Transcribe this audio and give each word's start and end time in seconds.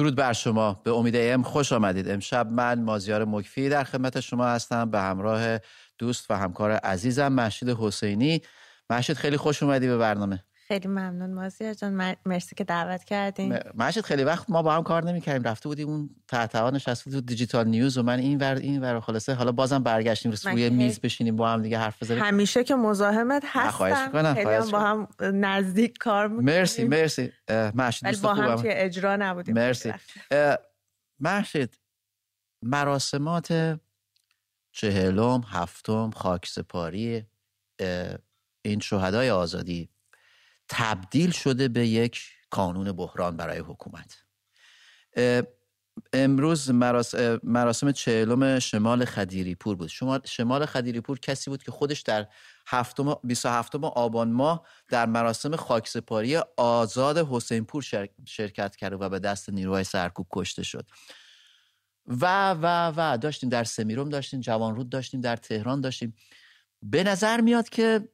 درود 0.00 0.16
بر 0.16 0.32
شما. 0.32 0.80
به 0.84 0.92
امید 0.92 1.16
ایم 1.16 1.42
خوش 1.42 1.72
آمدید. 1.72 2.10
امشب 2.10 2.46
من 2.46 2.82
مازیار 2.82 3.24
مکفی 3.24 3.68
در 3.68 3.84
خدمت 3.84 4.20
شما 4.20 4.46
هستم 4.46 4.90
به 4.90 5.00
همراه 5.00 5.58
دوست 5.98 6.30
و 6.30 6.34
همکار 6.34 6.70
عزیزم 6.70 7.28
محشید 7.28 7.68
حسینی. 7.68 8.42
محشید 8.90 9.16
خیلی 9.16 9.36
خوش 9.36 9.62
اومدی 9.62 9.86
به 9.86 9.98
برنامه. 9.98 10.44
خیلی 10.70 10.88
ممنون 10.88 11.32
مازیار 11.32 11.74
جان. 11.74 12.16
مرسی 12.26 12.54
که 12.54 12.64
دعوت 12.64 13.04
کردین. 13.04 13.58
محشید 13.74 14.04
خیلی 14.04 14.24
وقت 14.24 14.50
ما 14.50 14.62
با 14.62 14.74
هم 14.74 14.82
کار 14.82 15.04
نمی‌کردیم. 15.04 15.42
رفته 15.42 15.68
بودیم 15.68 15.88
اون 15.88 16.10
تحتها 16.28 16.70
نشسته 16.70 17.10
تو 17.10 17.20
دیجیتال 17.20 17.68
نیوز 17.68 17.98
و 17.98 18.02
من 18.02 18.18
این 18.18 18.38
ور 18.38 18.54
این 18.54 18.80
ور 18.80 19.00
خلاصه. 19.00 19.34
حالا 19.34 19.52
بازم 19.52 19.82
برگشتیم 19.82 20.32
روی 20.44 20.70
میز 20.70 21.00
بشینیم 21.00 21.36
با 21.36 21.48
هم 21.48 21.62
دیگه 21.62 21.78
حرف 21.78 22.02
بزنیم. 22.02 22.22
همیشه 22.22 22.64
که 22.64 22.74
مزاحمت 22.74 23.42
هستم. 23.46 24.34
خیلی 24.34 24.50
هم 24.50 24.70
با 24.70 24.80
هم 24.80 25.08
نزدیک 25.20 25.98
کار 25.98 26.28
می‌کنیم. 26.28 26.44
مرسی 26.44 26.84
مرسی. 26.84 27.32
محشید 27.74 28.20
با 28.22 28.34
هم 28.34 28.56
توی 28.56 28.70
اجرا 28.70 29.16
نبودیم. 29.16 29.54
مرسی. 29.54 29.92
محشید 31.20 31.78
مراسمات 32.62 33.78
چهلم 34.72 35.42
هفتم 35.48 36.10
خاکسپاری 36.10 37.26
این 38.64 38.80
شهدای 38.80 39.30
آزادی. 39.30 39.90
تبدیل 40.70 41.30
شده 41.30 41.68
به 41.68 41.86
یک 41.86 42.22
کانون 42.50 42.92
بحران 42.92 43.36
برای 43.36 43.58
حکومت. 43.58 44.16
امروز 46.12 46.70
مراسم 47.42 47.92
چهلم 47.92 48.58
شمال 48.58 49.04
خدیری 49.04 49.54
پور 49.54 49.76
بود. 49.76 49.88
شما 49.88 50.20
شمال 50.24 50.66
خدیری 50.66 51.00
پور 51.00 51.18
کسی 51.18 51.50
بود 51.50 51.62
که 51.62 51.70
خودش 51.70 52.00
در 52.00 52.28
هفتم 52.66 53.14
27 53.24 53.74
آبان 53.74 54.32
ماه 54.32 54.66
در 54.88 55.06
مراسم 55.06 55.56
خاکسپاری 55.56 56.36
آزاد 56.56 57.18
حسین 57.18 57.64
پور 57.64 57.82
شرکت 58.26 58.76
کرد 58.76 59.02
و 59.02 59.08
به 59.08 59.18
دست 59.18 59.50
نیروهای 59.50 59.84
سرکوب 59.84 60.26
کشته 60.32 60.62
شد. 60.62 60.86
و 62.06 62.52
و 62.52 62.92
و 62.96 63.18
داشتیم 63.18 63.48
در 63.48 63.64
سمیروم 63.64 64.08
داشتیم 64.08 64.40
جوانرود 64.40 64.88
داشتیم 64.88 65.20
در 65.20 65.36
تهران 65.36 65.80
داشتیم. 65.80 66.16
به 66.82 67.04
نظر 67.04 67.40
میاد 67.40 67.68
که 67.68 68.08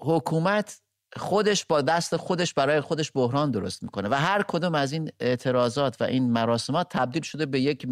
حکومت 0.00 0.81
خودش 1.16 1.66
با 1.66 1.82
دست 1.82 2.16
خودش 2.16 2.54
برای 2.54 2.80
خودش 2.80 3.12
بحران 3.14 3.50
درست 3.50 3.82
می‌کنه 3.82 4.08
و 4.08 4.14
هر 4.14 4.42
کدوم 4.42 4.74
از 4.74 4.92
این 4.92 5.10
اعتراضات 5.20 6.00
و 6.00 6.04
این 6.04 6.32
مراسمات 6.32 6.86
تبدیل 6.90 7.22
شده 7.22 7.46
به 7.46 7.60
یک 7.60 7.88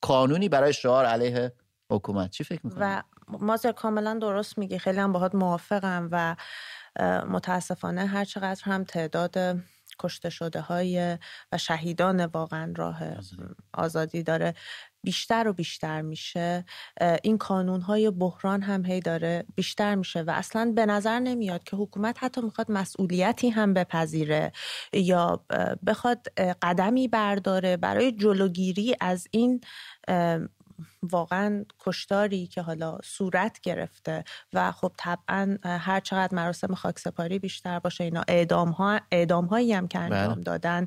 قانونی 0.00 0.48
برای 0.48 0.72
شعار 0.72 1.04
علیه 1.04 1.52
حکومت. 1.90 2.30
چی 2.30 2.44
فکر 2.44 2.60
می‌کنی؟ 2.64 2.80
و 2.80 3.02
مازر 3.28 3.72
کاملا 3.72 4.14
درست 4.14 4.58
میگی. 4.58 4.78
خیلی 4.78 4.98
هم 4.98 5.12
باهات 5.12 5.34
موافقم 5.34 6.08
و 6.12 6.36
متاسفانه 7.26 8.06
هر 8.06 8.24
چقدر 8.24 8.62
هم 8.64 8.84
تعداد 8.84 9.36
کشته 9.98 10.30
شده 10.30 10.60
های 10.60 11.18
و 11.52 11.58
شهیدان 11.58 12.24
واقعا 12.24 12.72
راه 12.76 12.98
آزادی 13.72 14.22
داره 14.22 14.54
بیشتر 15.04 15.48
و 15.48 15.52
بیشتر 15.52 16.02
میشه 16.02 16.64
این 17.22 17.38
کانون 17.38 17.80
های 17.80 18.10
بحران 18.10 18.62
هم 18.62 18.84
هی 18.84 19.00
داره 19.00 19.44
بیشتر 19.54 19.94
میشه 19.94 20.22
و 20.22 20.30
اصلا 20.30 20.72
به 20.76 20.86
نظر 20.86 21.18
نمیاد 21.18 21.64
که 21.64 21.76
حکومت 21.76 22.16
حتی 22.24 22.40
می‌خواد 22.40 22.72
مسئولیتی 22.72 23.50
هم 23.50 23.74
بپذیره 23.74 24.52
یا 24.92 25.44
بخواد 25.86 26.26
قدمی 26.62 27.08
برداره 27.08 27.76
برای 27.76 28.12
جلوگیری 28.12 28.96
از 29.00 29.28
این 29.30 29.60
واقعا 31.02 31.64
کشتاری 31.78 32.46
که 32.46 32.62
حالا 32.62 32.98
صورت 33.04 33.60
گرفته 33.60 34.24
و 34.52 34.72
خب 34.72 34.92
طبعا 34.96 35.58
هر 35.64 36.00
چقدر 36.00 36.34
مراسم 36.34 36.74
خاکسپاری 36.74 37.38
بیشتر 37.38 37.78
باشه 37.78 38.04
اینا 38.04 38.24
اعدام, 38.28 38.70
ها 38.70 39.00
اعدام 39.10 39.44
هایی 39.44 39.72
هم 39.72 39.88
که 39.88 39.98
انجام 39.98 40.34
بله. 40.34 40.42
دادن 40.42 40.86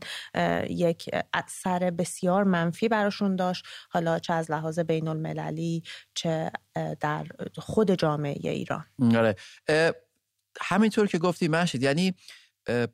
یک 0.69 1.09
اثر 1.34 1.91
بسیار 1.91 2.44
منفی 2.44 2.88
براشون 2.88 3.35
داشت. 3.35 3.66
حالا 3.90 4.19
چه 4.19 4.34
از 4.34 4.51
لحاظ 4.51 4.79
بین 4.79 5.07
المللی 5.07 5.84
چه 6.13 6.51
در 7.00 7.25
خود 7.57 7.91
جامعه 7.91 8.51
ایران. 8.51 8.85
آره. 9.16 9.35
همینطور 10.61 11.07
که 11.07 11.17
گفتی 11.17 11.47
مشید 11.47 11.84
یعنی 11.84 12.13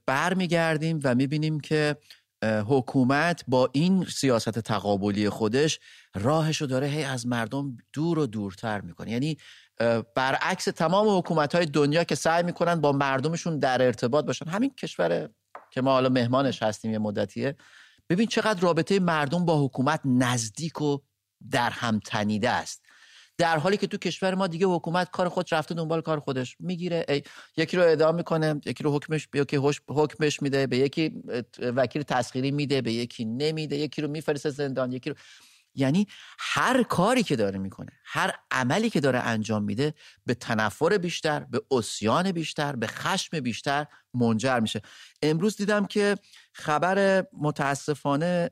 برمیگردیم 0.05 0.99
و 1.03 1.15
می‌بینیم 1.15 1.59
که 1.59 1.97
حکومت 2.43 3.43
با 3.47 3.69
این 3.73 4.05
سیاست 4.05 4.59
تقابلی 4.59 5.29
خودش 5.29 5.79
راهشو 6.15 6.65
داره 6.65 6.87
هی 6.87 7.03
از 7.03 7.27
مردم 7.27 7.77
دور 7.93 8.19
و 8.19 8.25
دورتر 8.25 8.81
می‌کنه. 8.81 9.11
یعنی 9.11 9.37
برعکس 10.15 10.65
تمام 10.65 11.17
حکومت 11.17 11.55
های 11.55 11.65
دنیا 11.65 12.03
که 12.03 12.15
سعی 12.15 12.43
می‌کنن 12.43 12.81
با 12.81 12.91
مردمشون 12.91 13.59
در 13.59 13.81
ارتباط 13.81 14.25
باشن. 14.25 14.47
همین 14.47 14.69
کشور 14.69 15.29
که 15.71 15.81
ما 15.81 15.91
حالا 15.91 16.09
مهمانش 16.09 16.63
هستیم 16.63 16.91
یه 16.91 16.99
مدتیه. 16.99 17.55
ببین 18.09 18.27
چقدر 18.27 18.59
رابطه 18.59 18.99
مردم 18.99 19.45
با 19.45 19.65
حکومت 19.65 20.01
نزدیک 20.05 20.81
و 20.81 20.97
در 21.51 21.69
هم 21.69 21.99
تنیده 22.05 22.49
است. 22.49 22.85
در 23.37 23.57
حالی 23.57 23.77
که 23.77 23.87
تو 23.87 23.97
کشور 23.97 24.35
ما 24.35 24.47
دیگه 24.47 24.67
حکومت 24.67 25.11
کار 25.11 25.29
خود 25.29 25.53
رفته 25.53 25.75
دنبال 25.75 26.01
کار 26.01 26.19
خودش 26.19 26.57
می‌گیره. 26.59 27.05
یکی 27.57 27.77
رو 27.77 27.83
اعدام 27.83 28.15
می‌کنه 28.15 28.61
یکی 28.65 28.83
رو 28.83 28.95
حکمش 28.95 29.27
یکی 29.33 29.57
حکمش 29.87 30.41
میده 30.41 30.67
به 30.67 30.77
یکی 30.77 31.23
وکیل 31.59 32.03
تسخیری 32.03 32.51
میده 32.51 32.81
به 32.81 32.93
یکی 32.93 33.25
نمیده 33.25 33.77
یکی 33.77 34.01
رو 34.01 34.07
میفرسته 34.07 34.49
زندان 34.49 34.91
یکی 34.91 35.09
رو 35.09 35.15
یعنی 35.75 36.07
هر 36.39 36.83
کاری 36.83 37.23
که 37.23 37.35
داره 37.35 37.59
می‌کنه 37.59 37.91
هر 38.05 38.33
عملی 38.51 38.89
که 38.89 38.99
داره 38.99 39.19
انجام 39.19 39.63
میده 39.63 39.93
به 40.25 40.33
تنفر 40.33 40.97
بیشتر 40.97 41.39
به 41.39 41.61
اسیان 41.71 42.31
بیشتر 42.31 42.75
به 42.75 42.87
خشم 42.87 43.39
بیشتر 43.39 43.85
منجر 44.13 44.59
میشه. 44.59 44.81
امروز 45.21 45.57
دیدم 45.57 45.85
که 45.85 46.15
خبر 46.53 47.25
متاسفانه 47.33 48.49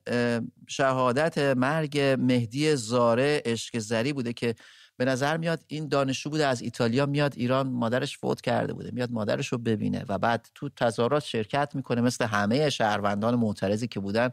شهادت 0.68 1.38
مرگ 1.38 2.00
مهدی 2.20 2.76
زاره 2.76 3.42
عشق 3.46 3.78
زری 3.80 4.14
بوده 4.14 4.34
که 4.34 4.56
به 4.98 5.06
نظر 5.06 5.38
میاد 5.38 5.64
این 5.68 5.88
دانشجو 5.88 6.30
بوده 6.30 6.46
از 6.46 6.62
ایتالیا 6.62 7.06
میاد 7.06 7.34
ایران 7.38 7.68
مادرش 7.68 8.18
فوت 8.18 8.42
کرده 8.42 8.74
بوده 8.74 8.92
میاد 8.92 9.12
مادرش 9.12 9.48
رو 9.48 9.58
ببینه 9.58 10.06
و 10.10 10.18
بعد 10.18 10.48
تو 10.56 10.70
تظاهرات 10.70 11.24
شرکت 11.24 11.72
می‌کنه 11.76 12.02
مثل 12.02 12.26
همه 12.26 12.70
شهروندان 12.70 13.36
معترضی 13.36 13.88
که 13.88 14.00
بودن. 14.00 14.30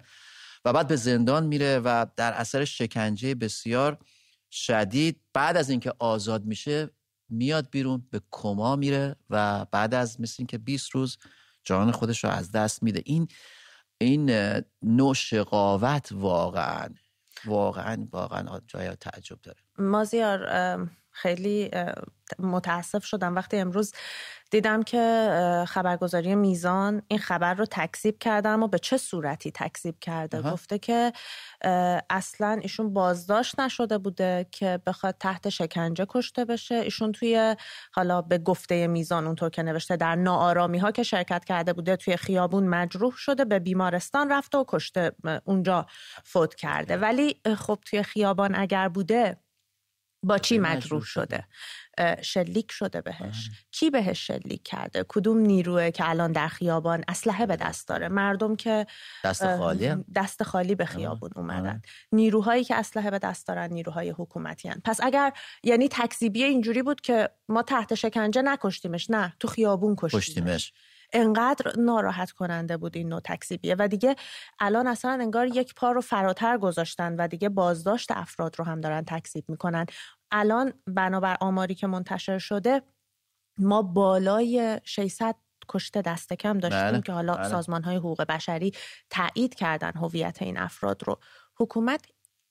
و 0.66 0.72
بعد 0.72 0.88
به 0.88 0.96
زندان 0.96 1.46
میره 1.46 1.78
و 1.78 2.06
در 2.16 2.32
اثر 2.32 2.64
شکنجه 2.64 3.34
بسیار 3.34 3.98
شدید 4.50 5.20
بعد 5.32 5.56
از 5.56 5.70
اینکه 5.70 5.92
آزاد 5.98 6.44
میشه 6.44 6.90
میاد 7.28 7.70
بیرون 7.70 8.06
به 8.10 8.20
کما 8.30 8.76
میره 8.76 9.16
و 9.30 9.64
بعد 9.64 9.94
از 9.94 10.20
مثل 10.20 10.36
اینکه 10.38 10.58
20 10.58 10.90
روز 10.90 11.18
جان 11.64 11.90
خودش 11.90 12.24
رو 12.24 12.30
از 12.30 12.52
دست 12.52 12.82
میده. 12.82 13.02
این 13.04 13.28
این 13.98 14.30
نوع 14.82 15.14
شقاوت 15.14 16.08
واقعا 16.12 16.88
واقعا 17.44 18.06
واقعا 18.10 18.60
جای 18.66 18.96
تعجب 18.96 19.40
داره. 19.42 19.58
مازیار 19.78 20.48
خیلی 21.10 21.70
متاسف 22.38 23.04
شدم. 23.04 23.34
وقتی 23.34 23.56
امروز 23.56 23.92
دیدم 24.50 24.82
که 24.82 25.64
خبرگزاری 25.68 26.34
میزان 26.34 27.02
این 27.08 27.18
خبر 27.18 27.54
رو 27.54 27.64
تکذیب 27.70 28.18
کرده 28.18 28.48
اما 28.48 28.66
به 28.66 28.78
چه 28.78 28.96
صورتی 28.96 29.50
تکذیب 29.50 29.98
کرده؟ 30.00 30.42
گفته 30.42 30.78
که 30.78 31.12
اصلا 32.10 32.58
ایشون 32.62 32.92
بازداشت 32.92 33.60
نشده 33.60 33.98
بوده 33.98 34.46
که 34.50 34.80
بخواد 34.86 35.16
تحت 35.20 35.48
شکنجه 35.48 36.06
کشته 36.08 36.44
بشه. 36.44 36.74
ایشون 36.74 37.12
توی 37.12 37.56
حالا 37.92 38.22
به 38.22 38.38
گفته 38.38 38.86
میزان 38.86 39.26
اونطور 39.26 39.50
که 39.50 39.62
نوشته 39.62 39.96
در 39.96 40.14
ناآرامی 40.14 40.78
ها 40.78 40.90
که 40.90 41.02
شرکت 41.02 41.44
کرده 41.44 41.72
بوده 41.72 41.96
توی 41.96 42.16
خیابون 42.16 42.66
مجروح 42.66 43.12
شده 43.16 43.44
به 43.44 43.58
بیمارستان 43.58 44.32
رفته 44.32 44.58
و 44.58 44.64
کشته 44.68 45.12
اونجا 45.44 45.86
فوت 46.24 46.54
کرده. 46.54 46.96
ولی 46.96 47.40
خب 47.56 47.78
توی 47.84 48.02
خیابان 48.02 48.54
اگر 48.54 48.88
بوده 48.88 49.36
با 50.26 50.38
چی 50.38 50.58
مجروح 50.58 51.02
شده؟ 51.02 51.44
شلیک 52.22 52.72
شده 52.72 53.00
بهش. 53.00 53.48
بله. 53.48 53.56
کی 53.70 53.90
بهش 53.90 54.26
شلیک 54.26 54.62
کرده؟ 54.62 55.04
کدوم 55.08 55.38
نیروه 55.38 55.90
که 55.90 56.08
الان 56.08 56.32
در 56.32 56.48
خیابان 56.48 57.04
اسلحه 57.08 57.46
به 57.46 57.56
دست 57.56 57.88
داره؟ 57.88 58.08
مردم 58.08 58.56
که 58.56 58.86
دست 59.24 59.56
خالی 59.56 59.94
دست 60.14 60.42
خالی 60.42 60.74
به 60.74 60.84
خیابون 60.84 61.30
اومدن. 61.36 61.82
نیروهایی 62.12 62.64
که 62.64 62.76
اسلحه 62.76 63.10
به 63.10 63.18
دست 63.18 63.46
دارن 63.46 63.72
نیروهای 63.72 64.10
حکومتی 64.10 64.68
هن. 64.68 64.80
پس 64.84 65.00
اگر 65.02 65.32
یعنی 65.62 65.88
تکذیبی 65.88 66.44
اینجوری 66.44 66.82
بود 66.82 67.00
که 67.00 67.30
ما 67.48 67.62
تحت 67.62 67.94
شکنجه 67.94 68.42
نکشتیمش. 68.42 69.10
نه 69.10 69.34
تو 69.40 69.48
خیابون 69.48 69.96
کشتیمش. 69.98 70.72
انقدر 71.12 71.72
ناراحت 71.78 72.30
کننده 72.30 72.76
بود 72.76 72.96
این 72.96 73.08
نوع 73.08 73.20
تکذیبیه. 73.20 73.76
و 73.78 73.88
دیگه 73.88 74.16
الان 74.60 74.86
اصلا 74.86 75.10
انگار 75.10 75.46
یک 75.46 75.74
پا 75.74 75.92
رو 75.92 76.00
فراتر 76.00 76.58
گذاشتن 76.58 77.16
و 77.16 77.28
دیگه 77.28 77.48
بازداشت 77.48 78.10
افراد 78.10 78.58
رو 78.58 78.64
هم 78.64 78.80
دارن 78.80 79.04
تکذیب 79.04 79.44
می‌کنن. 79.48 79.86
الان 80.30 80.72
بنابر 80.86 81.36
آماری 81.40 81.74
که 81.74 81.86
منتشر 81.86 82.38
شده 82.38 82.82
ما 83.58 83.82
بالای 83.82 84.80
600 84.84 85.36
کشته 85.68 86.02
دست 86.02 86.32
کم 86.32 86.58
داشتیم 86.58 86.90
بله، 86.90 87.00
که 87.00 87.12
حالا 87.12 87.34
بله. 87.34 87.48
سازمان 87.48 87.82
های 87.82 87.96
حقوق 87.96 88.22
بشری 88.22 88.72
تایید 89.10 89.54
کردن 89.54 89.92
هویت 89.92 90.42
این 90.42 90.58
افراد 90.58 91.02
رو 91.04 91.18
حکومت 91.58 92.06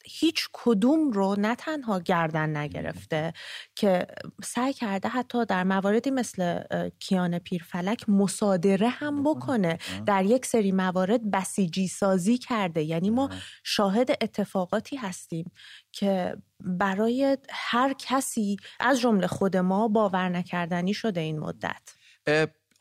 هیچ 0.05 0.49
کدوم 0.53 1.11
رو 1.11 1.35
نه 1.37 1.55
تنها 1.55 1.99
گردن 1.99 2.57
نگرفته 2.57 3.33
که 3.75 4.07
سعی 4.43 4.73
کرده 4.73 5.09
حتی 5.09 5.45
در 5.45 5.63
مواردی 5.63 6.11
مثل 6.11 6.63
کیان 6.99 7.39
پیرفلک 7.39 8.09
مصادره 8.09 8.89
هم 8.89 9.23
بکنه. 9.23 9.77
در 10.05 10.25
یک 10.25 10.45
سری 10.45 10.71
موارد 10.71 11.31
بسیجی 11.31 11.87
سازی 11.87 12.37
کرده. 12.37 12.83
یعنی 12.83 13.09
ما 13.09 13.29
شاهد 13.63 14.11
اتفاقاتی 14.11 14.95
هستیم 14.95 15.51
که 15.91 16.37
برای 16.59 17.37
هر 17.49 17.93
کسی 17.93 18.57
از 18.79 18.99
جمله 18.99 19.27
خود 19.27 19.57
ما 19.57 19.87
باور 19.87 20.29
نکردنی 20.29 20.93
شده 20.93 21.21
این 21.21 21.39
مدت. 21.39 21.95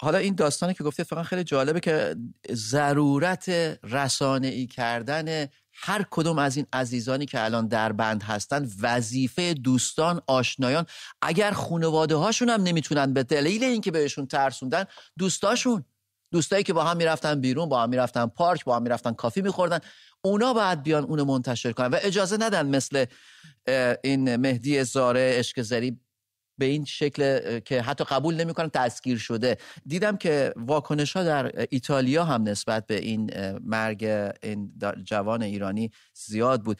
حالا 0.00 0.18
این 0.18 0.34
داستانی 0.34 0.74
که 0.74 0.84
گفته 0.84 1.04
فقط 1.04 1.24
خیلی 1.24 1.44
جالبه 1.44 1.80
که 1.80 2.16
ضرورت 2.52 3.48
رسانه 3.82 4.46
ای 4.46 4.66
کردن 4.66 5.46
هر 5.76 6.04
کدوم 6.10 6.38
از 6.38 6.56
این 6.56 6.66
عزیزانی 6.72 7.26
که 7.26 7.44
الان 7.44 7.68
در 7.68 7.92
بند 7.92 8.22
هستن 8.22 8.68
وظیفه 8.80 9.54
دوستان 9.54 10.20
آشنایان 10.26 10.86
اگر 11.22 11.50
خانواده 11.50 12.16
هاشون 12.16 12.48
هم 12.48 12.62
نمی‌تونن 12.62 13.12
به 13.12 13.22
دلیل 13.22 13.64
اینکه 13.64 13.90
بهشون 13.90 14.26
ترسوندن 14.26 14.84
دوستاشون 15.18 15.84
دوستایی 16.32 16.64
که 16.64 16.72
با 16.72 16.84
هم 16.84 16.96
می‌رفتن 16.96 17.40
بیرون 17.40 17.68
با 17.68 17.82
هم 17.82 17.88
می‌رفتن 17.88 18.26
پارک 18.26 18.64
با 18.64 18.76
هم 18.76 18.82
می‌رفتن 18.82 19.12
کافی 19.12 19.42
میخوردن 19.42 19.78
اونا 20.22 20.52
باید 20.52 20.82
بیان 20.82 21.04
اونو 21.04 21.24
منتشر 21.24 21.72
کنن. 21.72 21.86
و 21.86 21.98
اجازه 22.02 22.36
ندن 22.36 22.66
مثل 22.66 23.04
این 24.04 24.36
مهدی 24.36 24.84
زاره 24.84 25.34
اشک 25.38 25.62
زری 25.62 26.00
به 26.58 26.64
این 26.64 26.84
شکل 26.84 27.58
که 27.60 27.82
حتی 27.82 28.04
قبول 28.04 28.34
نمی‌کنن 28.34 28.68
تسکیر 28.68 29.18
شده. 29.18 29.56
دیدم 29.86 30.16
که 30.16 30.52
واکنش 30.56 31.16
ها 31.16 31.22
در 31.24 31.66
ایتالیا 31.70 32.24
هم 32.24 32.42
نسبت 32.42 32.86
به 32.86 32.98
این 32.98 33.30
مرگ 33.58 34.04
این 34.42 34.72
جوان 35.04 35.42
ایرانی 35.42 35.90
زیاد 36.14 36.62
بود. 36.62 36.78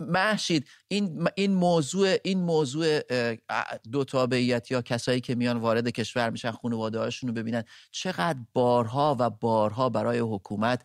محشید 0.00 0.68
این 0.88 1.28
این 1.34 1.54
موضوع 1.54 2.16
این 2.24 2.38
موضوع 2.38 3.00
دو 3.92 4.04
تابعیت 4.04 4.70
یا 4.70 4.82
کسایی 4.82 5.20
که 5.20 5.34
میان 5.34 5.56
وارد 5.56 5.88
کشور 5.88 6.30
میشن 6.30 6.50
خانواده 6.50 6.98
هاشون 6.98 7.28
رو 7.28 7.34
ببینن 7.34 7.64
چقدر 7.90 8.38
بارها 8.52 9.16
و 9.18 9.30
بارها 9.30 9.88
برای 9.88 10.18
حکومت 10.18 10.82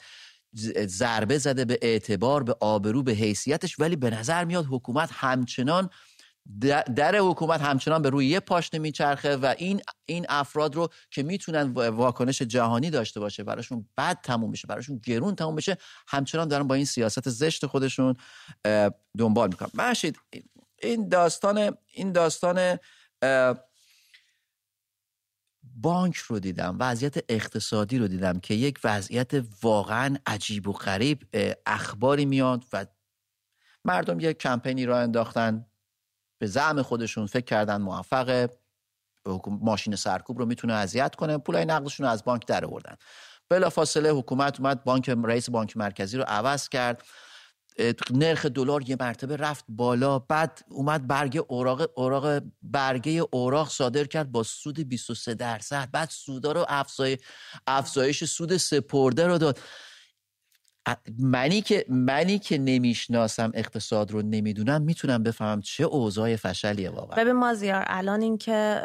ضربه 0.85 1.38
زده 1.38 1.65
به 1.65 1.80
اعتبار 1.81 2.44
به 2.44 2.56
آبرو 2.59 3.03
به 3.03 3.12
حیثیتش 3.12 3.80
ولی 3.80 3.95
به 3.95 4.09
نظر 4.09 4.45
میاد 4.45 4.65
حکومت 4.69 5.09
همچنان 5.13 5.89
در 6.95 7.15
حکومت 7.15 7.61
همچنان 7.61 8.01
به 8.01 8.09
روی 8.09 8.25
یه 8.25 8.39
پاشنه 8.39 8.79
میچرخه 8.79 9.35
و 9.35 9.55
این 9.57 9.81
این 10.05 10.25
افراد 10.29 10.75
رو 10.75 10.87
که 11.11 11.23
می‌تونن 11.23 11.71
واکنش 11.71 12.41
جهانی 12.41 12.89
داشته 12.89 13.19
باشه 13.19 13.43
براشون 13.43 13.89
بد 13.97 14.21
تموم 14.23 14.51
بشه 14.51 14.67
براشون 14.67 15.01
گرون 15.03 15.35
تموم 15.35 15.55
بشه 15.55 15.77
همچنان 16.07 16.47
دارن 16.47 16.67
با 16.67 16.75
این 16.75 16.85
سیاست 16.85 17.29
زشت 17.29 17.65
خودشون 17.65 18.15
دنبال 19.17 19.49
می‌کنن. 19.49 19.69
محشید 19.73 20.19
این 20.81 21.09
داستان 21.09 21.77
این 21.93 22.11
داستان 22.11 22.79
بانک 25.63 26.15
رو 26.15 26.39
دیدم 26.39 26.77
وضعیت 26.79 27.15
اقتصادی 27.29 27.97
رو 27.97 28.07
دیدم 28.07 28.39
که 28.39 28.53
یک 28.53 28.79
وضعیت 28.83 29.31
واقعا 29.61 30.17
عجیب 30.25 30.67
و 30.67 30.71
غریب 30.71 31.27
اخباری 31.65 32.25
میاد 32.25 32.65
و 32.73 32.85
مردم 33.85 34.19
یک 34.19 34.37
کمپینی 34.37 34.85
را 34.85 34.99
انداختن. 34.99 35.65
به 36.39 36.47
زعم 36.47 36.81
خودشون 36.81 37.25
فکر 37.25 37.45
کردن 37.45 37.81
موفقه. 37.81 38.50
ماشین 39.47 39.95
سرکوب 39.95 40.39
رو 40.39 40.45
می‌تونه 40.45 40.74
اذیت 40.74 41.15
کنه 41.15 41.38
پولای 41.38 41.65
نقدشون 41.65 42.06
رو 42.06 42.12
از 42.12 42.24
بانک 42.24 42.47
در 42.47 42.65
آوردن. 42.65 42.95
بلافاصله 43.50 44.09
حکومت 44.09 44.59
اومد 44.59 44.83
بانک 44.83 45.09
رئیس 45.09 45.50
بانک 45.50 45.77
مرکزی 45.77 46.18
رو 46.18 46.24
عوض 46.27 46.69
کرد. 46.69 47.03
نرخ 48.12 48.45
دلار 48.45 48.89
یه 48.89 48.97
مرتبه 49.00 49.38
رفت 49.38 49.65
بالا 49.69 50.19
بعد 50.19 50.65
اومد 50.69 51.07
برگه 51.07 51.41
اوراق 51.47 51.89
اوراق 51.95 52.42
برگه 52.62 53.25
اوراق 53.31 53.69
صادر 53.69 54.03
کرد 54.03 54.31
با 54.31 54.44
سود 54.44 54.89
23 54.89 55.33
درصد. 55.33 55.89
بعد 55.92 56.09
سودا 56.09 56.51
رو 56.51 56.65
افزایش 57.68 58.24
سود 58.24 58.57
سپرده 58.57 59.27
رو 59.27 59.38
داد. 59.38 59.59
منی 61.19 61.61
که 61.61 61.85
منی 61.89 62.39
که 62.39 62.57
نمی‌شناسم 62.57 63.51
اقتصاد 63.53 64.11
رو 64.11 64.21
نمی‌دونم 64.21 64.81
می‌تونم 64.81 65.23
بفهمم 65.23 65.61
چه 65.61 65.83
اوضاع 65.83 66.35
فشلیه 66.35 66.89
واقعا. 66.89 67.23
ببین 67.23 67.33
مازیار 67.33 67.83
الان 67.87 68.21
اینکه 68.21 68.81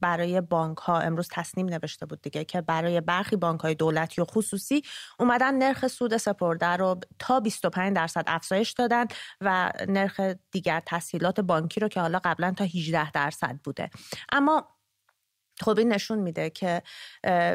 برای 0.00 0.40
بانک 0.40 0.78
ها 0.78 1.00
امروز 1.00 1.28
تصنیم 1.32 1.66
نوشته 1.66 2.06
بود 2.06 2.22
دیگه 2.22 2.44
که 2.44 2.60
برای 2.60 3.00
برخی 3.00 3.36
بانک 3.36 3.60
های 3.60 3.74
دولتی 3.74 4.20
و 4.20 4.24
خصوصی 4.24 4.82
اومدن 5.18 5.54
نرخ 5.54 5.86
سود 5.86 6.16
سپرده 6.16 6.66
رو 6.66 7.00
تا 7.18 7.40
25 7.40 7.96
درصد 7.96 8.24
افزایش 8.26 8.70
دادن 8.72 9.04
و 9.40 9.72
نرخ 9.88 10.20
دیگر 10.50 10.82
تسهیلات 10.86 11.40
بانکی 11.40 11.80
رو 11.80 11.88
که 11.88 12.00
حالا 12.00 12.20
قبلا 12.24 12.52
تا 12.56 12.64
18 12.64 13.10
درصد 13.10 13.58
بوده. 13.64 13.90
اما 14.32 14.68
خب 15.62 15.78
این 15.78 15.92
نشون 15.92 16.18
میده 16.18 16.50
که 16.50 16.82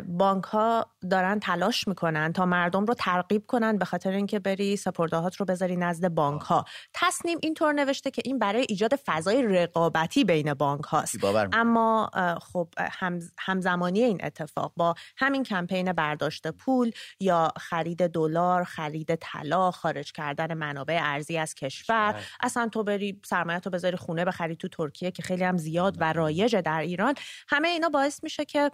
بانک 0.07 0.44
ها 0.44 0.86
دارن 1.12 1.40
تلاش 1.40 1.88
می‌کنن 1.88 2.34
تا 2.34 2.46
مردم 2.46 2.86
رو 2.86 2.94
ترغیب 2.94 3.46
کنن 3.48 3.78
به 3.78 3.86
خاطر 3.86 4.12
اینکه 4.12 4.40
بری 4.40 4.78
سپردهات 4.78 5.36
رو 5.36 5.46
بذاری 5.46 5.75
نزد 5.75 6.07
بانک 6.07 6.42
ها 6.42 6.66
تصنیم 6.94 7.38
اینطور 7.42 7.74
نوشته 7.74 8.12
که 8.12 8.22
این 8.25 8.40
برای 8.40 8.66
ایجاد 8.69 8.96
فضای 9.06 9.44
رقابتی 9.44 10.24
بین 10.24 10.54
بانک 10.54 10.84
هاست 10.84 11.24
اما 11.54 12.10
خب 12.42 12.68
هم، 12.80 13.19
همزمانی 13.40 14.02
این 14.02 14.19
اتفاق 14.24 14.74
با 14.75 14.96
همین 15.18 15.44
کمپین 15.44 15.94
برداشت 15.94 16.48
پول 16.48 16.92
یا 17.19 17.51
خرید 17.58 18.08
دلار 18.08 18.63
خرید 18.63 19.16
طلا 19.16 19.72
خارج 19.72 20.12
کردن 20.12 20.54
منابع 20.54 21.00
ارزی 21.04 21.38
از 21.38 21.56
کشور. 21.56 22.16
اصلا 22.42 22.68
تو 22.68 22.84
بری 22.84 23.22
سرمایه 23.25 23.60
تو 23.60 23.69
بذاری 23.69 23.98
خونه 23.98 24.25
بخری 24.25 24.56
تو 24.56 24.68
ترکیه 24.68 25.12
که 25.12 25.24
خیلی 25.24 25.44
هم 25.44 25.58
زیاد 25.58 25.98
و 26.00 26.13
رایجه 26.13 26.62
در 26.62 26.80
ایران. 26.80 27.13
همه 27.48 27.68
اینا 27.68 27.90
باعث 27.95 28.24
میشه 28.24 28.45
که 28.45 28.71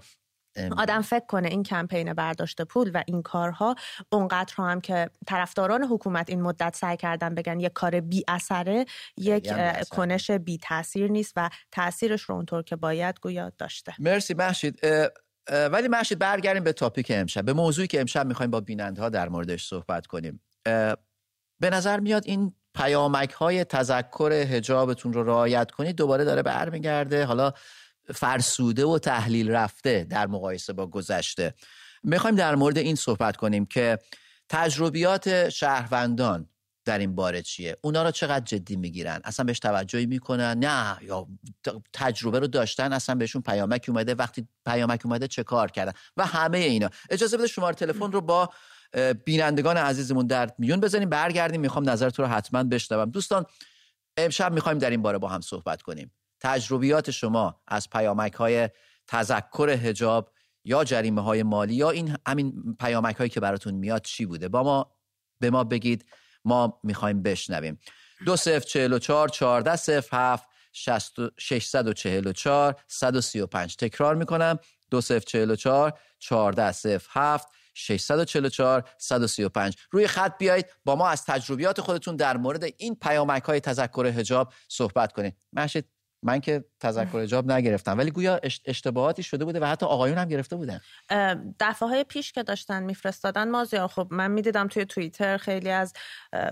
آدم 0.77 1.01
فکر 1.01 1.25
کنه 1.25 1.47
این 1.47 1.63
کمپین 1.63 2.13
برداشت 2.13 2.61
پول 2.61 2.91
و 2.93 3.03
این 3.07 3.21
کارها 3.21 3.75
اونقدر 4.11 4.53
هم 4.57 4.81
که 4.81 5.09
طرفداران 5.27 5.83
حکومت 5.83 6.29
این 6.29 6.41
مدت 6.41 6.75
سعی 6.75 6.97
کردن 6.97 7.35
بگن 7.35 7.59
یک 7.59 7.73
کار 7.73 7.99
بی 7.99 8.23
اثره 8.27 8.85
یک 9.17 9.53
کنش 9.91 10.31
بی 10.31 10.57
تاثیر 10.57 11.11
نیست 11.11 11.33
و 11.35 11.49
تاثیرش 11.71 12.21
رو 12.21 12.35
اونطور 12.35 12.63
که 12.63 12.75
باید 12.75 13.19
گویا 13.21 13.51
داشته. 13.57 13.93
مرسی 13.99 14.33
محشید 14.33 14.79
ولی 15.49 15.87
محشید 15.87 16.19
برگردیم 16.19 16.63
به 16.63 16.73
تاپیک 16.73 17.11
امشب. 17.15 17.45
به 17.45 17.53
موضوعی 17.53 17.87
که 17.87 18.01
امشب 18.01 18.25
می‌خوایم 18.25 18.51
با 18.51 18.59
بیننده 18.59 19.01
ها 19.01 19.09
در 19.09 19.29
موردش 19.29 19.67
صحبت 19.67 20.07
کنیم. 20.07 20.41
به 21.59 21.69
نظر 21.71 21.99
میاد 21.99 22.23
این 22.25 22.53
پیامک 22.75 23.31
های 23.31 23.63
تذکر 23.63 24.31
هجابتون 24.31 25.13
رو 25.13 25.23
رعایت 25.23 25.71
کنید 25.71 25.95
دوباره 25.95 26.23
داره 26.23 26.43
برمیگرده. 26.43 27.25
حالا 27.25 27.53
فرسوده 28.11 28.85
و 28.85 28.99
تحلیل 28.99 29.51
رفته 29.51 30.03
در 30.03 30.27
مقایسه 30.27 30.73
با 30.73 30.87
گذشته. 30.87 31.53
می‌خوایم 32.03 32.35
در 32.35 32.55
مورد 32.55 32.77
این 32.77 32.95
صحبت 32.95 33.37
کنیم 33.37 33.65
که 33.65 33.99
تجربیات 34.49 35.49
شهروندان 35.49 36.49
در 36.85 36.99
این 36.99 37.15
باره 37.15 37.41
چیه؟ 37.41 37.77
اونا 37.81 38.03
رو 38.03 38.11
چقدر 38.11 38.45
جدی 38.45 38.75
می‌گیرن؟ 38.75 39.21
اصلا 39.23 39.45
بهش 39.45 39.59
توجهی 39.59 40.05
می‌کنن؟ 40.05 40.59
نه 40.59 40.97
یا 41.01 41.27
تجربه 41.93 42.39
رو 42.39 42.47
داشتن 42.47 42.93
اصلا 42.93 43.15
بهشون 43.15 43.41
پیامک 43.41 43.85
اومده؟ 43.87 44.13
وقتی 44.13 44.47
پیامک 44.65 45.01
اومده 45.05 45.27
چه 45.27 45.43
کار 45.43 45.71
کردن؟ 45.71 45.91
و 46.17 46.25
همه 46.25 46.57
اینا. 46.57 46.89
اجازه 47.09 47.37
بده 47.37 47.47
شماره 47.47 47.75
تلفن 47.75 48.11
رو 48.11 48.21
با 48.21 48.49
بینندگان 49.25 49.77
عزیزمون 49.77 50.27
در 50.27 50.49
میون 50.57 50.79
بزنیم 50.79 51.09
برگردیم. 51.09 51.61
می‌خوام 51.61 51.89
نظرتون 51.89 52.25
رو 52.25 52.31
حتما 52.31 52.63
بشنوم. 52.63 53.11
دوستان 53.11 53.45
امشب 54.17 54.53
می‌خوایم 54.53 54.77
در 54.77 54.89
این 54.89 55.01
باره 55.01 55.17
با 55.17 55.27
هم 55.27 55.41
صحبت 55.41 55.81
کنیم. 55.81 56.11
تجربیات 56.41 57.11
شما 57.11 57.61
از 57.67 57.89
پیامک 57.89 58.33
های 58.33 58.69
تذکر 59.07 59.69
هجاب 59.69 60.31
یا 60.63 60.83
جریمه 60.83 61.21
های 61.21 61.43
مالی 61.43 61.75
یا 61.75 61.89
این 61.89 62.17
همین 62.27 62.75
پیامک 62.79 63.15
هایی 63.15 63.29
که 63.29 63.39
براتون 63.39 63.73
میاد 63.73 64.01
چی 64.01 64.25
بوده؟ 64.25 64.47
با 64.47 64.63
ما 64.63 64.95
به 65.39 65.49
ما 65.49 65.63
بگید. 65.63 66.05
ما 66.45 66.79
می‌خوایم 66.83 67.21
بشنویم. 67.21 67.79
دو 68.25 68.35
صفر 68.35 68.59
چهل 68.59 68.93
و 68.93 68.99
چار 68.99 69.29
چارده 69.29 69.75
صفر 69.75 70.17
هفت 70.17 70.47
ششصد 71.39 71.87
و 71.87 71.93
چهل 71.93 72.27
و 72.27 72.33
چار 72.33 72.75
صد 72.87 73.15
و 73.15 73.21
سی 73.21 73.39
و 73.39 73.47
پنج. 73.47 73.75
تکرار 73.75 74.15
می‌کنم. 74.15 74.59
دو 74.91 75.01
صفر 75.01 75.19
چهل 75.19 75.51
و 75.51 75.55
چار 75.55 75.99
چارده 76.19 76.71
صفر 76.71 77.09
هفت 77.09 77.47
644 77.73 78.89
135 78.97 79.75
روی 79.91 80.07
خط 80.07 80.37
بیایید. 80.37 80.65
با 80.85 80.95
ما 80.95 81.07
از 81.07 81.25
تجربیات 81.25 81.81
خودتون 81.81 82.15
در 82.15 82.37
مورد 82.37 82.63
این 82.77 82.95
پیامک 82.95 83.43
های 83.43 83.59
تذکر 83.59 84.05
هجاب 84.05 84.53
صحبت 84.67 85.13
کنید. 85.13 85.37
محشید 85.53 85.85
من 86.23 86.39
که 86.39 86.65
تذکر 86.79 87.17
اجاب 87.17 87.51
نگرفتم 87.51 87.97
ولی 87.97 88.11
گویا 88.11 88.39
اشتباهاتی 88.65 89.23
شده 89.23 89.45
بوده 89.45 89.59
و 89.59 89.65
حتی 89.65 89.85
آقایون 89.85 90.17
هم 90.17 90.27
گرفته 90.27 90.55
بودن. 90.55 90.79
دفعه 91.59 91.89
های 91.89 92.03
پیش 92.03 92.31
که 92.31 92.43
داشتن 92.43 92.83
میفرستادن 92.83 93.49
مازیار 93.49 93.87
خب 93.87 94.07
من 94.11 94.31
می‌دیدم 94.31 94.67
توی 94.67 94.85
توییتر 94.85 95.37
خیلی 95.37 95.69
از 95.69 95.93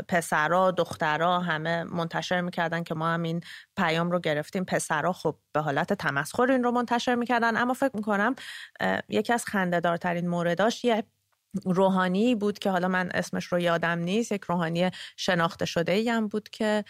پسرا 0.08 0.72
دخترا 0.72 1.40
همه 1.40 1.84
منتشر 1.84 2.42
می‌کردن 2.42 2.84
که 2.84 2.96
ما 2.96 3.08
هم 3.08 3.24
این 3.24 3.42
پیام 3.78 4.12
رو 4.12 4.20
گرفتیم. 4.20 4.66
پسرا 4.66 5.14
خب 5.14 5.36
به 5.54 5.62
حالت 5.62 5.94
تمسخر 5.94 6.52
این 6.52 6.64
رو 6.64 6.72
منتشر 6.72 7.16
می‌کردن. 7.16 7.58
اما 7.58 7.74
فکر 7.74 7.96
می‌کنم 7.96 8.36
یکی 9.10 9.34
از 9.34 9.46
خندهدارترین 9.46 10.28
مورداش 10.28 10.86
یه 10.86 11.04
روحانی 11.66 12.36
بود 12.36 12.60
که 12.60 12.70
حالا 12.70 12.88
من 12.88 13.10
اسمش 13.14 13.46
رو 13.46 13.60
یادم 13.60 14.00
نیست 14.00 14.32
یک 14.32 14.44
روحانی 14.44 14.90
شناخته 15.18 15.66
شده 15.66 15.92
ای 15.92 16.10
هم 16.10 16.28
بود 16.28 16.50
که 16.50 16.84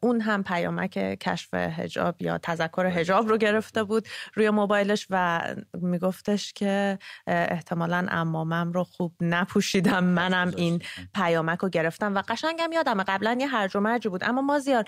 اون 0.00 0.20
هم 0.20 0.42
پیامک 0.42 1.18
کشف 1.20 1.54
هجاب 1.54 2.22
یا 2.22 2.38
تذکر 2.38 2.86
هجاب 2.86 3.28
رو 3.28 3.36
گرفته 3.36 3.84
بود 3.84 4.08
روی 4.34 4.50
موبایلش 4.50 5.06
و 5.10 5.40
میگفتش 5.74 6.52
که 6.52 6.98
احتمالا 7.26 8.06
امامم 8.10 8.72
رو 8.72 8.84
خوب 8.84 9.14
نپوشیدم 9.20 10.04
منم 10.18 10.52
این 10.56 10.82
پیامک 11.14 11.58
رو 11.58 11.68
گرفتم 11.68 12.14
و 12.14 12.22
قشنگم 12.28 12.72
یادم 12.72 13.02
قبلا 13.02 13.36
یه 13.40 13.46
هرج 13.46 13.76
و 13.76 13.80
مرجی 13.80 14.08
بود. 14.08 14.24
اما 14.24 14.42
مازیار 14.42 14.84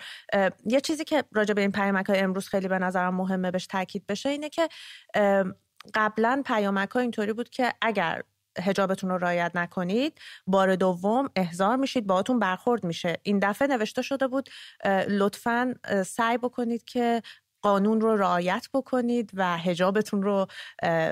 یه 0.66 0.80
چیزی 0.80 1.04
که 1.04 1.24
راجع 1.32 1.54
به 1.54 1.60
این 1.60 1.72
پیامک 1.72 2.06
های 2.06 2.18
امروز 2.18 2.48
خیلی 2.48 2.68
به 2.68 2.78
نظرم 2.78 3.14
مهمه 3.14 3.50
بهش 3.50 3.66
تاکید 3.66 4.06
بشه 4.06 4.28
اینه 4.28 4.48
که 4.48 4.68
قبلا 5.94 6.42
پیامک 6.46 6.90
ها 6.90 7.00
اینطوری 7.00 7.32
بود 7.32 7.48
که 7.48 7.72
اگر 7.82 8.22
هجابتون 8.58 9.10
رو 9.10 9.18
رایت 9.18 9.52
نکنید 9.54 10.18
بار 10.46 10.76
دوم 10.76 11.30
احضار 11.36 11.76
میشید 11.76 12.06
باهاتون 12.06 12.38
برخورد 12.38 12.84
میشه. 12.84 13.16
این 13.22 13.38
دفعه 13.38 13.68
نوشته 13.68 14.02
شده 14.02 14.28
بود 14.28 14.48
لطفا 15.08 15.74
سعی 16.06 16.38
بکنید 16.38 16.84
که 16.84 17.22
قانون 17.62 18.00
رو 18.00 18.16
رعایت 18.16 18.66
بکنید 18.74 19.30
و 19.34 19.58
هجابتون 19.58 20.22
رو 20.22 20.46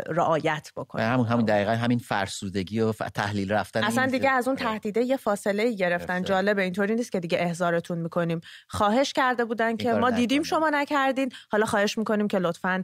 رعایت 0.07 0.73
بکنید. 0.77 1.05
همون 1.05 1.27
همون 1.27 1.45
دقیقا 1.45 1.71
همین 1.71 1.99
فرسودگی 1.99 2.81
و 2.81 2.93
تحلیل 2.93 3.53
رفتن 3.53 3.85
اصلا 3.85 4.07
دیگه 4.07 4.31
از 4.31 4.49
اون 4.49 4.57
تهدیده 4.57 5.03
یه 5.03 5.17
فاصله 5.17 5.63
ای 5.63 5.77
گرفتن. 5.77 6.23
جالب 6.23 6.59
اینطوری 6.59 6.95
نیست 6.95 7.13
که 7.13 7.21
دیگه 7.21 7.39
احضارتون 7.41 7.99
می‌کنیم. 7.99 8.41
خواهش 8.69 9.13
کرده 9.13 9.45
بودن 9.45 9.77
که 9.77 9.93
ما 9.93 10.11
دیدیم 10.11 10.43
شما 10.43 10.71
نکردین. 10.71 11.31
حالا 11.51 11.67
خواهش 11.67 11.99
می‌کنیم 11.99 12.29
که 12.29 12.39
لطفا 12.39 12.83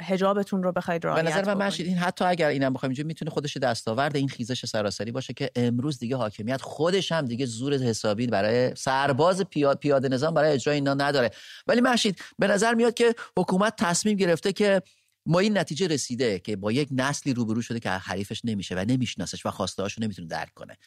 هجابتون 0.00 0.62
رو 0.62 0.72
بخواید 0.72 1.06
رعایت 1.06 1.24
به 1.24 1.30
نظر 1.30 1.54
من 1.54 1.72
این 1.78 1.98
حتی 1.98 2.24
اگر 2.24 2.48
اینم 2.48 2.72
بخوایم 2.72 2.90
اینجا 2.90 3.04
می‌تونه 3.04 3.30
خودش 3.30 3.56
دستاورد 3.56 4.16
این 4.16 4.28
خیزش 4.28 4.66
سراسری 4.66 5.12
باشه 5.12 5.34
که 5.34 5.50
امروز 5.56 5.98
دیگه 5.98 6.16
حاکمیت 6.16 6.62
خودش 6.62 7.12
هم 7.12 7.24
دیگه 7.24 7.46
زور 7.46 7.74
حسابی 7.74 8.26
برای 8.26 8.74
سرباز 8.74 9.42
پیاده 9.80 10.08
نظام 10.08 10.34
برای 10.34 10.52
اجرای 10.52 10.74
اینا 10.74 10.94
نداره. 10.94 11.30
ولی 11.66 11.80
مشید 11.80 12.20
به 12.38 12.46
نظر 12.46 12.71
میاد 12.74 12.94
که 12.94 13.14
حکومت 13.38 13.76
تصمیم 13.76 14.16
گرفته 14.16 14.52
که 14.52 14.82
ما 15.26 15.38
این 15.38 15.58
نتیجه 15.58 15.86
رسیده 15.86 16.38
که 16.38 16.56
با 16.56 16.72
یک 16.72 16.88
نسلی 16.92 17.34
روبرو 17.34 17.62
شده 17.62 17.80
که 17.80 17.90
حریفش 17.90 18.40
نمیشه 18.44 18.74
و 18.74 18.84
نمیشناسش 18.88 19.46
و 19.46 19.50
خواسته 19.50 19.82
هاشو 19.82 20.02
نمی‌تونه 20.02 20.28
درک 20.28 20.54
کنه. 20.54 20.78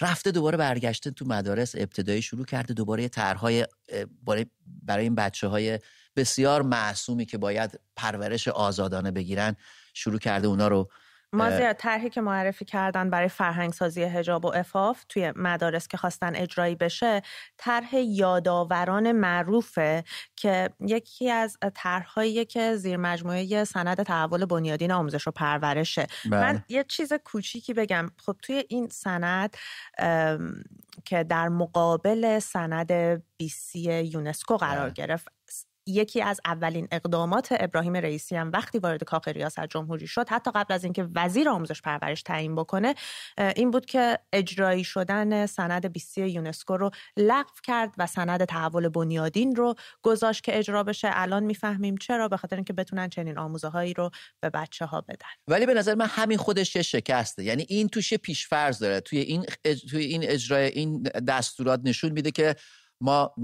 رفته 0.00 0.30
دوباره 0.30 0.56
برگشته 0.56 1.10
تو 1.10 1.24
مدارس 1.24 1.74
ابتدایی 1.74 2.22
شروع 2.22 2.44
کرده 2.44 2.74
دوباره 2.74 3.08
طرحهای 3.08 3.66
برای 4.82 5.04
این 5.04 5.14
بچه 5.14 5.46
های 5.48 5.78
بسیار 6.16 6.62
معصومی 6.62 7.26
که 7.26 7.38
باید 7.38 7.80
پرورش 7.96 8.48
آزادانه 8.48 9.10
بگیرن 9.10 9.56
شروع 9.94 10.18
کرده 10.18 10.48
اونا 10.48 10.68
رو 10.68 10.90
مازیار 11.32 11.72
طرحی 11.72 12.10
که 12.10 12.20
معرفی 12.20 12.64
کردن 12.64 13.10
برای 13.10 13.28
فرهنگسازی 13.28 14.02
هجاب 14.02 14.44
و 14.44 14.48
افاف 14.54 15.04
توی 15.08 15.32
مدارس 15.36 15.88
که 15.88 15.96
خواستن 15.96 16.36
اجرایی 16.36 16.74
بشه 16.74 17.22
طرح 17.56 17.94
یادآوران 17.94 19.12
معروفه 19.12 20.04
که 20.36 20.70
یکی 20.80 21.30
از 21.30 21.58
طرحهایی 21.74 22.44
که 22.44 22.76
زیر 22.76 22.96
مجموعه 22.96 23.64
سند 23.64 24.02
تحول 24.02 24.44
بنیادین 24.44 24.92
آموزش 24.92 25.28
و 25.28 25.30
پرورشه 25.30 26.06
بله. 26.30 26.40
من 26.40 26.64
یه 26.68 26.84
چیز 26.84 27.12
کوچیکی 27.12 27.74
بگم 27.74 28.10
خب 28.26 28.36
توی 28.42 28.64
این 28.68 28.88
سند 28.88 29.56
که 31.04 31.24
در 31.24 31.48
مقابل 31.48 32.38
سند 32.38 32.92
بیسی 33.36 34.02
یونسکو 34.02 34.56
قرار 34.56 34.84
بله. 34.84 34.92
گرفت 34.92 35.28
یکی 35.88 36.22
از 36.22 36.40
اولین 36.44 36.88
اقدامات 36.90 37.48
ابراهیم 37.50 37.96
رئیسی 37.96 38.36
هم 38.36 38.50
وقتی 38.52 38.78
وارد 38.78 39.04
کاخ 39.04 39.28
ریاست 39.28 39.66
جمهوری 39.66 40.06
شد 40.06 40.28
حتی 40.28 40.50
قبل 40.54 40.74
از 40.74 40.84
اینکه 40.84 41.08
وزیر 41.14 41.48
آموزش 41.48 41.82
پرورش 41.82 42.22
تعیین 42.22 42.54
بکنه 42.54 42.94
این 43.56 43.70
بود 43.70 43.86
که 43.86 44.18
اجرایی 44.32 44.84
شدن 44.84 45.46
سند 45.46 45.92
بیستی 45.92 46.26
یونسکو 46.26 46.76
رو 46.76 46.90
لغو 47.16 47.52
کرد 47.62 47.94
و 47.98 48.06
سند 48.06 48.44
تحول 48.44 48.88
بنیادین 48.88 49.56
رو 49.56 49.74
گذاشت 50.02 50.44
که 50.44 50.58
اجرا 50.58 50.84
بشه. 50.84 51.08
الان 51.12 51.44
می‌فهمیم 51.44 51.96
چرا 51.96 52.28
به 52.28 52.36
خاطر 52.36 52.56
اینکه 52.56 52.72
بتونن 52.72 53.08
چنین 53.08 53.38
آموزه 53.38 53.68
هایی 53.68 53.94
رو 53.94 54.10
به 54.40 54.50
بچه 54.50 54.84
ها 54.84 55.00
بدن. 55.00 55.28
ولی 55.48 55.66
به 55.66 55.74
نظر 55.74 55.94
من 55.94 56.06
همین 56.06 56.38
خودش 56.38 56.76
یه 56.76 56.82
شکسته. 56.82 57.44
یعنی 57.44 57.66
این 57.68 57.88
توش 57.88 58.14
پیشفرض 58.14 58.78
داره. 58.78 59.00
توی 59.00 59.18
این 59.18 59.46
توی 59.90 60.04
این 60.04 60.24
اجرای 60.24 60.66
این 60.66 61.02
دستورات 61.02 61.80
نشون 61.84 62.12
میده 62.12 62.30
که 62.30 62.54
ما 63.00 63.34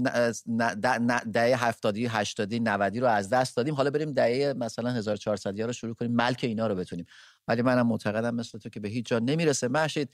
دهه 1.33 1.65
هفتادی 1.65 2.05
هشتادی 2.05 2.59
نودی 2.59 2.99
رو 2.99 3.07
از 3.07 3.29
دست 3.29 3.57
دادیم. 3.57 3.73
حالا 3.73 3.89
بریم 3.89 4.11
دهه 4.11 4.53
مثلا 4.53 4.91
1400 4.91 5.61
رو 5.61 5.73
شروع 5.73 5.95
کنیم 5.95 6.11
ملک 6.11 6.39
اینا 6.43 6.67
رو 6.67 6.75
بتونیم. 6.75 7.05
ولی 7.47 7.61
منم 7.61 7.87
معتقدم 7.87 8.35
مثل 8.35 8.59
تو 8.59 8.69
که 8.69 8.79
به 8.79 8.87
هیچ 8.87 9.05
جا 9.05 9.19
نمی‌رسه. 9.19 9.67
محشید 9.67 10.09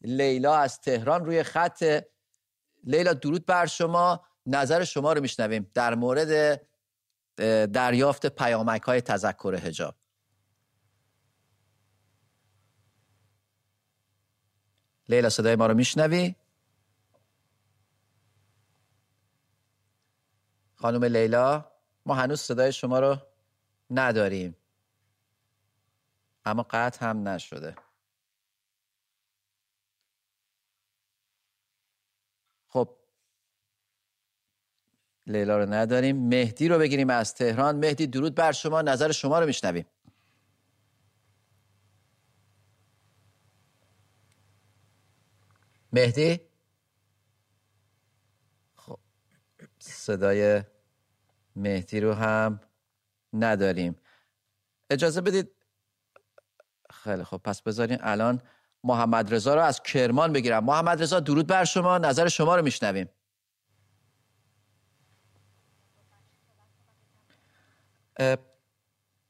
لیلا 0.00 0.56
از 0.56 0.80
تهران 0.80 1.24
روی 1.24 1.42
خط. 1.42 2.02
لیلا 2.84 3.12
درود 3.12 3.46
بر 3.46 3.66
شما. 3.66 4.24
نظر 4.46 4.84
شما 4.84 5.12
رو 5.12 5.20
میشنویم. 5.20 5.70
در 5.74 5.94
مورد 5.94 6.60
دریافت 7.72 8.26
پیامک 8.26 8.82
های 8.82 9.00
تذکر 9.00 9.60
هجاب 9.62 9.94
لیلا 15.08 15.28
صدای 15.30 15.56
ما 15.56 15.66
رو 15.66 15.74
میشنوی؟ 15.74 16.34
خانم 20.84 21.04
لیلا 21.04 21.72
ما 22.06 22.14
هنوز 22.14 22.40
صدای 22.40 22.72
شما 22.72 23.00
رو 23.00 23.16
نداریم. 23.90 24.56
اما 26.44 26.66
قطع 26.70 27.06
هم 27.06 27.28
نشده. 27.28 27.76
خب 32.68 32.96
لیلا 35.26 35.58
رو 35.58 35.66
نداریم. 35.72 36.28
مهدی 36.28 36.68
رو 36.68 36.78
بگیریم 36.78 37.10
از 37.10 37.34
تهران. 37.34 37.76
مهدی 37.76 38.06
درود 38.06 38.34
بر 38.34 38.52
شما. 38.52 38.82
نظر 38.82 39.12
شما 39.12 39.38
رو 39.40 39.46
میشنویم. 39.46 39.86
مهدی؟ 45.92 46.40
خب 48.76 48.98
صدای 49.78 50.62
مهدی 51.56 52.00
رو 52.00 52.12
هم 52.14 52.60
نداریم. 53.32 53.96
اجازه 54.90 55.20
بدید؟ 55.20 55.50
خیلی 56.90 57.24
خب 57.24 57.36
پس 57.44 57.62
بذارین 57.62 57.98
الان 58.00 58.42
محمد 58.84 59.34
رضا 59.34 59.54
رو 59.54 59.60
از 59.60 59.82
کرمان 59.82 60.32
بگیرم. 60.32 60.64
محمد 60.64 61.02
رضا 61.02 61.20
درود 61.20 61.46
بر 61.46 61.64
شما. 61.64 61.98
نظر 61.98 62.28
شما 62.28 62.56
رو 62.56 62.62
میشنویم. 62.62 63.08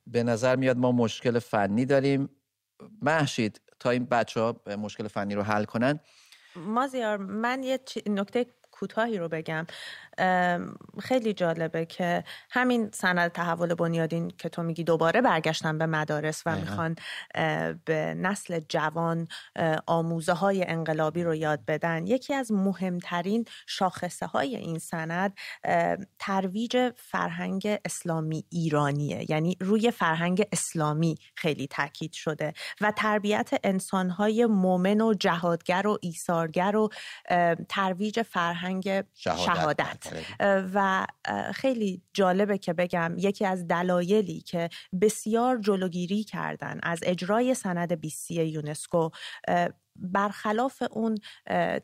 به 0.07 0.23
نظر 0.23 0.57
میاد 0.57 0.77
ما 0.77 0.93
مشکل 0.93 1.39
فنی 1.39 1.87
داریم. 1.87 2.29
محشید 3.03 3.61
تا 3.81 3.91
این 3.91 4.05
بچه 4.05 4.41
ها 4.41 4.61
مشکل 4.67 5.09
فنی 5.09 5.35
رو 5.35 5.43
حل 5.43 5.65
کنن. 5.65 6.01
مازیار 6.57 7.17
من 7.17 7.63
یه 7.63 7.81
نکته 8.07 8.47
کوتاهی 8.71 9.19
رو 9.19 9.29
بگم. 9.29 9.67
خیلی 11.01 11.33
جالبه 11.33 11.87
که 11.87 12.25
همین 12.51 12.91
سند 12.93 13.33
تحول 13.33 13.75
بنیادین 13.75 14.33
که 14.39 14.49
تو 14.49 14.63
میگی 14.63 14.85
دوباره 14.85 15.21
برگشتن 15.21 15.79
به 15.79 15.87
مدارس 15.87 16.43
و 16.47 16.57
می‌خوان 16.57 16.97
به 17.85 18.15
نسل 18.17 18.61
جوان 18.69 19.29
آموزه 19.87 20.33
های 20.33 20.65
انقلابی 20.69 21.23
رو 21.23 21.35
یاد 21.35 21.65
بدن. 21.65 22.07
یکی 22.07 22.35
از 22.35 22.53
مهمترین 22.53 23.45
شاخصه 23.67 24.27
های 24.27 24.57
این 24.57 24.79
سند 24.79 25.37
ترویج 26.19 26.91
فرهنگ 26.97 27.79
اسلامی 27.85 28.45
ایرانیه. 28.51 29.31
یعنی 29.31 29.57
روی 29.61 29.91
فرهنگ 29.91 30.47
اسلامی 30.53 31.19
خیلی 31.35 31.67
تاکید 31.67 32.13
شده 32.13 32.53
و 32.81 32.91
تربیت 32.91 33.51
انسانهای 33.65 34.47
مؤمن 34.47 35.01
و 35.01 35.15
جهادگر 35.15 35.87
و 35.87 35.99
ایثارگر 36.03 36.77
و 36.77 36.89
ترویج 37.69 38.23
فرهنگ 38.23 39.05
شهادت, 39.15 39.45
شهادت. 39.45 40.04
و 40.75 41.07
خیلی 41.55 42.03
جالبه 42.13 42.59
که 42.59 42.73
بگم 42.73 43.15
یکی 43.19 43.45
از 43.47 43.67
دلایلی 43.67 44.41
که 44.41 44.69
بسیار 45.01 45.59
جلوگیری 45.59 46.25
کردن 46.25 46.81
از 46.83 47.01
اجرای 47.03 47.55
سند 47.55 47.93
بیسی 47.93 48.35
یونسکو 48.35 49.11
برخلاف 49.97 50.83
اون 50.91 51.19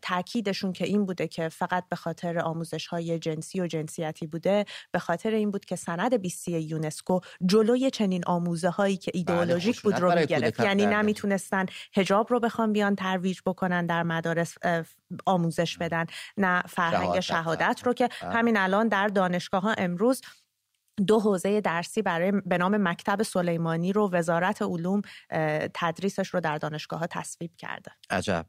تاکیدشون 0.03 0.73
که 0.73 0.85
این 0.85 1.07
بوده 1.07 1.29
که 1.29 1.49
فقط 1.49 1.85
به 1.89 1.97
خاطر 1.97 2.39
آموزش 2.39 2.87
های 2.87 3.19
جنسی 3.19 3.61
و 3.61 3.67
جنسیتی 3.67 4.27
بوده 4.27 4.65
به 4.93 4.99
خاطر 4.99 5.31
این 5.31 5.51
بود 5.51 5.65
که 5.65 5.77
سند 5.77 6.15
بیسی 6.15 6.59
یونسکو 6.59 7.21
جلوی 7.47 7.91
چنین 7.91 8.23
آموزه 8.27 8.69
هایی 8.69 8.97
که 8.97 9.11
بله، 9.11 9.19
ایدئولوژیک 9.19 9.81
بود 9.81 9.99
رو 9.99 10.19
می‌گرفت. 10.19 10.61
یعنی 10.61 10.87
نمی‌تونستن 10.87 11.67
هجاب 11.95 12.27
رو 12.31 12.41
بخوان 12.41 12.73
بیان 12.73 12.97
ترویج 12.97 13.41
بکنن 13.47 13.87
در 13.87 14.03
مدارس 14.03 14.55
آموزش 15.27 15.79
بدن 15.79 16.07
نه 16.37 16.63
فرهنگ 16.69 17.21
شهادت, 17.21 17.81
رو 17.85 17.93
که. 17.93 18.09
همین 18.23 18.57
الان 18.57 18.89
در 18.89 19.09
دانشگاه 19.09 19.63
ها 19.63 19.75
امروز 19.79 20.21
دو 21.07 21.21
حوزه 21.21 21.61
درسی 21.61 22.03
برای 22.03 22.33
به 22.47 22.59
نام 22.59 22.89
مکتب 22.89 23.23
سلیمانی 23.23 23.93
رو 23.93 24.11
وزارت 24.13 24.63
علوم 24.63 25.03
تدریسش 25.75 26.29
رو 26.29 26.41
در 26.41 26.59
دانشگاه 26.59 27.01
ها 27.01 27.07
تصویب 27.07 27.51
کرده. 27.59 27.91
عجب. 28.11 28.47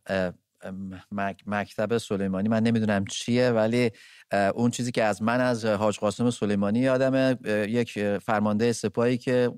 مکتب 1.46 1.98
سلیمانی 1.98 2.50
من 2.50 2.64
نمی‌دونم 2.64 3.06
چیه 3.06 3.50
ولی 3.50 3.92
اون 4.56 4.72
چیزی 4.72 4.92
که 4.92 5.04
از 5.04 5.22
من 5.22 5.42
از 5.42 5.66
حاج 5.66 6.00
قاسم 6.00 6.30
سلیمانی 6.30 6.80
یادمه 6.80 7.38
یک 7.70 8.18
فرمانده 8.18 8.74
سپاهی 8.74 9.18
که 9.18 9.52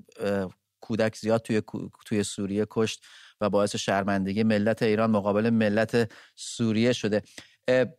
کودک 0.80 1.16
زیاد 1.16 1.42
توی 1.42 1.62
توی 2.06 2.22
سوریه 2.22 2.66
کشت 2.70 3.04
و 3.40 3.50
باعث 3.50 3.76
شرمندگی 3.76 4.42
ملت 4.42 4.82
ایران 4.82 5.10
مقابل 5.10 5.50
ملت 5.50 6.12
سوریه 6.36 6.92
شده. 6.92 7.22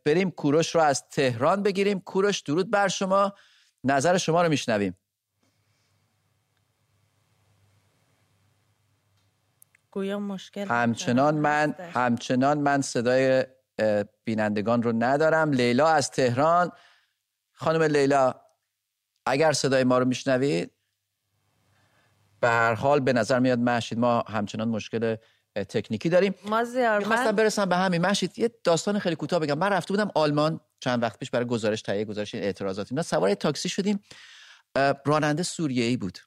بریم 0.05 0.31
کوروش 0.31 0.75
رو 0.75 0.81
از 0.81 1.09
تهران 1.09 1.63
بگیریم. 1.63 1.99
کوروش 1.99 2.41
درود 2.41 2.71
بر 2.71 2.87
شما. 2.87 3.33
نظر 3.85 4.17
شما 4.17 4.43
رو 4.43 4.49
میشنویم. 4.49 4.97
گویا 9.91 10.19
مشکل 10.19 10.65
همچنان 10.67 11.35
من 11.35 11.75
همچنان 11.79 12.57
من 12.57 12.81
صدای 12.81 13.45
بینندگان 14.23 14.83
رو 14.83 14.93
ندارم. 14.99 15.51
لیلا 15.51 15.87
از 15.87 16.11
تهران. 16.11 16.71
خانم 17.51 17.83
لیلا 17.83 18.33
اگر 19.25 19.51
صدای 19.51 19.83
ما 19.83 19.97
رو 19.97 20.05
میشنوید 20.05 20.71
به 22.39 22.47
هر 22.47 22.73
حال 22.73 22.99
به 22.99 23.13
نظر 23.13 23.39
میاد 23.39 23.59
محشید 23.59 23.99
ما 23.99 24.21
همچنان 24.21 24.67
مشکل 24.67 25.15
تکنیکی 25.63 26.09
داریم. 26.09 26.35
مازیار 26.45 27.05
من 27.07 27.31
برسم 27.31 27.65
به 27.65 27.75
همین. 27.75 28.01
محشید 28.01 28.39
یه 28.39 28.49
داستان 28.63 28.99
خیلی 28.99 29.15
کوتاه 29.15 29.39
بگم. 29.39 29.57
من 29.57 29.69
رفته 29.69 29.93
بودم 29.93 30.11
آلمان 30.15 30.59
چند 30.79 31.03
وقت 31.03 31.19
پیش 31.19 31.29
برای 31.29 31.45
گزارش 31.45 31.81
تهیه 31.81 32.05
گزارش 32.05 32.35
اعتراضات 32.35 32.91
اینا 32.91 33.01
سوار 33.01 33.33
تاکسی 33.33 33.69
شدیم. 33.69 33.99
راننده 35.05 35.43
سوریه‌ای 35.43 35.97
بود. 35.97 36.19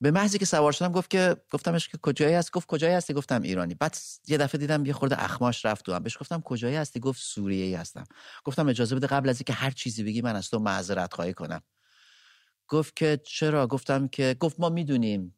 به 0.00 0.10
محضی 0.10 0.38
که 0.38 0.46
سوار 0.46 0.72
شدم 0.72 0.92
گفت 0.92 1.10
که 1.10 1.36
گفتمش 1.50 1.88
که 1.88 1.98
کجایی 1.98 2.34
هست 2.34 2.52
گفت 2.52 2.66
کجایی 2.66 2.94
هستی؟ 2.94 3.12
گفتم 3.12 3.42
ایرانی. 3.42 3.74
بعد 3.74 3.96
یه 4.28 4.38
دفعه 4.38 4.58
دیدم 4.58 4.86
یه 4.86 4.92
خورده 4.92 5.24
اخماش 5.24 5.64
رفت 5.64 5.88
هم. 5.88 6.02
بهش 6.02 6.18
گفتم 6.18 6.40
کجایی 6.40 6.76
هستی؟ 6.76 7.00
گفت 7.00 7.22
سوریه 7.22 7.78
هستم. 7.78 8.04
گفتم 8.44 8.68
اجازه 8.68 8.96
بده 8.96 9.06
قبل 9.06 9.28
از 9.28 9.36
اینکه 9.36 9.52
هر 9.52 9.70
چیزی 9.70 10.04
بگی 10.04 10.22
من 10.22 10.36
از 10.36 10.50
تو 10.50 10.58
معذرت 10.58 11.14
خواهی 11.14 11.32
کنم. 11.32 11.60
گفت 12.68 12.96
که 12.96 13.20
چرا؟ 13.24 13.66
گفتم 13.66 14.08
که 14.08 14.36
گفت 14.40 14.60
ما 14.60 14.68
می‌دونیم 14.68 15.34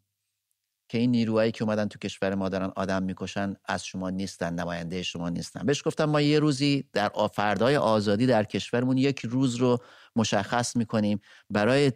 که 0.89 0.99
این 0.99 1.11
نیروهایی 1.11 1.53
که 1.53 1.65
اومدن 1.65 1.89
تو 1.89 1.99
کشور 1.99 2.35
ما 2.35 2.49
دارن 2.49 2.73
آدم 2.77 3.03
می‌کشن 3.03 3.55
از 3.65 3.87
شما 3.87 4.11
نیستن 4.11 4.55
نماینده 4.55 5.03
شما 5.03 5.29
نیستن. 5.29 5.67
بهش 5.67 5.83
گفتم 5.85 6.05
ما 6.05 6.21
یه 6.21 6.39
روزی 6.39 6.85
در 6.93 7.11
فردای 7.33 7.77
آزادی 7.77 8.27
در 8.27 8.45
کشورمون 8.45 8.99
یک 8.99 9.21
روز 9.21 9.55
رو 9.57 9.79
مشخص 10.17 10.77
می‌کنیم. 10.77 11.21
برای 11.51 11.93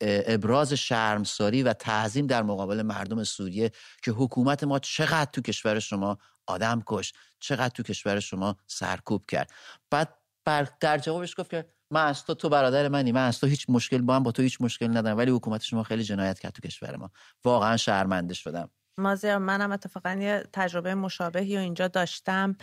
ابراز 0.00 0.72
شرمساری 0.72 1.62
و 1.62 1.72
تعظیم 1.72 2.26
در 2.26 2.42
مقابل 2.42 2.82
مردم 2.82 3.24
سوریه 3.24 3.70
که 4.02 4.10
حکومت 4.10 4.64
ما 4.64 4.78
چقدر 4.78 5.30
تو 5.32 5.40
کشور 5.40 5.78
شما 5.78 6.18
آدم 6.46 6.82
کش 6.86 7.12
چقدر 7.40 7.68
تو 7.68 7.82
کشور 7.82 8.20
شما 8.20 8.56
سرکوب 8.66 9.26
کرد. 9.26 9.50
بعد 9.90 10.78
در 10.80 10.98
جوابش 10.98 11.34
گفت 11.38 11.50
که 11.50 11.73
من 11.90 12.06
از 12.06 12.24
تو 12.24 12.34
تو 12.34 12.48
برادر 12.48 12.88
منی. 12.88 13.12
من 13.12 13.26
از 13.26 13.40
تو 13.40 13.46
هیچ 13.46 13.66
مشکل 13.68 14.02
با 14.02 14.16
هم 14.16 14.22
با 14.22 14.32
تو 14.32 14.42
هیچ 14.42 14.60
مشکل 14.60 14.96
ندارم. 14.96 15.16
ولی 15.16 15.30
حکومت 15.30 15.62
شما 15.62 15.82
خیلی 15.82 16.04
جنایت 16.04 16.38
کرد 16.38 16.52
تو 16.52 16.68
کشور 16.68 16.96
ما. 16.96 17.10
واقعا 17.44 17.76
شرمنده 17.76 18.34
شدم. 18.34 18.70
مازیار 18.98 19.38
منم 19.38 19.72
اتفاقا 19.72 20.12
یه 20.20 20.44
تجربه 20.52 20.94
مشابهی 20.94 21.56
و 21.56 21.60
اینجا 21.60 21.88
داشتم. 21.88 22.56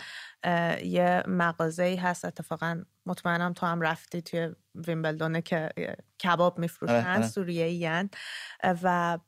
یه 0.84 1.22
مغازه 1.26 1.98
هست. 2.02 2.24
اتفاقا 2.24 2.82
مطمئنم 3.06 3.52
تو 3.52 3.66
هم 3.66 3.80
رفتی 3.80 4.22
توی 4.22 4.50
ویمبلدونه 4.74 5.42
که 5.42 5.68
کباب 6.24 6.58
میفروشن 6.58 6.94
آره، 6.94 7.14
آره. 7.14 7.28
سوریه 7.28 8.08
و 8.64 9.18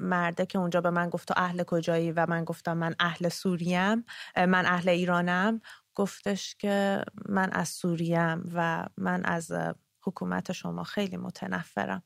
مرده 0.00 0.46
که 0.46 0.58
اونجا 0.58 0.80
به 0.80 0.90
من 0.90 1.10
گفت 1.10 1.28
تو 1.28 1.34
اهل 1.36 1.62
کجایی؟ 1.62 2.12
و 2.12 2.26
من 2.28 2.44
گفتم 2.44 2.76
من 2.76 2.94
اهل 3.00 3.28
سوریم 3.28 4.04
من 4.36 4.66
اهل 4.66 4.88
ایرانم. 4.88 5.60
گفتش 5.98 6.56
که 6.58 7.04
من 7.28 7.50
از 7.52 7.68
سوریم 7.68 8.50
و 8.54 8.86
من 8.96 9.24
از 9.24 9.52
حکومت 10.02 10.52
شما 10.52 10.84
خیلی 10.84 11.16
متنفرم 11.16 12.02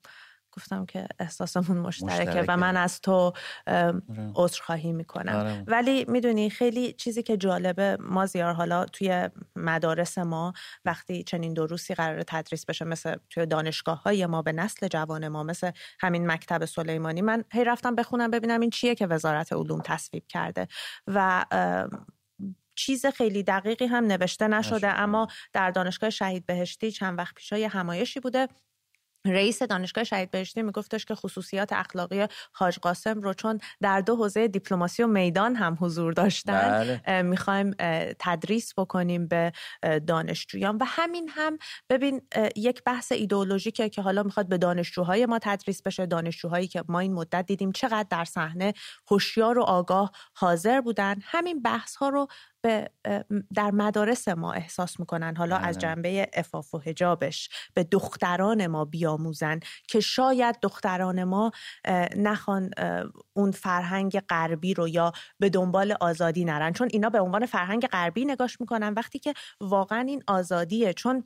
گفتم 0.52 0.86
که 0.86 1.06
احساسمون 1.18 1.78
مشترکه, 1.78 2.44
و 2.48 2.56
من 2.56 2.76
از 2.76 3.00
تو 3.00 3.32
آره. 3.66 4.02
عذرخواهی 4.34 4.92
می‌کنم 4.92 5.34
آره. 5.34 5.64
ولی 5.66 6.04
می‌دونی 6.08 6.50
خیلی 6.50 6.92
چیزی 6.92 7.22
که 7.22 7.36
جالبه 7.36 7.96
ما 8.00 8.26
زیار 8.26 8.52
حالا 8.52 8.84
توی 8.84 9.28
مدارس 9.56 10.18
ما 10.18 10.52
وقتی 10.84 11.22
چنین 11.22 11.54
دروسی 11.54 11.94
قرار 11.94 12.22
تدریس 12.22 12.66
بشه 12.66 12.84
مثل 12.84 13.16
توی 13.30 13.46
دانشگاه 13.46 14.02
های 14.02 14.26
ما 14.26 14.42
به 14.42 14.52
نسل 14.52 14.88
جوان 14.88 15.28
ما 15.28 15.42
مثل 15.42 15.70
همین 16.00 16.26
مکتب 16.30 16.64
سلیمانی 16.64 17.22
من 17.22 17.44
هی 17.52 17.64
رفتم 17.64 17.94
بخونم 17.94 18.30
ببینم 18.30 18.60
این 18.60 18.70
چیه 18.70 18.94
که 18.94 19.06
وزارت 19.06 19.52
علوم 19.52 19.80
تصویب 19.84 20.24
کرده 20.28 20.68
و 21.06 21.44
چیز 22.86 23.06
خیلی 23.06 23.42
دقیقی 23.42 23.86
هم 23.86 24.04
نوشته 24.04 24.48
نشده 24.48 24.88
اما 24.88 25.28
در 25.52 25.70
دانشگاه 25.70 26.10
شهید 26.10 26.46
بهشتی 26.46 26.92
چند 26.92 27.18
وقت 27.18 27.34
پیش 27.34 27.52
همایشی 27.52 28.20
بوده. 28.20 28.48
رئیس 29.26 29.62
دانشگاه 29.62 30.04
شهید 30.04 30.30
بهشتی 30.30 30.62
میگفتش 30.62 31.04
که 31.04 31.14
خصوصیات 31.14 31.72
اخلاقی 31.72 32.26
حاج 32.52 32.78
قاسم 32.78 33.20
رو 33.20 33.34
چون 33.34 33.60
در 33.80 34.00
دو 34.00 34.16
حوزه 34.16 34.48
دیپلماسی 34.48 35.02
و 35.02 35.06
میدان 35.06 35.54
هم 35.54 35.78
حضور 35.80 36.12
داشتن 36.12 36.70
بله. 37.06 37.22
می‌خوایم 37.22 37.74
تدریس 38.18 38.72
بکنیم 38.76 39.28
به 39.28 39.52
دانشجویان. 40.06 40.76
و 40.76 40.84
همین 40.86 41.28
هم 41.28 41.58
ببین 41.88 42.22
یک 42.56 42.82
بحث 42.84 43.12
ایدئولوژیکه 43.12 43.88
که 43.88 44.02
حالا 44.02 44.22
می‌خواد 44.22 44.48
به 44.48 44.58
دانشجوهای 44.58 45.26
ما 45.26 45.38
تدریس 45.42 45.82
بشه. 45.82 46.06
دانشجوهایی 46.06 46.68
که 46.68 46.84
ما 46.88 46.98
این 46.98 47.12
مدت 47.12 47.46
دیدیم 47.46 47.72
چقدر 47.72 48.06
در 48.10 48.24
صحنه 48.24 48.72
هوشیار 49.10 49.58
و 49.58 49.62
آگاه 49.62 50.12
حاضر 50.34 50.80
بودن. 50.80 51.16
همین 51.22 51.62
بحث 51.62 51.96
ها 51.96 52.08
رو 52.08 52.26
به 52.62 52.90
در 53.54 53.70
مدارس 53.70 54.28
ما 54.28 54.52
احساس 54.52 55.00
می‌کنن. 55.00 55.36
حالا 55.36 55.56
از 55.56 55.78
بله. 55.78 55.82
جنبه 55.82 56.30
افاف 56.32 56.74
و 56.74 56.78
هجابش 56.78 57.48
به 57.74 57.84
دختران 57.84 58.66
ما 58.66 58.84
بیاموزن 58.84 59.60
که 59.88 60.00
شاید 60.00 60.56
دختران 60.62 61.24
ما 61.24 61.50
نخوان 62.16 62.70
اون 63.32 63.50
فرهنگ 63.50 64.20
غربی 64.20 64.74
رو 64.74 64.88
یا 64.88 65.12
به 65.38 65.48
دنبال 65.48 65.94
آزادی 66.00 66.44
نرن. 66.44 66.72
چون 66.72 66.88
اینا 66.90 67.10
به 67.10 67.20
عنوان 67.20 67.46
فرهنگ 67.46 67.86
غربی 67.86 68.24
نگاش 68.24 68.60
می‌کنن. 68.60 68.94
وقتی 68.94 69.18
که 69.18 69.34
واقعا 69.60 70.00
این 70.00 70.22
آزادیه. 70.26 70.92
چون 70.92 71.24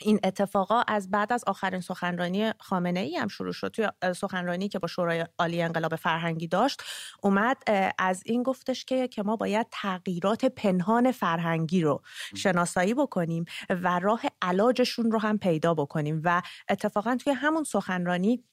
این 0.00 0.20
اتفاقا 0.24 0.82
از 0.86 1.10
بعد 1.10 1.32
از 1.32 1.44
آخرین 1.46 1.80
سخنرانی 1.80 2.52
خامنه 2.58 3.00
ای 3.00 3.16
هم 3.16 3.28
شروع 3.28 3.52
شد. 3.52 3.68
توی 3.68 3.88
سخنرانی 4.16 4.68
که 4.68 4.78
با 4.78 4.88
شورای 4.88 5.26
عالی 5.38 5.62
انقلاب 5.62 5.96
فرهنگی 5.96 6.48
داشت 6.48 6.82
اومد 7.22 7.56
از 7.98 8.22
این 8.26 8.42
گفتش 8.42 8.84
که 8.84 9.08
که 9.08 9.22
ما 9.22 9.36
باید 9.36 9.66
تغییرات 9.70 10.44
پنهان 10.44 11.12
فرهنگی 11.12 11.82
رو 11.82 12.02
شناسایی 12.36 12.94
بکنیم 12.94 13.44
و 13.70 13.98
راه 13.98 14.22
علاجشون 14.42 15.10
رو 15.10 15.18
هم 15.18 15.38
پیدا 15.38 15.74
بکنیم. 15.74 16.20
و 16.24 16.42
اتفاقا 16.68 17.16
توی 17.20 17.32
همون 17.32 17.64
سخنرانی 17.64 18.44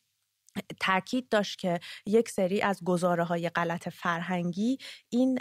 تاکید 0.79 1.29
داشت 1.29 1.59
که 1.59 1.79
یک 2.05 2.29
سری 2.29 2.61
از 2.61 2.83
گزاره 2.83 3.23
های 3.23 3.49
غلط 3.49 3.89
فرهنگی 3.89 4.77
این 5.09 5.39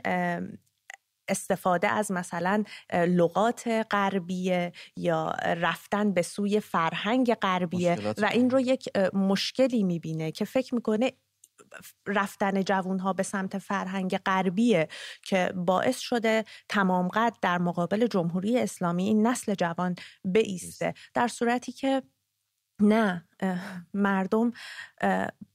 استفاده 1.28 1.88
از 1.88 2.12
مثلا 2.12 2.64
لغات 2.92 3.68
غربیه 3.90 4.72
یا 4.96 5.32
رفتن 5.44 6.12
به 6.12 6.22
سوی 6.22 6.60
فرهنگ 6.60 7.34
غربیه 7.34 7.98
و 8.18 8.26
این 8.32 8.50
رو 8.50 8.60
یک 8.60 8.96
مشکلی 9.14 9.82
می‌بینه 9.82 10.32
که 10.32 10.44
فکر 10.44 10.74
می‌کنه 10.74 11.12
رفتن 12.06 12.62
جوون 12.62 12.98
ها 12.98 13.12
به 13.12 13.22
سمت 13.22 13.58
فرهنگ 13.58 14.16
غربیه 14.16 14.88
که 15.22 15.52
باعث 15.56 15.98
شده 15.98 16.44
تمام 16.68 17.08
قد 17.08 17.36
در 17.42 17.58
مقابل 17.58 18.06
جمهوری 18.06 18.58
اسلامی 18.58 19.04
این 19.04 19.26
نسل 19.26 19.54
جوان 19.54 19.94
بیسته. 20.24 20.94
در 21.14 21.28
صورتی 21.28 21.72
که 21.72 22.02
نه 22.80 23.28
مردم 23.94 24.52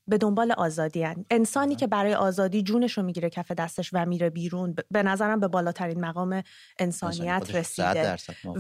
به 0.10 0.18
دنبال 0.18 0.52
آزادی 0.52 1.04
هن. 1.04 1.26
انسانی 1.30 1.76
که 1.76 1.88
برای 1.88 2.14
آزادی 2.14 2.64
جونش 2.64 2.98
رو 2.98 3.04
می‌گیره 3.04 3.30
کف 3.30 3.52
دستش 3.52 3.90
و 3.94 4.06
میره 4.06 4.30
بیرون 4.30 4.76
به 4.92 5.04
نظرم 5.04 5.40
به 5.40 5.48
بالاترین 5.48 6.00
مقام 6.00 6.44
انسانیت 6.80 7.56
رسیده. 7.56 8.16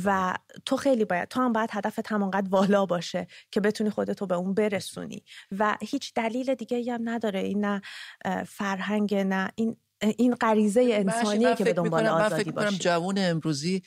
و 0.05 0.35
تو 0.65 0.77
خیلی 0.77 1.05
باید 1.05 1.27
تو 1.27 1.41
هم 1.41 1.53
باید 1.53 1.69
هدف 1.73 1.99
همانقدر 2.11 2.49
والا 2.49 2.85
باشه 2.85 3.27
که 3.51 3.61
بتونی 3.61 3.89
خودتو 3.89 4.25
به 4.25 4.35
اون 4.35 4.53
برسونی. 4.53 5.23
و 5.59 5.77
هیچ 5.81 6.13
دلیل 6.13 6.55
دیگه 6.55 6.93
هم 6.93 7.09
نداره. 7.09 7.39
این 7.39 7.65
نه 7.65 7.81
فرهنگ 8.47 9.15
نه 9.15 9.51
این 9.55 9.77
این 10.17 10.35
غریزه 10.35 10.87
انسانیه 10.91 11.55
که 11.55 11.63
به 11.63 11.73
دنبال 11.73 12.07
آزادی 12.07 12.51
باشه. 12.51 12.77
جوون 12.77 13.15
امروزی 13.17 13.81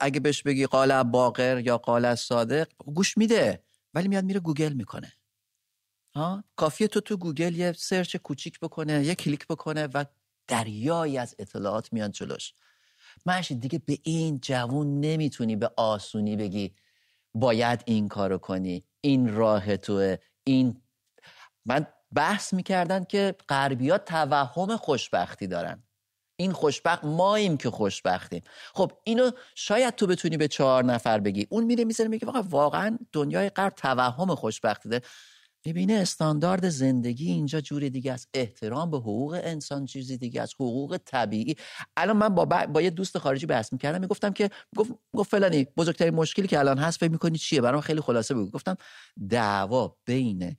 اگه 0.00 0.20
بهش 0.20 0.42
بگی 0.42 0.66
قال 0.66 1.02
باقر 1.02 1.58
یا 1.58 1.78
قال 1.78 2.14
صادق 2.14 2.68
گوش 2.78 3.18
میده. 3.18 3.62
ولی 3.94 4.08
میاد 4.08 4.24
میره 4.24 4.40
گوگل 4.40 4.72
می‌کنه. 4.72 5.12
ها؟ 6.14 6.44
کافیه 6.56 6.88
تو 6.88 7.00
تو 7.00 7.16
گوگل 7.16 7.56
یه 7.56 7.72
search 7.72 8.16
کوچیک 8.16 8.60
بکنه 8.60 9.04
یه 9.04 9.14
کلیک 9.14 9.46
بکنه 9.46 9.86
و 9.86 10.04
دریایی 10.48 11.18
از 11.18 11.34
اطلاعات 11.38 11.92
میان 11.92 12.10
جلوش. 12.10 12.52
منشی 13.26 13.54
دیگه 13.54 13.78
به 13.78 13.98
این 14.02 14.40
جوون 14.42 15.00
نمی‌تونی 15.00 15.56
به 15.56 15.70
آسونی 15.76 16.36
بگی 16.36 16.74
باید 17.34 17.82
این 17.86 18.08
کارو 18.08 18.38
کنی 18.38 18.84
این 19.00 19.34
راه 19.34 19.76
توه 19.76 20.16
این 20.44 20.82
من 21.64 21.86
بحث 22.14 22.54
می‌کردن 22.54 23.04
که 23.04 23.34
غربیا 23.48 23.98
توهم 23.98 24.76
خوشبختی 24.76 25.46
دارن. 25.46 25.82
این 26.36 26.52
خوشبخت 26.52 27.04
ماییم 27.04 27.56
که 27.56 27.70
خوشبختیم. 27.70 28.42
خب 28.74 28.92
اینو 29.04 29.30
شاید 29.54 29.94
تو 29.94 30.06
بتونی 30.06 30.36
به 30.36 30.48
چهار 30.48 30.84
نفر 30.84 31.20
بگی. 31.20 31.46
اون 31.50 31.64
میره 31.64 31.84
می‌ذاره 31.84 32.08
میگه 32.08 32.26
واقعا 32.28 32.98
دنیای 33.12 33.50
غرب 33.50 33.74
توهم 33.74 34.34
خوشبختی 34.34 34.88
داره. 34.88 35.02
می‌بینه 35.66 35.92
استاندارد 35.94 36.68
زندگی 36.68 37.30
اینجا 37.32 37.60
جور 37.60 37.88
دیگه 37.88 38.12
است. 38.12 38.28
احترام 38.34 38.90
به 38.90 38.96
حقوق 38.96 39.40
انسان 39.44 39.84
چیزی 39.86 40.18
دیگه 40.18 40.42
است. 40.42 40.54
حقوق 40.54 40.98
طبیعی. 41.04 41.56
الان 41.96 42.16
من 42.16 42.28
با, 42.28 42.44
با 42.44 42.82
یه 42.82 42.90
دوست 42.90 43.18
خارجی 43.18 43.46
بحث 43.46 43.72
می‌کردم 43.72 44.00
می‌گفتم 44.00 44.32
که 44.32 44.50
گفت 44.76 44.90
گفت 45.16 45.30
فلانی 45.30 45.66
بزرگترین 45.76 46.14
مشکلی 46.14 46.48
که 46.48 46.58
الان 46.58 46.78
هست 46.78 47.00
فکر 47.00 47.10
می‌کنی 47.10 47.38
چیه؟ 47.38 47.60
برام 47.60 47.80
خیلی 47.80 48.00
خلاصه 48.00 48.34
بگو. 48.34 48.50
گفتم 48.50 48.76
دعوا 49.30 49.96
بین 50.06 50.56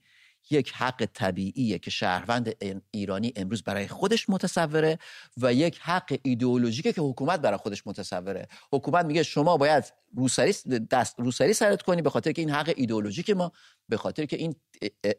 یک 0.50 0.72
حق 0.72 1.08
طبیعیه 1.14 1.78
که 1.78 1.90
شهروند 1.90 2.54
ایرانی 2.90 3.32
امروز 3.36 3.62
برای 3.62 3.88
خودش 3.88 4.30
متصوره 4.30 4.98
و 5.36 5.54
یک 5.54 5.78
حق 5.78 6.18
ایدئولوژیکه 6.22 6.92
که 6.92 7.00
حکومت 7.00 7.40
برای 7.40 7.58
خودش 7.58 7.86
متصوره. 7.86 8.48
حکومت 8.72 9.04
میگه 9.04 9.22
شما 9.22 9.56
باید 9.56 9.84
روسری 10.16 10.52
دست 10.90 11.20
روسری 11.20 11.52
سرت 11.52 11.82
کنی 11.82 12.02
به 12.02 12.10
خاطر 12.10 12.32
که 12.32 12.42
این 12.42 12.50
حق 12.50 12.72
ایدئولوژیک 12.76 13.30
ما 13.30 13.52
به 13.88 13.96
خاطر 13.96 14.24
که 14.24 14.36
این 14.36 14.54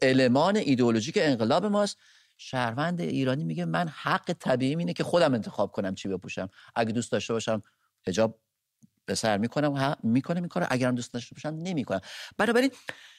المان 0.01 0.55
ایدئولوژیک 0.55 1.17
انقلاب 1.21 1.65
ماست. 1.65 1.97
شهروند 2.37 3.01
ایرانی 3.01 3.43
میگه 3.43 3.65
من 3.65 3.87
حق 3.87 4.33
طبیعی 4.39 4.75
اینه 4.75 4.93
که 4.93 5.03
خودم 5.03 5.33
انتخاب 5.33 5.71
کنم 5.71 5.95
چی 5.95 6.09
بپوشم. 6.09 6.49
اگه 6.75 6.91
دوست 6.91 7.11
داشته 7.11 7.33
باشم 7.33 7.63
حجاب 8.07 8.39
به 9.05 9.15
سر 9.15 9.37
می‌کنم 9.37 9.95
می‌کنم 10.03 10.37
این 10.37 10.47
کارو. 10.47 10.65
اگرم 10.69 10.95
دوست 10.95 11.13
داشته 11.13 11.35
باشم 11.35 11.57
نمی‌کنم. 11.63 12.01
بنابراین 12.37 12.71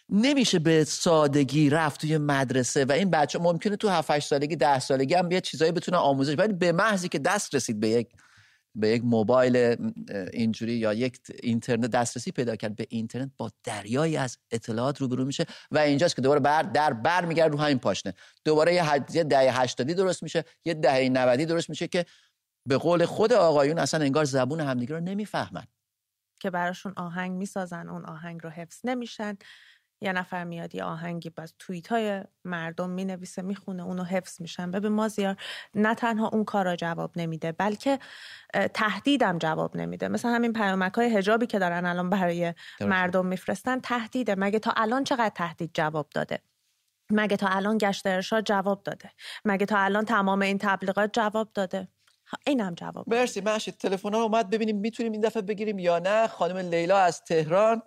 نمیشه 0.09 0.59
به 0.59 0.85
سادگی 0.85 1.71
رفت 1.71 2.01
توی 2.01 2.19
مدرسه 2.19 2.85
و 2.85 2.93
این 2.93 3.11
بچه 3.11 3.39
ممکنه 3.39 3.77
تو 3.77 3.89
7 3.89 4.19
سالگی 4.19 4.57
10 4.57 4.79
سالگی 4.79 5.15
هم 5.15 5.29
بیاد 5.29 5.43
چیزایی 5.43 5.73
بتونه 5.73 5.97
آموزش 5.97 6.39
ولی 6.39 6.53
به 6.53 6.73
محضی 6.73 7.09
که 7.09 7.19
دست 7.19 7.55
رسید 7.55 7.81
به 7.81 7.89
یک 7.89 8.09
به 8.75 8.89
یک 8.89 9.05
موبایل 9.05 9.77
اینجوری 10.33 10.73
یا 10.73 10.95
یک 10.95 11.19
اینترنت 11.43 11.91
دسترسی 11.91 12.31
پیدا 12.31 12.57
کرد 12.57 12.77
به 12.77 12.87
اینترنت 12.91 13.31
با 13.37 13.51
دریایی 13.65 14.17
از 14.17 14.39
اطلاعات 14.51 15.01
روبرو 15.01 15.25
میشه 15.25 15.47
و 15.71 15.79
اینجاست 15.79 16.17
که 16.17 16.23
دوباره 16.23 16.41
بر 16.41 16.63
در 16.63 16.93
بر 16.93 17.25
میگرد 17.25 17.53
رو 17.53 17.59
همین 17.59 17.79
پاشنه. 17.79 18.15
دوباره 18.45 18.75
یه, 18.75 18.85
حد... 18.85 19.15
یه 19.15 19.25
دهه 19.25 19.61
80 19.61 19.93
درست 19.93 20.23
میشه 20.23 20.45
یه 20.65 20.75
دهه 20.75 21.09
90 21.09 21.41
درست 21.41 21.71
میشه 21.71 21.89
که 21.89 22.07
به 22.69 22.77
قول 22.77 23.05
خود 23.05 23.33
آقایون 23.33 23.79
اصلا 23.79 24.05
انگار 24.05 24.25
زبون 24.25 24.61
همدیگه 24.61 24.95
رو 24.95 25.01
نمی‌فهمن. 25.01 25.67
که 26.41 26.51
براشون 26.51 26.93
آهنگ 26.97 27.33
می‌سازن 27.33 27.89
اون 27.89 28.05
آهنگ 28.05 28.41
رو 28.45 28.51
حفظ 28.51 28.81
نمیشن. 28.85 29.37
یه 30.01 30.13
نفر 30.13 30.45
میاد 30.45 30.75
یه 30.75 30.85
آهنگی 30.85 31.31
باز 31.31 31.55
توییت 31.59 31.89
های 31.89 32.25
مردم 32.45 32.91
می‌نویسه 32.91 33.43
می‌خونه 33.43 33.83
اونو 33.83 34.05
حفظ 34.05 34.41
میشن. 34.41 34.71
ببین 34.71 34.93
مازیار 34.93 35.37
نه 35.75 35.95
تنها 35.95 36.29
اون 36.29 36.45
کارا 36.45 36.77
جواب 36.77 37.13
نمیده 37.17 37.53
بلکه 37.53 37.99
تهدیدم 38.75 39.39
جواب 39.39 39.77
نمیده. 39.77 40.09
مثلا 40.09 40.31
همین 40.31 40.53
پیامک 40.53 40.95
های 40.95 41.17
هجابی 41.17 41.47
که 41.47 41.59
دارن 41.59 41.87
الان 41.87 42.11
برای 42.11 42.55
مردم 42.81 43.27
میفرستن 43.27 43.81
تهدیده. 43.81 44.35
مگه 44.39 44.59
تا 44.59 44.73
الان 44.77 45.05
چقدر 45.05 45.33
تهدید 45.35 45.71
جواب 45.75 46.09
داده؟ 46.15 46.41
مگه 47.11 47.37
تا 47.37 47.49
الان 47.49 47.79
گشت 47.79 48.07
ارشاد 48.07 48.45
جواب 48.45 48.83
داده؟ 48.83 49.11
مگه 49.45 49.67
تا 49.67 49.79
الان 49.79 50.05
تمام 50.05 50.43
این 50.43 50.59
تبلیغات 50.59 51.11
جواب 51.13 51.51
داده؟ 51.55 51.89
اینم 52.47 52.75
جواب 52.75 53.09
مرسی 53.09 53.41
محشید 53.41 53.75
تلفن 53.75 54.15
ها 54.15 54.23
اومد 54.23 54.51
ببینیم 54.51 54.77
می‌تونیم 54.77 55.13
این 55.13 55.21
دفعه 55.21 55.43
بگیریم 55.43 55.79
یا 55.79 55.99
نه. 55.99 56.27
خانم 56.27 56.57
لیلا 56.57 56.99
از 56.99 57.25
تهران 57.25 57.83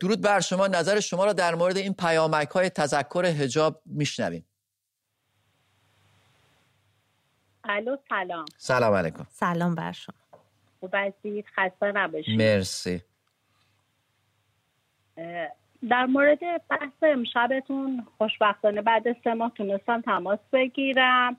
درود 0.00 0.20
بر 0.20 0.40
شما. 0.40 0.66
نظر 0.66 1.00
شما 1.00 1.24
را 1.24 1.32
در 1.32 1.54
مورد 1.54 1.76
این 1.76 1.94
پیامک 1.94 2.48
های 2.48 2.70
تذکر 2.70 3.24
هجاب 3.24 3.82
میشنویم. 3.86 4.46
الو 7.64 7.96
سلام. 8.08 8.44
سلام 8.56 8.94
علیکم. 8.94 9.26
سلام 9.30 9.74
بر 9.74 9.92
شما. 9.92 10.14
خوب 10.80 10.90
هستید؟ 10.94 11.44
خسته 11.56 11.92
نباشید. 11.92 12.42
مرسی. 12.42 13.02
در 15.90 16.06
مورد 16.06 16.38
بحث 16.70 17.02
امشبتون 17.02 18.06
خوشبختانه 18.18 18.82
بعد 18.82 19.02
سه 19.24 19.34
ماه 19.34 19.52
تونستم 19.56 20.00
تماس 20.00 20.38
بگیرم. 20.52 21.36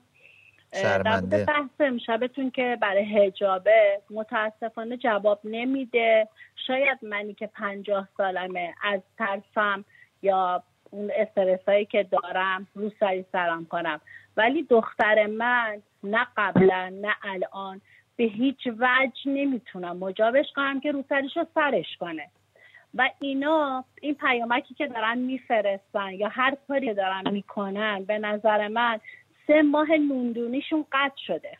شرمنده. 0.82 1.44
بحث 1.44 1.80
امشبتون 1.80 2.50
که 2.50 2.78
برای 2.80 3.04
هجابه 3.04 4.00
متاسفانه 4.10 4.96
جواب 4.96 5.40
نمیده. 5.44 6.28
شاید 6.66 6.98
منی 7.02 7.34
که 7.34 7.46
پنجاه 7.46 8.08
سالمه 8.16 8.74
از 8.82 9.00
ترسم 9.18 9.84
یا 10.22 10.62
اون 10.90 11.10
استرسایی 11.16 11.84
که 11.84 12.02
دارم 12.02 12.66
رو 12.74 12.90
سری 13.00 13.24
سرم 13.32 13.64
کنم. 13.64 14.00
ولی 14.36 14.62
دختر 14.62 15.26
من 15.26 15.82
نه 16.04 16.26
قبلا 16.36 16.92
نه 17.02 17.14
الان 17.22 17.80
به 18.16 18.24
هیچ 18.24 18.66
وجه 18.66 19.20
نمی‌تونم 19.26 19.96
مجابش 19.96 20.46
کنم 20.56 20.80
که 20.80 20.92
رو 20.92 21.04
رو 21.36 21.46
سرش 21.54 21.96
کنه. 22.00 22.28
و 22.94 23.10
اینا 23.20 23.84
این 24.00 24.14
پیامکی 24.14 24.74
که 24.74 24.86
دارن 24.86 25.18
میفرستن 25.18 26.12
یا 26.12 26.28
هر 26.28 26.56
کاری 26.68 26.94
دارن 26.94 27.30
می‌کنن 27.30 28.04
به 28.04 28.18
نظر 28.18 28.68
من 28.68 29.00
سه 29.46 29.62
ماه 29.62 29.90
نوندونیشون 29.90 30.86
قطع 30.92 31.16
شده. 31.26 31.58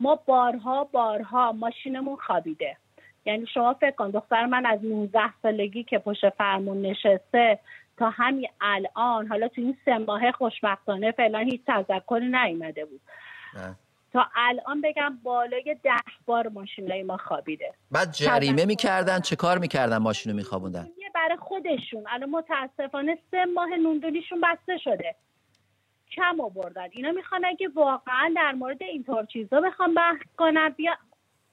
ما 0.00 0.14
بارها 0.26 0.84
بارها 0.84 1.52
ماشینمون 1.52 2.16
خوابیده. 2.16 2.76
یعنی 3.24 3.46
شما 3.46 3.74
فکر 3.74 3.90
کن 3.90 4.10
دختر 4.10 4.46
من 4.46 4.66
از 4.66 4.84
19 4.84 5.20
سالگی 5.42 5.84
که 5.84 5.98
پشت 5.98 6.30
فرمون 6.30 6.82
نشسته 6.82 7.58
تا 7.96 8.10
همین 8.10 8.48
الان 8.60 9.26
حالا 9.26 9.48
تو 9.48 9.60
این 9.60 9.76
سه 9.84 9.98
ماه 9.98 10.32
خوشبختانه 10.32 11.12
فعلا 11.12 11.38
هیچ 11.38 11.60
تذکری 11.66 12.26
نیومده 12.26 12.84
بود. 12.84 13.00
تا 14.12 14.26
الان 14.34 14.80
بگم 14.80 15.18
بالای 15.22 15.76
ده 15.82 15.90
بار 16.26 16.48
ماشینای 16.48 17.02
ما 17.02 17.16
خوابیده. 17.16 17.72
بعد 17.90 18.12
جریمه 18.12 18.64
می‌کردن 18.64 19.20
چه 19.20 19.36
کار 19.36 19.58
می‌کردن 19.58 19.98
ماشینو 19.98 20.36
میخوابوندن؟ 20.36 20.86
یه 20.98 21.10
برای 21.14 21.36
خودشون. 21.36 22.04
الان 22.08 22.30
متاسفانه 22.30 23.18
سه 23.30 23.44
ماه 23.44 23.68
نوندونیشون 23.82 24.40
بسته 24.40 24.78
شده. 24.78 25.14
کم 26.16 26.40
آوردن. 26.40 26.88
اینا 26.90 27.12
می‌خوان 27.12 27.44
اگه 27.44 27.68
واقعا 27.74 28.32
در 28.36 28.52
مورد 28.52 28.82
اینطور 28.82 29.24
چیزا 29.24 29.60
بخوام 29.60 29.94
بحث 29.94 30.22
کنم 30.36 30.68
بیا. 30.68 30.92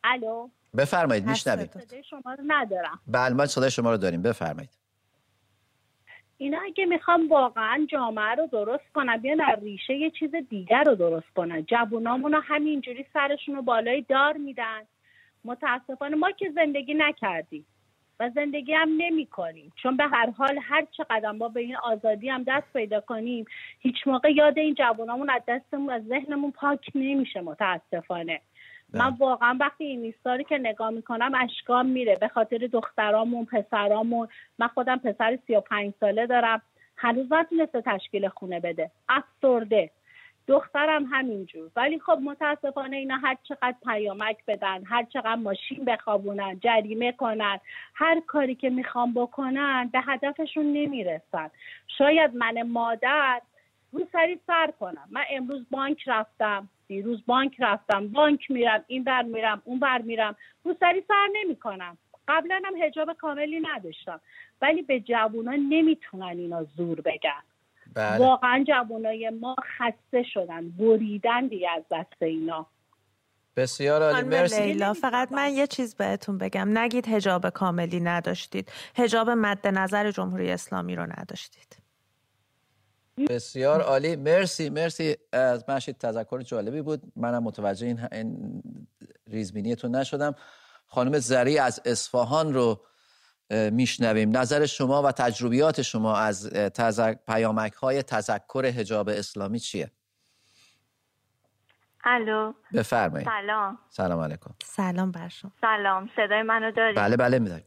الو؟ 0.03 0.49
بفرمایید 0.77 1.25
میشنوید. 1.25 1.71
شما 2.09 2.33
رو 2.33 2.43
ندارم. 2.47 2.99
بله 3.07 3.33
ما 3.33 3.45
صدای 3.45 3.71
شما 3.71 3.91
رو 3.91 3.97
داریم. 3.97 4.21
بفرمایید. 4.21 4.77
اینا 6.37 6.59
اگه 6.65 6.85
می‌خوام 6.85 7.29
واقعا 7.29 7.87
جامعه 7.89 8.35
رو 8.35 8.47
درست 8.47 8.93
کنن 8.93 9.17
بیان 9.17 9.37
در 9.37 9.59
ریشه 9.61 9.93
یه 9.93 10.11
چیز 10.11 10.31
دیگر 10.49 10.83
رو 10.83 10.95
درست 10.95 11.29
کنن. 11.35 11.65
جوونامون 11.65 12.33
رو 12.33 12.39
همینجوری 12.39 13.05
سرشون 13.13 13.55
رو 13.55 13.61
بالای 13.61 14.01
دار 14.01 14.37
میدن. 14.37 14.81
متاسفانه 15.45 16.15
ما 16.15 16.31
که 16.31 16.51
زندگی 16.55 16.93
نکردیم. 16.93 17.65
و 18.19 18.29
زندگی 18.35 18.73
هم 18.73 18.89
نمی 18.97 19.25
کنیم. 19.25 19.73
چون 19.75 19.97
به 19.97 20.03
هر 20.03 20.29
حال 20.29 20.59
هر 20.61 20.87
چقدر 20.91 21.31
ما 21.31 21.49
به 21.49 21.59
این 21.59 21.75
آزادی 21.75 22.29
هم 22.29 22.43
دست 22.43 22.73
پیدا 22.73 23.01
کنیم 23.01 23.45
هیچ 23.79 23.95
موقع 24.05 24.31
یاد 24.31 24.57
این 24.57 24.73
جوانامون 24.73 25.29
از 25.29 25.41
دستمون 25.47 25.89
از 25.89 26.03
ذهنمون 26.03 26.51
پاک 26.51 26.89
نمیشه 26.95 27.41
متاسفانه. 27.41 28.41
من 28.93 29.09
بله. 29.09 29.17
واقعا 29.19 29.57
وقتی 29.59 29.83
این 29.83 30.01
نیستاری 30.01 30.43
که 30.43 30.57
نگاه 30.57 30.89
می‌کنم 30.89 31.31
اشکام 31.35 31.85
میره 31.85 32.15
به 32.15 32.27
خاطر 32.27 32.57
دخترامون 32.57 33.45
پسرامون. 33.45 34.27
من 34.59 34.67
خودم 34.67 34.97
پسر 34.97 35.37
سی 35.47 35.55
و 35.55 35.61
پنج 35.61 35.93
ساله 35.99 36.27
دارم. 36.27 36.61
هنوز 36.97 37.33
نتونسته 37.33 37.81
تشکیل 37.81 38.27
خونه 38.27 38.59
بده. 38.59 38.91
افسرده. 39.09 39.91
دخترم 40.47 41.05
همینجور. 41.05 41.69
ولی 41.75 41.99
خب 41.99 42.19
متاسفانه 42.23 42.97
اینا 42.97 43.17
هر 43.17 43.37
چقدر 43.43 43.75
پیامک 43.85 44.37
بدن 44.47 44.83
هر 44.85 45.03
چقدر 45.03 45.35
ماشین 45.35 45.85
بخوابونن 45.85 46.59
جریمه 46.59 47.11
کنن 47.11 47.59
هر 47.93 48.19
کاری 48.19 48.55
که 48.55 48.69
می‌خوام 48.69 49.13
بکنن 49.13 49.89
به 49.93 49.99
هدفشون 50.01 50.65
نمی‌رسن. 50.73 51.49
شاید 51.97 52.35
من 52.35 52.61
مادر 52.61 53.41
رو 53.91 54.07
سری 54.11 54.39
سر 54.47 54.71
کنم. 54.79 55.07
من 55.11 55.23
امروز 55.29 55.65
بانک 55.71 56.03
رفتم 56.07 56.69
دیروز 56.87 57.23
بانک 57.25 57.55
رفتم 57.59 58.07
بانک 58.07 58.51
میرم 58.51 58.83
این 58.87 59.03
بر 59.03 59.21
میرم 59.21 59.61
اون 59.65 59.79
بر 59.79 60.01
میرم. 60.01 60.35
رو 60.63 60.75
سری 60.79 61.03
سر 61.07 61.27
نمی‌کنم. 61.33 61.97
قبلا 62.27 62.61
هم 62.65 62.75
هجاب 62.75 63.13
کاملی 63.13 63.59
نداشتم. 63.59 64.21
ولی 64.61 64.81
به 64.81 64.99
جوونا 64.99 65.51
نمی‌تونن 65.51 66.23
اینا 66.23 66.63
زور 66.63 67.01
بگن. 67.01 67.43
بله. 67.97 68.17
واقعا 68.17 68.63
جوانای 68.67 69.29
ما 69.29 69.55
خسته 69.77 70.23
شدن 70.33 70.69
بریدن 70.69 71.47
دیگه 71.47 71.67
از 71.77 71.83
دست 71.91 72.23
اینا. 72.23 72.65
بسیار 73.55 74.03
عالی. 74.03 74.27
مرسی. 74.27 74.61
لیلا 74.61 74.93
فقط 74.93 75.31
من 75.31 75.53
یه 75.53 75.67
چیز 75.67 75.95
بهتون 75.95 76.37
بگم. 76.37 76.77
نگید 76.77 77.07
هجاب 77.07 77.49
کاملی 77.49 77.99
نداشتید. 77.99 78.71
هجاب 78.95 79.29
مد 79.29 79.67
نظر 79.67 80.11
جمهوری 80.11 80.51
اسلامی 80.51 80.95
رو 80.95 81.03
نداشتید. 81.03 81.77
بسیار 83.29 83.81
عالی. 83.81 84.15
مرسی 84.15 84.69
مرسی. 84.69 85.17
از 85.31 85.69
مشید 85.69 85.97
تذکر 85.97 86.41
جالبی 86.41 86.81
بود. 86.81 87.01
منم 87.15 87.43
متوجه 87.43 87.87
این, 87.87 87.99
این 88.11 88.63
ریزبینیتون 89.27 89.95
نشدم. 89.95 90.35
خانم 90.87 91.19
زری 91.19 91.59
از 91.59 91.81
اصفهان 91.85 92.53
رو 92.53 92.81
میشنویم. 93.49 94.37
نظر 94.37 94.65
شما 94.65 95.03
و 95.03 95.11
تجربیات 95.11 95.81
شما 95.81 96.17
از 96.17 96.49
تزک... 96.53 97.19
پیامک 97.27 97.73
های 97.73 98.03
تذکر 98.03 98.65
هجاب 98.65 99.09
اسلامی 99.09 99.59
چیه؟ 99.59 99.91
الو. 102.03 102.53
بفرمایید. 102.73 103.27
سلام. 103.27 103.79
سلام 103.89 104.19
علیکم. 104.19 104.51
سلام 104.63 105.11
بر 105.11 105.27
شما. 105.27 105.51
سلام. 105.61 106.09
صدای 106.15 106.41
منو 106.41 106.71
دارید؟ 106.71 106.97
بله 106.97 107.17
بله 107.17 107.39
میداریم 107.39 107.65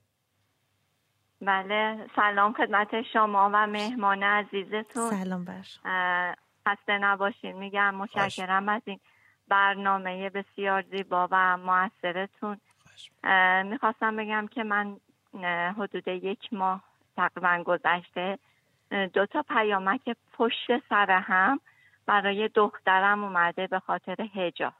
بله. 1.40 2.06
سلام 2.16 2.52
خدمت 2.52 2.88
شما 3.12 3.50
و 3.54 3.66
مهمان 3.66 4.22
عزیزتون. 4.22 5.10
سلام 5.10 5.44
بر 5.44 5.62
شما. 5.62 5.82
خسته 6.68 6.98
نباشین. 6.98 7.52
میگم 7.52 7.94
متشکرم 7.94 8.68
از 8.68 8.82
این 8.84 9.00
برنامه 9.48 10.30
بسیار 10.30 10.84
زیبا 10.90 11.28
و 11.30 11.56
موثرتون 11.56 12.60
می‌خواستم 13.64 14.16
بگم 14.16 14.46
که 14.50 14.62
من 14.62 15.00
حدود 15.78 16.08
یک 16.08 16.52
ماه 16.52 16.84
تقریبا 17.16 17.62
گذشته. 17.66 18.38
دو 19.12 19.26
تا 19.26 19.42
پیامک 19.42 20.16
پشت 20.32 20.88
سر 20.88 21.10
هم 21.10 21.60
برای 22.06 22.48
دخترم 22.48 23.24
اومده 23.24 23.66
به 23.66 23.78
خاطر 23.78 24.16
هجاب 24.34 24.72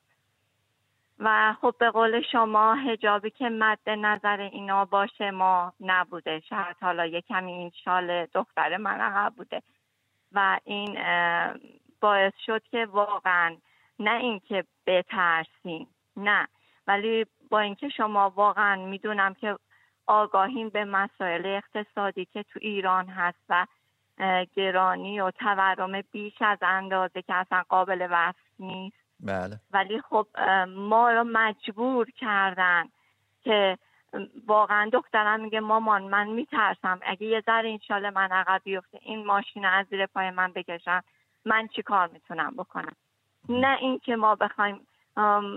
و 1.19 1.55
خب 1.61 1.75
به 1.79 1.91
قول 1.91 2.23
شما 2.33 2.75
هجابی 2.75 3.31
که 3.31 3.49
مد 3.49 3.91
نظر 3.91 4.41
اینا 4.41 4.85
باشه 4.85 5.31
ما 5.31 5.73
نبوده. 5.81 6.41
شاید 6.41 6.77
حالا 6.81 7.07
یه 7.07 7.21
کمی 7.21 7.53
این 7.53 7.73
شال 7.85 8.27
دختر 8.27 8.77
من 8.77 9.01
عقب 9.01 9.35
بوده. 9.37 9.63
و 10.33 10.59
این 10.65 10.99
باعث 12.01 12.33
شد 12.47 12.63
که 12.71 12.87
واقعا 12.87 13.57
نه 13.99 14.15
اینکه 14.15 14.65
بترسیم 14.87 15.89
نه. 16.17 16.49
ولی 16.87 17.27
با 17.51 17.61
اینکه 17.61 17.89
شما 17.89 18.31
واقعا 18.31 18.77
می‌دونم 18.87 19.35
که 19.35 19.57
آگاهیم 20.11 20.69
به 20.69 20.85
مسائل 20.85 21.47
اقتصادی 21.47 22.25
که 22.25 22.43
تو 22.43 22.59
ایران 22.63 23.07
هست 23.07 23.39
و 23.49 23.67
گرانی 24.57 25.21
و 25.21 25.31
تورم 25.31 26.01
بیش 26.01 26.43
از 26.43 26.59
اندازه 26.63 27.23
که 27.23 27.35
اصلا 27.35 27.63
قابل 27.69 28.09
وصف 28.11 28.37
نیست. 28.59 28.97
بله. 29.21 29.61
ولی 29.71 30.01
خب 30.01 30.27
ما 30.69 31.11
رو 31.11 31.25
مجبور 31.25 32.11
کردن 32.11 32.85
که 33.45 33.79
واقعا 34.47 34.91
دخترم 34.93 35.41
میگه 35.41 35.61
مامان 35.61 36.03
من 36.03 36.29
میترسم. 36.29 37.01
اگه 37.03 37.27
یه 37.27 37.43
ذره 37.47 37.69
این 37.69 37.79
شال 37.89 38.11
من 38.11 38.33
عقب 38.33 38.61
بیفته 38.65 38.99
این 39.03 39.27
ماشین 39.27 39.65
از 39.65 39.87
زیر 39.91 40.07
پای 40.07 40.31
من 40.31 40.53
بکشن 40.53 41.01
من 41.45 41.69
چی 41.69 41.83
کار 41.83 42.09
می‌تونم 42.13 42.55
بکنم؟ 42.57 42.97
نه 43.49 43.79
اینکه 43.81 44.17
ما 44.17 44.35
بخوایم 44.35 44.87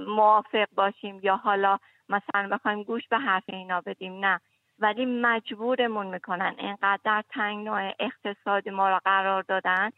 موافق 0.07 0.67
باشیم 0.75 1.19
یا 1.23 1.35
حالا 1.35 1.79
مثلا 2.13 2.47
بخوایم 2.47 2.83
گوش 2.83 3.07
به 3.07 3.17
حرف 3.17 3.43
اینا 3.47 3.81
بدیم 3.81 4.25
نه. 4.25 4.39
ولی 4.79 5.05
مجبورمون 5.05 6.07
می‌کنن 6.07 6.55
اینقدر 6.57 6.99
در 7.03 7.23
تنگ 7.29 7.65
نوع 7.65 7.91
اقتصادی 7.99 8.69
ما 8.69 8.89
را 8.89 8.99
قرار 9.05 9.43
دادن 9.43 9.91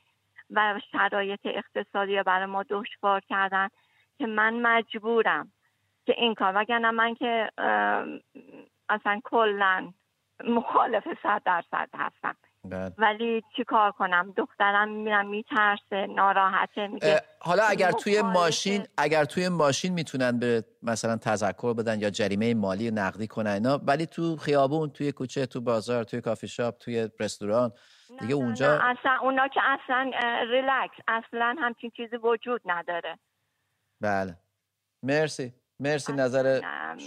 و 0.52 0.80
شرایط 0.92 1.40
اقتصادی 1.44 2.24
برای 2.24 2.46
ما 2.46 2.64
دشوار 2.70 3.22
کردن 3.22 3.70
که 4.18 4.28
من 4.28 4.54
مجبورم 4.54 5.52
که 6.06 6.14
این 6.18 6.34
کار. 6.34 6.54
وگرنه 6.56 6.92
من 6.92 7.16
که 7.16 7.52
اصلا 8.90 9.20
کلا 9.24 9.94
مخالف 10.44 11.08
صد 11.24 11.42
درصد 11.46 11.90
هستم. 11.94 12.36
بله. 12.70 12.92
ولی 12.98 13.44
چی 13.58 13.64
کار 13.64 13.92
کنم؟ 13.92 14.34
دخترم 14.38 14.90
میرم 14.90 15.30
میترسه 15.30 16.08
ناراحته 16.16 16.88
میگه 16.88 17.22
حالا 17.40 17.64
اگر 17.64 17.92
توی 17.92 18.22
ماشین 18.22 18.84
اگر 18.98 19.26
توی 19.26 19.50
ماشین 19.50 19.94
می‌تونن 19.94 20.40
به 20.40 20.64
مثلا 20.84 21.18
تذکر 21.18 21.74
بدن 21.74 22.00
یا 22.00 22.10
جریمه 22.10 22.54
مالی 22.54 22.92
نقدی 22.92 23.28
کنن 23.28 23.52
اینا 23.52 23.78
ولی 23.78 24.06
تو 24.06 24.36
خیابون 24.38 24.90
توی 24.90 25.12
کوچه 25.12 25.46
تو 25.46 25.62
بازار 25.62 26.04
توی 26.04 26.22
کافی 26.22 26.48
شاپ 26.48 26.78
توی 26.78 27.10
رستوران 27.20 27.72
دیگه 28.20 28.36
اونجا 28.36 28.78
نه 28.78 28.84
اصلا 28.84 29.18
اونا 29.22 29.48
که 29.48 29.62
اصلا 29.64 30.12
ریلکس 30.52 30.96
اصلا 31.08 31.56
همچین 31.60 31.92
چیزی 31.98 32.16
وجود 32.16 32.62
نداره. 32.66 33.20
بله. 34.02 34.36
مرسی. 35.04 35.54
مرسی 35.80 36.14
نظر 36.14 36.62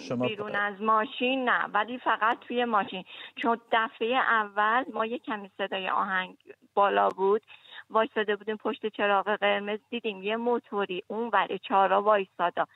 شما 0.09 0.27
بیرون 0.27 0.55
از 0.55 0.81
ماشین 0.83 1.49
نه 1.49 1.65
ولی 1.65 1.99
فقط 1.99 2.39
توی 2.41 2.65
ماشین. 2.65 3.05
چون 3.37 3.61
دفعه 3.73 4.17
اول 4.17 4.85
ما 4.93 5.07
یه 5.07 5.19
کمی 5.19 5.51
صدای 5.59 5.89
آهنگ 5.89 6.37
بالا 6.75 7.09
بود. 7.09 7.43
وایستاده 7.91 8.37
بودیم 8.37 8.57
پشت 8.57 8.87
چراغ 8.87 9.37
قرمز 9.37 9.79
دیدیم 9.91 10.23
یه 10.23 10.37
موتوری 10.37 11.03
اون 11.07 11.31
ولی 11.33 11.59
چارا 11.59 12.03
وایستادا 12.03 12.67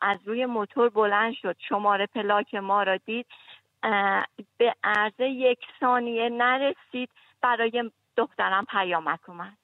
از 0.00 0.18
روی 0.24 0.46
موتور 0.46 0.88
بلند 0.88 1.34
شد. 1.34 1.56
شماره 1.68 2.06
پلاک 2.06 2.54
ما 2.54 2.82
را 2.82 2.96
دید. 2.96 3.26
به 4.58 4.74
عرض 4.84 5.20
یک 5.20 5.58
ثانیه 5.80 6.28
نرسید. 6.28 7.10
برای 7.42 7.90
دخترم 8.16 8.64
پیامک 8.64 9.28
اومد. 9.28 9.56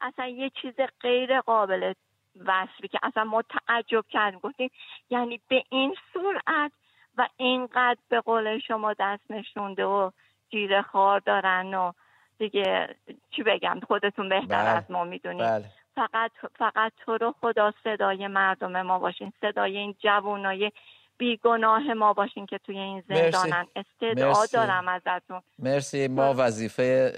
اصلا 0.00 0.26
یه 0.26 0.50
چیز 0.62 0.74
غیر 1.00 1.40
قابل 1.40 1.92
وصفی 2.36 2.88
که 2.88 2.98
اصلا 3.02 3.24
ما 3.24 3.42
تعجب 3.42 4.04
کردیم 4.10 4.40
گفتیم 4.40 4.70
یعنی 5.10 5.40
به 5.48 5.64
این 5.70 5.94
سرعت 6.14 6.72
و 7.18 7.28
اینقدر 7.36 8.00
به 8.08 8.20
قول 8.20 8.58
شما 8.58 8.94
دست 8.98 9.30
نشونده 9.30 9.84
و 9.84 10.10
جیره 10.50 10.82
خار 10.82 11.20
دارن 11.20 11.74
و 11.74 11.92
دیگه 12.38 12.96
چی 13.30 13.42
بگم 13.42 13.80
خودتون 13.86 14.28
بهتر 14.28 14.46
بله. 14.46 14.68
از 14.68 14.90
ما 14.90 15.04
می‌دونید 15.04 15.42
بله. 15.42 15.64
فقط 15.94 16.30
فقط 16.58 16.92
تو 17.04 17.16
رو 17.16 17.34
خدا 17.40 17.72
صدای 17.84 18.26
مردم 18.26 18.82
ما 18.82 18.98
باشین 18.98 19.32
صدای 19.40 19.78
این 19.78 19.94
جوانای 19.98 20.72
بیگناه 21.18 21.94
ما 21.94 22.12
باشین 22.12 22.46
که 22.46 22.58
توی 22.58 22.78
این 22.78 23.02
زندانن 23.08 23.66
استدعا 23.76 24.46
دارم 24.52 24.88
ازتون. 24.88 25.40
مرسی. 25.58 26.08
ما 26.08 26.34
وظیفه 26.36 27.12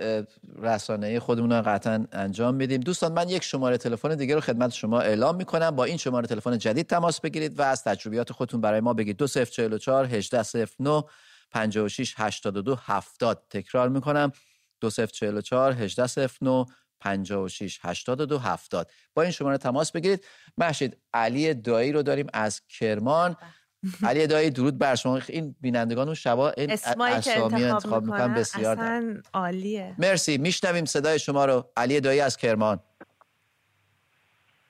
رسانه 0.63 1.21
خودمون 1.21 1.53
رو 1.53 1.63
قطعا 1.63 2.07
انجام 2.13 2.55
میدیم. 2.55 2.81
دوستان 2.81 3.13
من 3.13 3.29
یک 3.29 3.43
شماره 3.43 3.79
تلفن 3.79 4.15
دیگه 4.15 4.35
رو 4.35 4.41
خدمت 4.41 4.73
شما 4.73 5.01
اعلام 5.01 5.37
می‌کنم. 5.37 5.71
با 5.71 5.85
این 5.85 5.97
شماره 5.97 6.27
تلفن 6.27 6.59
جدید 6.59 6.87
تماس 6.87 7.21
بگیرید 7.21 7.59
و 7.59 7.63
از 7.63 7.85
تجربیات 7.85 8.33
خودتون 8.33 8.61
برای 8.61 8.81
ما 8.81 8.95
بگید. 8.95 9.17
2044 9.17 10.05
1809 10.05 11.05
56 11.51 12.15
82 12.17 12.79
70 12.83 13.43
تکرار 13.51 13.89
می‌کنم. 13.89 14.33
2044 14.81 15.73
1809 15.73 16.67
56 17.01 17.81
82 17.83 18.39
70 18.39 18.91
با 19.15 19.23
این 19.23 19.31
شماره 19.31 19.59
تماس 19.59 19.93
بگیرید. 19.93 20.25
محشید 20.59 20.97
علی 21.15 21.55
دایی 21.55 21.93
رو 21.93 22.03
داریم 22.03 22.27
از 22.33 22.63
کرمان. 22.67 23.37
علی 24.09 24.27
دایی 24.27 24.51
درود 24.51 24.79
بر 24.79 24.95
شما. 24.95 25.19
این 25.29 25.55
بینندگان 25.61 26.07
اون 26.07 26.15
شبا 26.15 26.51
این 26.51 26.71
اسامی 26.71 27.65
انتخاب 27.65 28.05
می‌کنن 28.05 28.35
بسیار 28.35 28.73
اصلا 28.73 29.21
عالیه. 29.35 29.95
مرسی. 29.99 30.39
میشنویم 30.39 30.85
صدای 30.85 31.19
شما 31.19 31.45
رو. 31.45 31.65
علی 31.77 32.01
دایی 32.01 32.21
از 32.21 32.37
کرمان. 32.37 32.81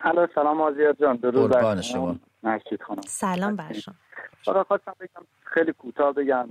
الو 0.00 0.26
سلام 0.34 0.60
آزیاد 0.60 0.96
جان. 1.00 1.16
درود 1.16 1.50
بر 1.50 1.80
شما. 1.80 2.16
خانم. 2.80 3.00
سلام 3.06 3.56
بر 3.56 3.72
شما. 3.72 3.94
حالا 4.46 4.64
خواستم 4.64 4.94
بگم 5.00 5.26
خیلی 5.44 5.72
کوتاه 5.72 6.12
بگم. 6.12 6.48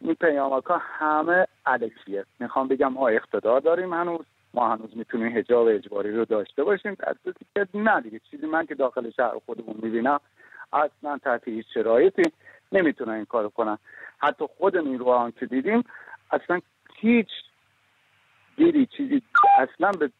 این 0.00 0.14
پیامک 0.14 0.64
ها 0.64 0.80
همه 0.82 1.46
علکیه 1.66 2.24
می‌خوام 2.40 2.68
بگم 2.68 2.92
ما 2.92 3.08
اقتدار 3.08 3.60
داریم 3.60 3.92
هنوز. 3.92 4.26
ما 4.54 4.74
هنوز 4.74 4.96
می‌تونیم 4.96 5.36
هجاب 5.36 5.66
اجباری 5.66 6.16
رو 6.16 6.24
داشته 6.24 6.64
باشیم. 6.64 6.94
در 6.94 7.16
که 7.54 7.78
نه 7.78 8.00
دیگه. 8.00 8.20
چیزی 8.30 8.46
من 8.46 8.66
که 8.66 8.74
داخل 8.74 9.10
شهر 9.10 9.32
خودمون 9.46 9.76
می‌بینم 9.82 10.20
اصلا 10.72 11.18
تحت 11.18 11.48
هیچ 11.48 11.66
شرایطی 11.74 12.22
نمی‌تونن 12.72 13.12
این 13.12 13.24
کارو 13.24 13.48
کنن. 13.48 13.78
حتی 14.18 14.44
خود 14.58 14.76
نیروهان 14.76 15.32
که 15.40 15.46
دیدیم 15.46 15.84
اصلا 16.30 16.60
هیچ 17.00 17.28
دیدی 18.56 18.86
چیزی 18.96 19.22
اصلا 19.58 19.90
به 19.90 20.10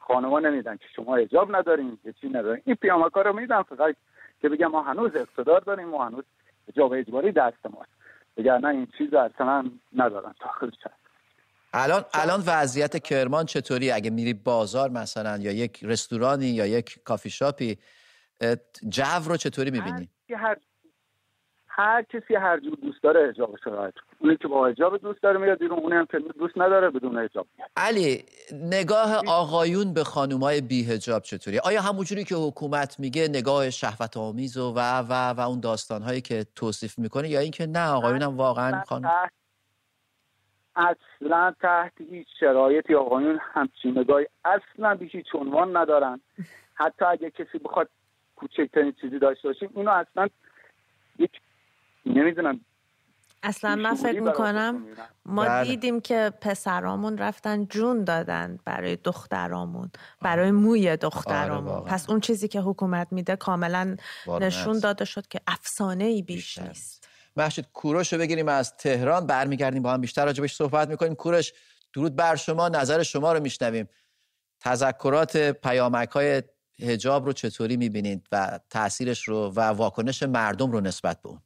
خانما 0.00 0.40
نمیدن 0.40 0.76
که 0.76 0.84
شما 0.96 1.16
اجاب 1.16 1.56
ندارین 1.56 1.98
که 2.02 2.14
چی 2.20 2.28
ندارین. 2.28 2.62
این 2.64 2.76
پیامکا 2.76 3.22
رو 3.22 3.32
میدن 3.32 3.62
فقط 3.62 3.96
که 4.42 4.48
بگم 4.48 4.66
ما 4.66 4.82
هنوز 4.82 5.16
اقتدار 5.16 5.60
داریم 5.60 5.88
ما 5.88 6.06
هنوز 6.06 6.24
اجاب 6.68 6.92
اجباری 6.92 7.32
دست 7.32 7.66
ماست. 7.66 7.90
نه 8.62 8.68
این 8.68 8.88
چیز 8.98 9.14
اصلا 9.14 9.70
ندارن. 9.92 10.34
داخل 10.40 10.70
الان 11.72 12.04
الان 12.14 12.42
وضعیت 12.46 13.02
کرمان 13.02 13.44
چطوری؟ 13.46 13.90
اگه 13.90 14.10
میری 14.10 14.34
بازار 14.34 14.90
مثلا 14.90 15.36
یا 15.36 15.52
یک 15.52 15.80
رستورانی 15.82 16.46
یا 16.46 16.66
یک 16.66 16.98
کافی 17.04 17.30
شاپی 17.30 17.78
جو 18.88 19.28
رو 19.28 19.36
چطوری 19.36 19.70
می‌بینی؟ 19.70 20.08
هر 20.36 20.56
هر 21.76 22.02
کسی 22.02 22.34
هر 22.34 22.60
جور 22.60 22.78
دوست 22.82 23.02
داره 23.02 23.28
حجاب 23.28 23.56
شرایط. 23.64 23.94
اونی 24.18 24.36
که 24.36 24.48
با 24.48 24.66
حجاب 24.66 24.98
دوست 24.98 25.22
داره 25.22 25.38
میاد 25.38 25.58
بیرون 25.58 25.78
اونی 25.78 25.96
هم 25.96 26.06
که 26.06 26.18
دوست 26.18 26.58
نداره 26.58 26.90
بدون 26.90 27.18
حجاب. 27.18 27.46
علی 27.76 28.24
نگاه 28.52 29.22
آقایون 29.28 29.94
به 29.94 30.04
خانومای 30.04 30.60
بی 30.60 30.84
حجاب 30.84 31.22
چطوری؟ 31.22 31.58
آیا 31.58 31.82
همونجوری 31.82 32.24
که 32.24 32.34
حکومت 32.34 33.00
میگه 33.00 33.28
نگاه 33.28 33.70
شهوت 33.70 34.16
آمیز 34.16 34.56
و 34.56 34.72
و 34.76 34.78
و, 34.98 35.12
و 35.12 35.40
اون 35.40 35.60
داستانهایی 35.60 36.20
که 36.20 36.46
توصیف 36.56 36.98
می‌کنه 36.98 37.28
یا 37.28 37.40
اینکه 37.40 37.66
نه 37.66 37.88
آقایون 37.88 38.22
هم 38.22 38.36
واقعا 38.36 38.82
خانم 38.82 39.30
اصلا 40.76 41.54
تحت 41.60 41.92
هیچ 42.10 42.28
شرایطی 42.40 42.94
آقایون 42.94 43.38
همچین 43.42 43.98
نگاهی 43.98 44.26
اصلا 44.44 44.94
به 44.94 45.04
هیچ 45.04 45.26
عنوان 45.34 45.76
ندارن. 45.76 46.20
حتی 46.74 47.04
اگه 47.04 47.30
کسی 47.30 47.58
بخواد 47.58 47.88
کوچکترین 48.36 48.94
چیزی 49.00 49.18
داشته 49.18 49.48
باشیم 49.48 49.70
اینو 49.76 49.90
اصلا 49.90 50.28
یک 51.18 51.30
نمی‌دونم. 52.06 52.60
اصلا 53.42 53.76
من 53.76 53.94
فکر 53.94 54.20
می‌کنم 54.20 54.86
ما 55.26 55.44
بله. 55.44 55.68
دیدیم 55.68 56.00
که 56.00 56.32
پسرامون 56.40 57.18
رفتن 57.18 57.66
جون 57.66 58.04
دادن 58.04 58.58
برای 58.64 58.96
دخترامون 58.96 59.90
برای 60.20 60.50
موی 60.50 60.96
دخترامون. 60.96 61.72
آره 61.72 61.84
پس 61.84 62.10
اون 62.10 62.20
چیزی 62.20 62.48
که 62.48 62.60
حکومت 62.60 63.08
میده 63.10 63.36
کاملا 63.36 63.96
نشون 64.40 64.78
داده 64.78 65.04
شد 65.04 65.26
که 65.28 65.40
افسانه 65.46 66.04
ای 66.04 66.22
بیش 66.22 66.58
نیست. 66.58 67.08
محشید 67.36 67.66
کوروش 67.72 68.12
رو 68.12 68.18
بگیریم 68.18 68.48
از 68.48 68.76
تهران. 68.76 69.26
برمیگردیم 69.26 69.82
با 69.82 69.92
هم 69.92 70.00
بیشتر 70.00 70.24
راجبش 70.24 70.54
صحبت 70.54 70.88
می‌کنیم. 70.88 71.14
کوروش 71.14 71.52
درود 71.94 72.16
بر 72.16 72.36
شما. 72.36 72.68
نظر 72.68 73.02
شما 73.02 73.32
رو 73.32 73.40
میشنویم. 73.40 73.88
تذکرات 74.60 75.36
پیامک 75.36 76.08
های 76.08 76.42
هجاب 76.80 77.26
رو 77.26 77.32
چطوری 77.32 77.76
می‌بینید 77.76 78.26
و 78.32 78.60
تاثیرش 78.70 79.28
رو 79.28 79.52
و 79.56 79.60
واکنش 79.60 80.22
مردم 80.22 80.70
رو 80.70 80.80
نسبت 80.80 81.22
به 81.22 81.28
اون؟ 81.28 81.40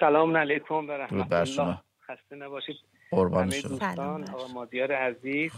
سلام 0.00 0.36
علیکم 0.36 0.74
و 0.74 0.92
رحمت 0.92 1.32
الله. 1.32 1.78
خسته 2.06 2.36
نباشید. 2.36 2.76
قربان 3.10 3.48
دوستان 3.48 4.30
آقا 4.30 4.48
مادیار 4.48 4.92
عزیز 4.92 5.52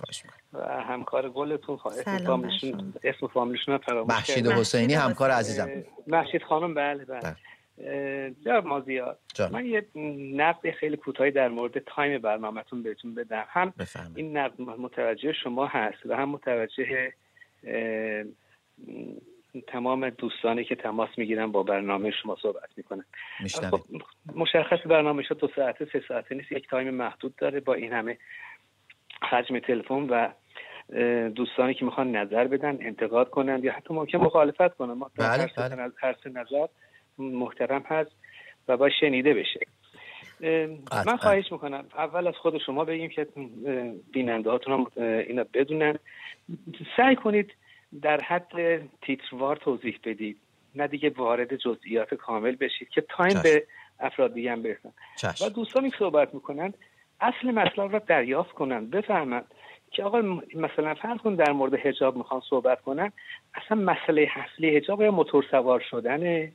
و 0.53 0.59
همکار 0.59 1.31
گلتون. 1.31 1.79
اسم 1.87 2.19
فامیلشون 2.27 2.95
اسم 3.05 3.27
فامیلشون 3.27 3.79
فراموش 3.79 4.15
محشید 4.15 4.47
حسینی 4.47 4.95
همکار 4.95 5.31
عزیزم. 5.31 5.69
محشید 6.07 6.43
خانم 6.43 6.75
بله 6.75 7.05
بله, 7.05 7.21
بله. 7.21 7.37
جناب 8.45 8.67
مازیار. 8.67 9.17
من 9.53 9.67
یه 9.67 9.87
نقد 10.35 10.71
خیلی 10.71 10.97
کوتاهی 10.97 11.31
در 11.31 11.49
مورد 11.49 11.79
تایم 11.79 12.21
برنامهتون 12.21 12.83
بهتون 12.83 13.15
بدم. 13.15 13.45
هم 13.49 13.73
این 14.17 14.37
نقد 14.37 14.61
متوجه 14.61 15.33
شما 15.33 15.67
هست 15.67 16.07
و 16.07 16.17
هم 16.17 16.29
متوجه 16.29 17.13
تمام 19.67 20.11
دوستانی 20.11 20.65
که 20.65 20.75
تماس 20.75 21.09
می‌گیرن 21.17 21.53
با 21.53 21.63
برنامه 21.63 22.11
شما 22.11 22.37
صحبت 22.43 22.69
می‌کنن. 22.77 23.05
خب 23.71 23.81
مشخص 24.35 24.87
برنامه 24.87 25.23
شد 25.23 25.39
دو 25.39 25.49
ساعته 25.57 25.89
سه 25.93 26.03
ساعته 26.09 26.35
نیست. 26.35 26.53
یک 26.53 26.69
تایم 26.69 26.95
محدود 26.95 27.37
داره 27.37 27.61
با 27.61 27.75
این 27.75 27.93
همه 27.93 28.19
حجم 29.23 29.59
تلفن 29.59 30.07
و 30.11 30.29
دوستانی 31.29 31.75
که 31.75 31.85
می‌خوان 31.85 32.17
نظر 32.17 32.47
بدن 32.47 32.79
انتقاد 32.81 33.31
کنن 33.31 33.61
یا 33.63 33.73
حتی 33.73 33.95
ممکن 33.95 34.19
مخالفت 34.19 34.75
کنن. 34.75 34.93
ما 34.93 35.11
بله، 35.17 35.51
بله. 35.57 35.93
هر 35.99 36.17
سه 36.25 36.31
نظر 36.31 36.67
محترم 37.19 37.83
هست 37.87 38.11
و 38.69 38.77
باید 38.77 38.93
شنیده 39.01 39.35
بشه. 39.35 39.61
من 41.07 41.17
خواهش 41.17 41.53
می‌کنم 41.53 41.85
اول 41.97 42.27
از 42.27 42.35
خود 42.35 42.59
شما 42.59 42.85
بگیم 42.85 43.09
که 43.09 43.27
بیننده 44.13 44.51
هاتون 44.51 44.75
هم 44.75 45.03
اینا 45.29 45.45
بدونن. 45.55 45.99
سعی 46.97 47.17
کنید 47.17 47.53
در 48.03 48.21
حد 48.21 48.53
تیتروار 49.03 49.57
توضیح 49.57 49.99
بدید 50.05 50.37
نه 50.75 50.87
دیگه 50.87 51.11
وارد 51.11 51.57
جزئیات 51.57 52.15
کامل 52.15 52.57
بشید 52.57 52.89
که 52.89 53.01
تایم 53.01 53.43
به 53.43 53.67
افراد 54.01 54.35
دیگه 54.35 54.53
هم 54.53 54.63
برسن. 54.63 54.93
و 55.47 55.51
دوستانی 55.51 55.91
که 55.91 55.97
صحبت 55.99 56.35
می‌کنن 56.35 56.75
اصل 57.21 57.51
مطلب 57.51 57.93
را 57.93 57.99
دریافت 57.99 58.53
کنن 58.53 58.91
بفهمن 58.91 59.43
که 59.91 60.05
آقا 60.05 60.21
مثلا 60.55 60.95
فرض 60.95 61.19
کن 61.19 61.35
در 61.35 61.53
مورد 61.53 61.75
حجاب 61.75 62.17
می‌خوان 62.17 62.43
صحبت 62.51 62.81
کنن 62.81 63.13
اصلا 63.55 63.79
مسئله 63.79 64.29
اصلی 64.37 64.77
حجاب 64.77 65.03
یا 65.03 65.11
موتور 65.11 65.45
سوار 65.51 65.81
شدنه؟ 65.91 66.53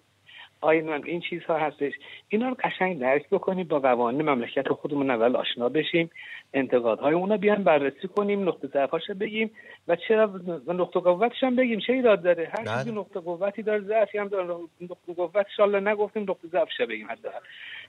آیا 0.66 0.96
این 0.96 1.22
چیزها 1.22 1.58
هستش. 1.58 1.94
اینا 2.30 2.50
رو 2.50 2.56
قشنگ 2.64 3.00
درک 3.00 3.30
بکنیم 3.30 3.68
با 3.68 3.80
قوانین 3.80 4.30
مملکت 4.30 4.70
خودمون 4.70 5.10
اول 5.10 5.36
آشنا 5.36 5.70
بشیم 5.70 6.10
انتقادهای 6.54 7.14
اونا 7.14 7.38
بیان 7.38 7.64
بررسی 7.64 8.08
کنیم 8.08 8.48
نقطه 8.48 8.68
ضعفاش 8.68 9.12
بگیم 9.20 9.52
و 9.88 9.96
چرا 9.96 10.42
نقطه 10.68 11.00
قوتش 11.00 11.44
هم 11.44 11.56
بگیم 11.56 11.80
چه 11.80 11.94
ایراد 11.94 12.22
داره؟ 12.22 12.50
هر 12.58 12.78
چیزی 12.78 12.92
بله. 12.92 13.00
نقطه 13.00 13.20
قوتی 13.20 13.64
داره 13.64 13.80
ضعفی 13.80 14.18
هم 14.18 14.28
داره. 14.28 14.56
نقطه 14.82 15.14
قوتش 15.18 15.60
الله 15.60 15.80
نگفتیم 15.80 16.24
نقطه 16.24 16.48
ضعفش 16.48 16.82
بگیم 16.82 17.08
حتی 17.10 17.28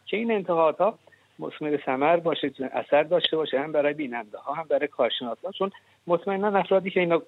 که 0.07 0.17
این 0.17 0.31
انتقادها 0.31 0.99
مثمر 1.39 1.79
ثمر 1.87 2.17
باشه 2.17 2.53
اثر 2.73 3.03
داشته 3.03 3.37
باشه 3.37 3.61
هم 3.61 3.73
برای 3.73 3.95
بیننده 3.95 4.39
ها 4.39 4.55
هم 4.55 4.67
برای 4.69 4.89
کارشناسا 4.89 5.51
چون 5.53 5.71
مطمئنا 6.07 6.59
افرادی 6.59 6.91
که 6.91 7.01
اینا 7.01 7.23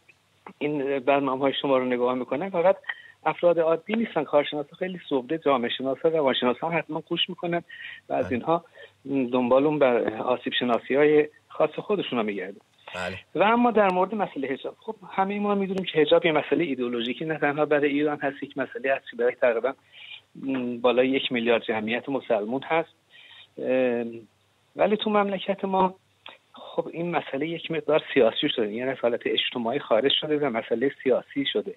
این 0.59 0.99
برنامه 0.99 1.41
های 1.41 1.53
شما 1.63 1.79
رو 1.79 1.85
نگاه 1.85 2.15
می‌کنن 2.15 2.51
فقط 2.51 2.77
افراد 3.27 3.59
عادی 3.59 3.95
نیستن 3.95 4.25
کارشناسا 4.25 4.77
خیلی 4.77 5.01
صبده 5.09 5.39
جامعه 5.39 5.71
شناسا 5.79 6.09
روانشناسا 6.09 6.71
حتما 6.71 7.01
گوش 7.01 7.29
می‌کنن 7.29 7.63
و 8.09 8.13
از 8.13 8.25
بله. 8.25 8.33
اینها 8.33 8.65
دنبال 9.33 9.67
اون 9.67 9.79
بر 9.79 10.15
آسیب 10.15 10.53
شناسی 10.53 10.95
های 10.95 11.29
خاص 11.49 11.71
خودشون 11.71 12.23
میگردن 12.23 12.61
بله. 12.95 13.19
و 13.35 13.43
اما 13.43 13.71
در 13.71 13.91
مورد 13.93 14.15
مسئله 14.15 14.49
حجاب 14.49 14.77
خب 14.81 14.95
همه 15.11 15.39
ما 15.41 15.55
می‌دونیم 15.55 15.85
که 15.85 16.01
حجاب 16.01 16.27
یه 16.27 16.33
مسئله 16.33 16.65
ایدئولوژیکی 16.65 17.25
نه 17.25 17.39
تنها 17.39 17.65
برای 17.65 17.91
ایران 17.91 18.19
هست 18.21 18.43
یک 18.43 18.59
مسئله 18.59 18.95
هست 18.95 19.05
برای 19.19 19.35
تقریبا 19.35 19.75
بالای 20.81 21.09
یک 21.09 21.33
میلیارد 21.33 21.63
جمعیت 21.63 22.09
مسلمون 22.09 22.63
هست 22.63 22.95
ولی 24.77 24.97
تو 24.97 25.11
مملکت 25.11 25.65
ما 25.65 25.95
خب 26.53 26.89
این 26.93 27.11
مسئله 27.11 27.49
یک 27.49 27.71
مقدار 27.71 28.03
سیاسی 28.15 28.49
شده 28.57 28.73
یعنی 28.73 28.93
حالت 29.03 29.21
اجتماعی 29.27 29.79
خارج 29.79 30.13
شده 30.21 30.39
و 30.39 30.51
مسئله 30.51 30.93
سیاسی 31.03 31.45
شده 31.53 31.75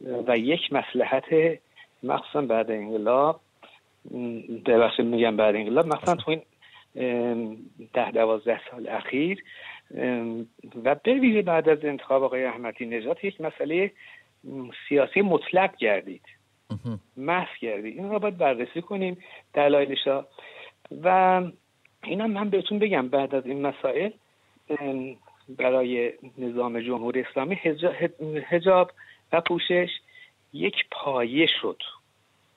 و 0.00 0.38
یک 0.38 0.72
مسلحت 0.72 1.58
مخصوصا 2.02 2.40
بعد 2.40 2.70
انقلاب 2.70 3.40
ببخشید 4.66 5.06
میگم 5.06 5.36
بعد 5.36 5.56
انقلاب 5.56 5.86
مثلا 5.86 6.14
تو 6.14 6.30
این 6.30 6.42
ده 7.92 8.10
دوازده 8.10 8.60
سال 8.70 8.88
اخیر. 8.88 9.44
و 10.84 10.94
به 10.94 11.42
بعد 11.42 11.68
از 11.68 11.84
انتخاب 11.84 12.22
آقای 12.22 12.44
احمدی 12.44 12.86
نژاد 12.86 13.24
یک 13.24 13.40
مسئله 13.40 13.92
سیاسی 14.88 15.20
مطلق 15.20 15.76
گردید. 15.76 16.22
محض 17.16 17.58
گردید. 17.60 17.98
این 17.98 18.10
را 18.10 18.18
باید 18.18 18.38
بررسی 18.38 18.82
کنیم 18.82 19.18
دلایلش 19.54 20.08
و 21.02 21.42
اینا 22.04 22.26
من 22.26 22.50
بهتون 22.50 22.78
بگم 22.78 23.08
بعد 23.08 23.34
از 23.34 23.46
این 23.46 23.66
مسائل 23.66 24.10
برای 25.58 26.12
نظام 26.38 26.80
جمهوری 26.80 27.20
اسلامی 27.20 27.60
هجاب 28.50 28.90
و 29.32 29.40
پوشش 29.40 29.88
یک 30.52 30.74
پایه 30.90 31.46
شد. 31.62 31.82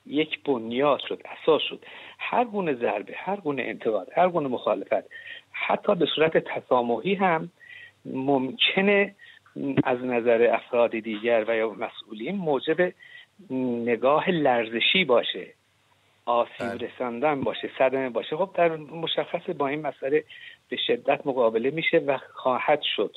یک 0.05 0.43
بنیاد 0.43 0.99
شد 1.07 1.21
اساس 1.25 1.61
شد. 1.69 1.85
هر 2.19 2.45
گونه 2.45 2.73
ضربه 2.73 3.13
هر 3.17 3.35
گونه 3.35 3.63
انتقاد 3.63 4.07
هر 4.15 4.29
گونه 4.29 4.47
مخالفت 4.47 5.03
حتی 5.51 5.95
به 5.95 6.05
صورت 6.15 6.37
تسامحی 6.37 7.13
هم 7.13 7.49
ممکنه 8.05 9.15
از 9.83 9.99
نظر 9.99 10.49
افراد 10.53 10.99
دیگر 10.99 11.45
و 11.47 11.55
یا 11.55 11.69
مسئولین 11.69 12.35
موجب 12.35 12.93
نگاه 13.85 14.29
لرزشی 14.29 15.05
باشه 15.05 15.53
آسیب 16.25 16.53
بله. 16.59 16.87
رساندن 16.87 17.41
باشه 17.41 17.69
صدمه 17.79 18.09
باشه. 18.09 18.37
خب 18.37 18.49
در 18.53 18.75
مشخص 18.75 19.49
با 19.57 19.67
این 19.67 19.81
مسئله 19.81 20.23
به 20.69 20.77
شدت 20.87 21.27
مقابله 21.27 21.71
میشه 21.71 21.97
و 21.97 22.17
خواهد 22.33 22.81
شد. 22.95 23.15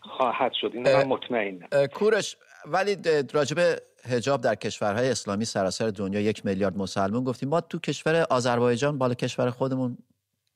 خواهد 0.00 0.52
شد. 0.52 0.70
این 0.74 0.82
من 0.82 1.04
مطمئنم. 1.04 1.68
کورش 1.94 2.36
ولی 2.66 2.96
راجب 3.32 3.78
هجاب 4.04 4.40
در 4.40 4.54
کشورهای 4.54 5.10
اسلامی 5.10 5.44
سراسر 5.44 5.88
دنیا 5.88 6.20
یک 6.20 6.46
میلیارد 6.46 6.78
مسلمون 6.78 7.24
گفتیم. 7.24 7.48
ما 7.48 7.60
تو 7.60 7.78
کشور 7.78 8.26
آذربایجان 8.30 8.98
بالا 8.98 9.14
کشور 9.14 9.50
خودمون 9.50 9.98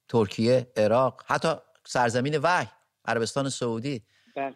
ترکیه 0.08 0.66
عراق 0.76 1.22
حتی 1.26 1.48
سرزمین 1.84 2.38
وحی 2.38 2.66
عربستان 3.04 3.48
سعودی 3.48 4.02
بله. 4.36 4.54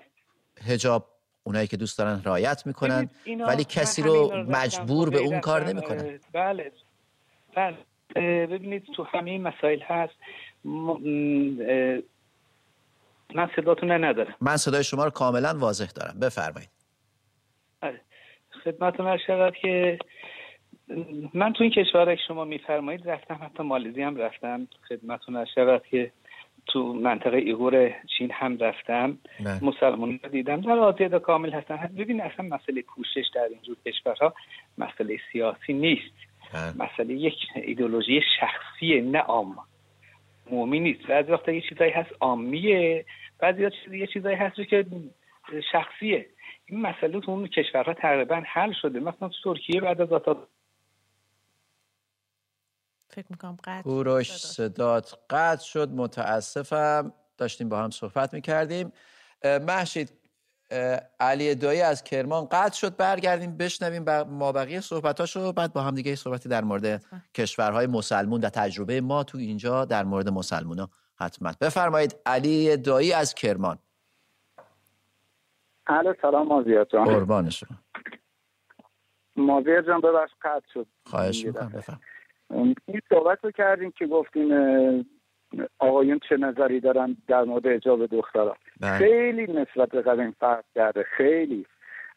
هجاب 0.63 1.09
اونایی 1.43 1.67
که 1.67 1.77
دوست 1.77 1.99
دارن 1.99 2.23
رایت 2.23 2.67
می‌کنن. 2.67 3.11
ولی 3.47 3.65
کسی 3.65 4.03
رو 4.03 4.45
مجبور 4.49 5.11
به 5.11 5.19
اون 5.19 5.41
کار 5.41 5.69
نمی‌کنن. 5.69 6.21
بله. 6.33 6.73
بله. 7.57 7.77
ببینید 8.47 8.85
تو 8.97 9.05
همه 9.05 9.39
مسائل 9.39 9.81
هست. 9.83 10.15
من 13.35 13.51
صداتون 13.57 14.05
ندارم. 14.05 14.35
من 14.41 14.57
صدای 14.57 14.85
شما 14.85 15.05
رو 15.05 15.11
کاملا 15.11 15.55
واضح 15.59 15.87
دارم. 15.87 16.21
بفرمایید. 16.21 16.71
خدمتتون 18.67 19.07
هر 19.07 19.19
شود 19.27 19.55
که 19.57 19.99
من 21.35 21.53
تو 21.53 21.65
این 21.65 21.73
کشور 21.73 22.15
که 22.15 22.23
شما 22.29 22.45
میفرمایید 22.45 23.11
رفتم 23.11 23.39
حتی 23.43 23.63
مالزی 23.63 24.03
هم 24.03 24.17
رفتم. 24.17 24.69
خدمتتون 24.89 25.37
هر 25.37 25.45
شود 25.55 25.83
که 25.91 26.11
تو 26.67 26.93
منطقه 26.95 27.37
ایگور 27.37 27.95
چین 28.19 28.31
هم 28.31 28.59
رفتم. 28.59 29.19
مسلمان 29.63 30.21
دیدم. 30.33 30.61
در 30.61 30.71
آزاد 30.71 31.15
کامل 31.15 31.51
هستن. 31.51 31.77
ببین 31.99 32.21
اصلا 32.21 32.47
مسئله 32.47 32.83
پوشش 32.83 33.25
در 33.35 33.49
اینجور 33.51 33.77
کشورها 33.87 34.35
مسئله 34.79 35.19
سیاسی 35.33 35.73
نیست. 35.73 36.15
بله. 36.53 36.87
مسئله 36.87 37.15
یک 37.15 37.35
ایدولوژی 37.55 38.21
شخصی 38.41 39.01
نه 39.01 39.19
عام. 39.19 39.57
مومی 40.51 40.81
نیست. 40.81 41.07
بعضی 41.07 41.33
وقتا 41.33 41.53
یه 41.53 41.61
چیزایی 41.61 41.91
هست 41.91 42.11
عامیه. 42.21 43.05
بعضی 43.39 43.69
یه 43.93 44.07
چیزایی 44.07 44.37
هست 44.37 44.57
که 44.57 44.87
شخصیه. 45.73 46.27
این 46.67 46.81
مسئله 46.81 47.21
تو 47.21 47.31
اون 47.31 47.47
کشورها 47.47 47.95
تقریبا 47.95 48.43
حل 48.47 48.73
شده. 48.83 49.01
مثلا 49.01 49.29
تو 49.29 49.55
ترکیه 49.55 49.81
بعد 49.81 50.01
از 50.01 50.13
آتا 50.13 50.49
فکر 53.09 53.27
می‌کنم 53.31 53.57
قطع 53.65 53.83
کوروش 53.83 54.37
صدات 54.37 55.19
قطع 55.31 55.65
شد. 55.65 55.91
متاسفم. 55.91 57.13
داشتیم 57.39 57.69
با 57.69 57.79
هم 57.79 57.91
صحبت 57.91 58.35
می‌کردیم. 58.35 58.93
محشید 59.45 60.13
علی 61.21 61.55
دایی 61.55 61.81
از 61.81 62.05
کرمان 62.05 62.45
قطع 62.45 62.77
شد. 62.77 62.97
برگردیم 62.97 63.57
بشنویم 63.57 64.23
ما 64.23 64.53
بقیه 64.53 64.81
صحبتاشو. 64.81 65.53
بعد 65.53 65.73
با 65.73 65.83
هم 65.83 65.95
دیگه 65.95 66.17
صحبتی 66.17 66.49
در 66.49 66.65
مورد 66.65 67.05
کشورهای 67.35 67.87
مسلمون 67.87 68.41
در 68.41 68.49
تجربه 68.49 69.01
ما 69.01 69.25
تو 69.25 69.39
اینجا 69.39 69.85
در 69.85 70.05
مورد 70.05 70.29
مسلمونا 70.29 70.89
حتما. 71.17 71.53
بفرمایید 71.61 72.17
علی 72.27 72.77
دایی 72.77 73.13
از 73.13 73.35
کرمان. 73.35 73.79
الو 75.87 76.15
سلام 76.23 76.47
مازیار 76.47 76.85
جان. 76.85 77.05
قربان 77.05 77.51
شما 77.51 77.79
مازیار 79.37 79.83
جان 79.83 80.01
ببخش 80.01 80.33
قطع 80.43 80.67
شد. 80.75 80.87
خواهش 81.07 81.45
می‌کنم 81.45 81.69
بفرم 81.69 82.01
این 82.51 83.01
صحبت 83.09 83.39
رو 83.45 83.51
کردیم 83.51 83.91
که 83.91 84.07
گفتیم 84.07 84.51
آقایون 85.79 86.21
چه 86.29 86.37
نظری 86.37 86.81
دارن 86.81 87.17
در 87.29 87.45
مورد 87.45 87.67
اجاب 87.67 88.07
دخترها 88.07 88.57
بله. 88.81 88.99
خیلی 88.99 89.53
نسبت 89.53 89.89
به 89.89 90.03
قدیم 90.03 90.37
فرق 90.41 90.65
کرده 90.75 91.03
خیلی. 91.17 91.67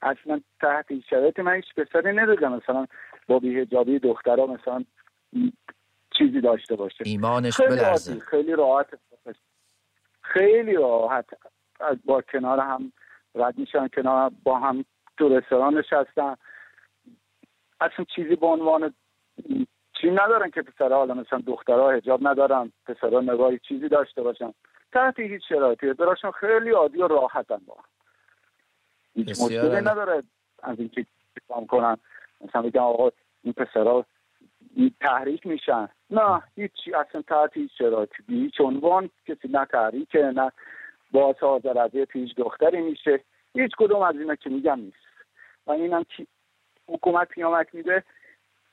اصلا 0.02 0.42
تحت 0.62 0.86
این 0.90 1.04
شرایط 1.10 1.40
من 1.40 1.54
هیچ 1.54 1.66
پسری 1.78 2.14
ندیدم 2.16 2.54
مثلا 2.54 2.86
با 3.28 3.40
بیهجابی 3.40 4.00
دخترها 4.00 4.46
مثلا 4.46 4.84
چیزی 6.18 6.42
داشته 6.42 6.76
باشه. 6.76 7.04
ایمانش 7.06 7.56
خیلی 7.56 7.70
بلرزه. 7.70 8.20
خیلی 8.20 8.52
راحت. 8.52 8.88
خیلی 10.22 10.74
راحت 10.74 11.26
با 12.06 12.22
کنار 12.22 12.60
هم 12.60 12.92
رد 13.36 13.58
میشن 13.58 13.88
کنار 13.88 14.32
با 14.44 14.60
هم 14.60 14.86
تو 15.18 15.38
رستوران 15.38 15.78
نشستن. 15.78 16.36
اصلا 17.82 18.06
چیزی 18.16 18.36
به 18.36 18.48
عنوان 18.48 18.94
چی 20.02 20.12
ندارن 20.12 20.50
که 20.50 20.62
پسرها 20.62 20.98
حالا 20.98 21.14
مثلا 21.14 21.40
دخترها 21.40 21.92
حجاب 21.92 22.28
ندارن 22.28 22.72
پسرها 22.86 23.22
نگاهی 23.22 23.60
چیزی 23.60 23.90
داشته 23.90 24.22
باشن. 24.22 24.54
تحت 24.92 25.20
هیچ 25.20 25.42
شرایطی. 25.50 25.94
براشون 25.94 26.32
خیلی 26.32 26.70
عادی 26.70 26.98
و 26.98 27.08
راحتن 27.08 27.62
با 27.68 27.76
هم. 27.76 27.84
هیچ 29.16 29.30
مشکلی. 29.30 29.82
نداره 29.82 30.24
از 30.64 30.80
اینکه 30.80 31.06
کام 31.48 31.66
کنن. 31.68 31.98
مثلا 32.42 32.62
بگم 32.62 32.82
آقا 32.82 33.10
این 33.44 33.54
پسرها 33.54 34.06
تحریک 35.02 35.48
میشن. 35.48 35.90
نه 36.10 36.42
هیچ 36.56 36.72
اصلا 36.96 37.22
تحت 37.22 37.58
هیچ 37.58 37.72
شرایطی. 37.78 38.24
به 38.28 38.34
هیچ 38.34 38.62
عنوان 38.62 39.10
کسی 39.28 39.48
نه 39.48 39.66
تحریکه 39.66 40.20
نه 40.20 40.52
باعث 41.12 41.44
آزار 41.44 41.78
اذیت 41.78 42.16
هیچ 42.16 42.36
دختری 42.36 42.82
میشه. 42.82 43.24
هیچ 43.54 43.72
کدوم 43.78 44.02
از 44.02 44.16
اینا 44.16 44.36
که 44.36 44.50
میگم 44.50 44.80
نیست. 44.80 44.98
و 45.68 45.72
اینم 45.72 46.04
که 46.04 46.28
حکومت 46.88 47.28
پیامک 47.28 47.76
میده. 47.76 48.04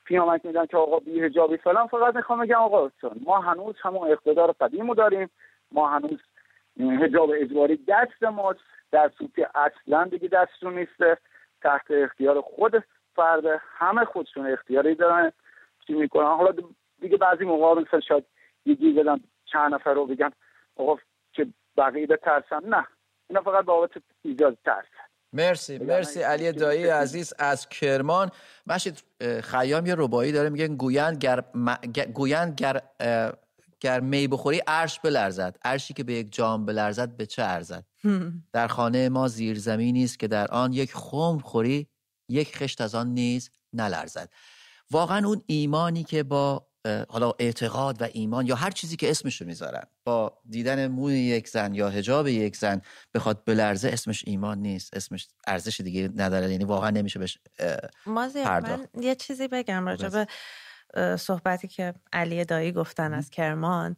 پیامک 0.05 0.45
میدن 0.45 0.65
که 0.65 0.77
آقا 0.77 0.99
بی 0.99 1.21
هجابی 1.21 1.57
فلان. 1.57 1.87
فقط 1.87 2.15
می‌خوام 2.15 2.45
بگم 2.45 2.55
آقا 2.55 2.89
چون 2.89 3.21
ما 3.25 3.39
هنوز 3.39 3.75
همون 3.81 4.11
اقتدار 4.11 4.51
قدیمو 4.51 4.95
داریم. 4.95 5.29
ما 5.71 5.89
هنوز 5.89 6.19
هجاب 6.79 7.31
اجباری 7.35 7.79
دست 7.87 8.23
ماست. 8.23 8.59
در 8.91 9.11
صورتی 9.17 9.45
اصلا 9.55 10.03
دیگه 10.03 10.27
دستشون 10.27 10.77
نیسته 10.77 11.17
تحت 11.61 11.91
اختیار 11.91 12.41
خود 12.41 12.83
فرد 13.15 13.43
همه 13.61 14.05
خودشون 14.05 14.51
اختیاری 14.51 14.95
دارن. 14.95 15.31
چی 15.87 15.93
می‌کنن؟ 15.93 16.25
حالا 16.25 16.53
دیگه 17.01 17.17
بعضی 17.17 17.45
موقع 17.45 17.81
مثلا 17.81 17.99
شاید 17.99 18.25
یه 18.65 18.73
گیر 18.73 19.05
چند 19.45 19.73
نفر 19.73 19.93
رو 19.93 20.05
بگن 20.05 20.31
آقا 20.75 20.97
که 21.33 21.47
بقیه 21.77 22.07
بترسن 22.07 22.65
نه. 22.65 22.87
اینا 23.29 23.41
فقط 23.41 23.65
بابت 23.65 23.89
ایجاد 24.21 24.57
ترس. 24.65 24.85
مرسی 25.33 25.77
مرسی. 25.77 26.21
علی 26.21 26.51
دایی 26.51 26.87
عزیز 26.87 27.33
از 27.39 27.69
کرمان. 27.69 28.31
مشید 28.67 29.03
خیام 29.43 29.85
یه 29.85 29.95
ربایی 29.97 30.31
داره 30.31 30.49
میگه 30.49 30.67
گویند 30.67 31.17
گر, 31.17 31.43
م... 31.53 31.75
گ- 31.75 32.07
گویند 32.11 32.61
گر... 32.61 32.81
گر 33.79 33.99
می 33.99 34.27
بخوری 34.27 34.61
عرش 34.67 34.99
بلرزد. 34.99 35.57
عرشی 35.65 35.93
که 35.93 36.03
به 36.03 36.13
یک 36.13 36.33
جام 36.33 36.65
بلرزد 36.65 37.17
به 37.17 37.25
چه 37.25 37.43
ارزد؟ 37.43 37.83
در 38.53 38.67
خانه 38.67 39.09
ما 39.09 39.27
زیر 39.27 39.59
زمینی 39.59 40.03
است 40.03 40.19
که 40.19 40.27
در 40.27 40.47
آن 40.47 40.73
یک 40.73 40.93
خم 40.93 41.39
خوری 41.39 41.87
یک 42.29 42.57
خشت 42.57 42.81
از 42.81 42.95
آن 42.95 43.07
نیز 43.07 43.51
نلرزد. 43.73 44.29
واقعا 44.91 45.27
اون 45.27 45.41
ایمانی 45.45 46.03
که 46.03 46.23
با 46.23 46.66
حالا 47.09 47.31
اعتقاد 47.39 48.01
و 48.01 48.07
ایمان 48.13 48.45
یا 48.45 48.55
هر 48.55 48.71
چیزی 48.71 48.95
که 48.95 49.11
اسمش 49.11 49.41
رو 49.41 49.47
می‌ذارن. 49.47 49.83
با 50.05 50.37
دیدن 50.49 50.87
موی 50.87 51.13
یک 51.13 51.47
زن 51.47 51.73
یا 51.73 51.89
حجاب 51.89 52.27
یک 52.27 52.55
زن 52.55 52.81
بخواد 53.13 53.45
بلرزه 53.45 53.89
اسمش 53.89 54.23
ایمان 54.27 54.57
نیست. 54.59 54.97
اسمش 54.97 55.27
ارزش 55.47 55.81
دیگه 55.81 56.09
نداره. 56.15 56.51
یعنی 56.51 56.63
واقعا 56.63 56.89
نمیشه 56.89 57.19
بهش 57.19 57.37
پرداخت. 58.05 58.89
من 58.93 59.03
یه 59.03 59.15
چیزی 59.15 59.47
بگم 59.47 59.85
راجع. 59.85 60.09
به 60.09 60.27
صحبتی 61.17 61.67
که 61.67 61.93
علی 62.13 62.45
دایی 62.45 62.71
گفتن 62.71 63.13
از 63.13 63.29
کرمان. 63.29 63.95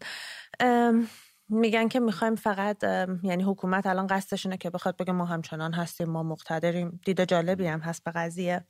میگن 1.52 1.88
که 1.88 2.00
می‌خوایم 2.00 2.36
فقط 2.36 2.84
یعنی 3.24 3.44
حکومت 3.44 3.86
الان 3.88 4.08
قصدش 4.08 4.46
اینه 4.46 4.58
که 4.58 4.70
بخواد 4.70 4.98
بگه 4.98 5.14
ما 5.14 5.26
همچنان 5.26 5.74
هستیم 5.74 6.10
ما 6.10 6.24
مقتدریم. 6.24 7.00
دید 7.06 7.24
جالبی 7.24 7.68
هم 7.68 7.80
هست 7.80 8.04
به 8.04 8.12
قضیه. 8.12 8.66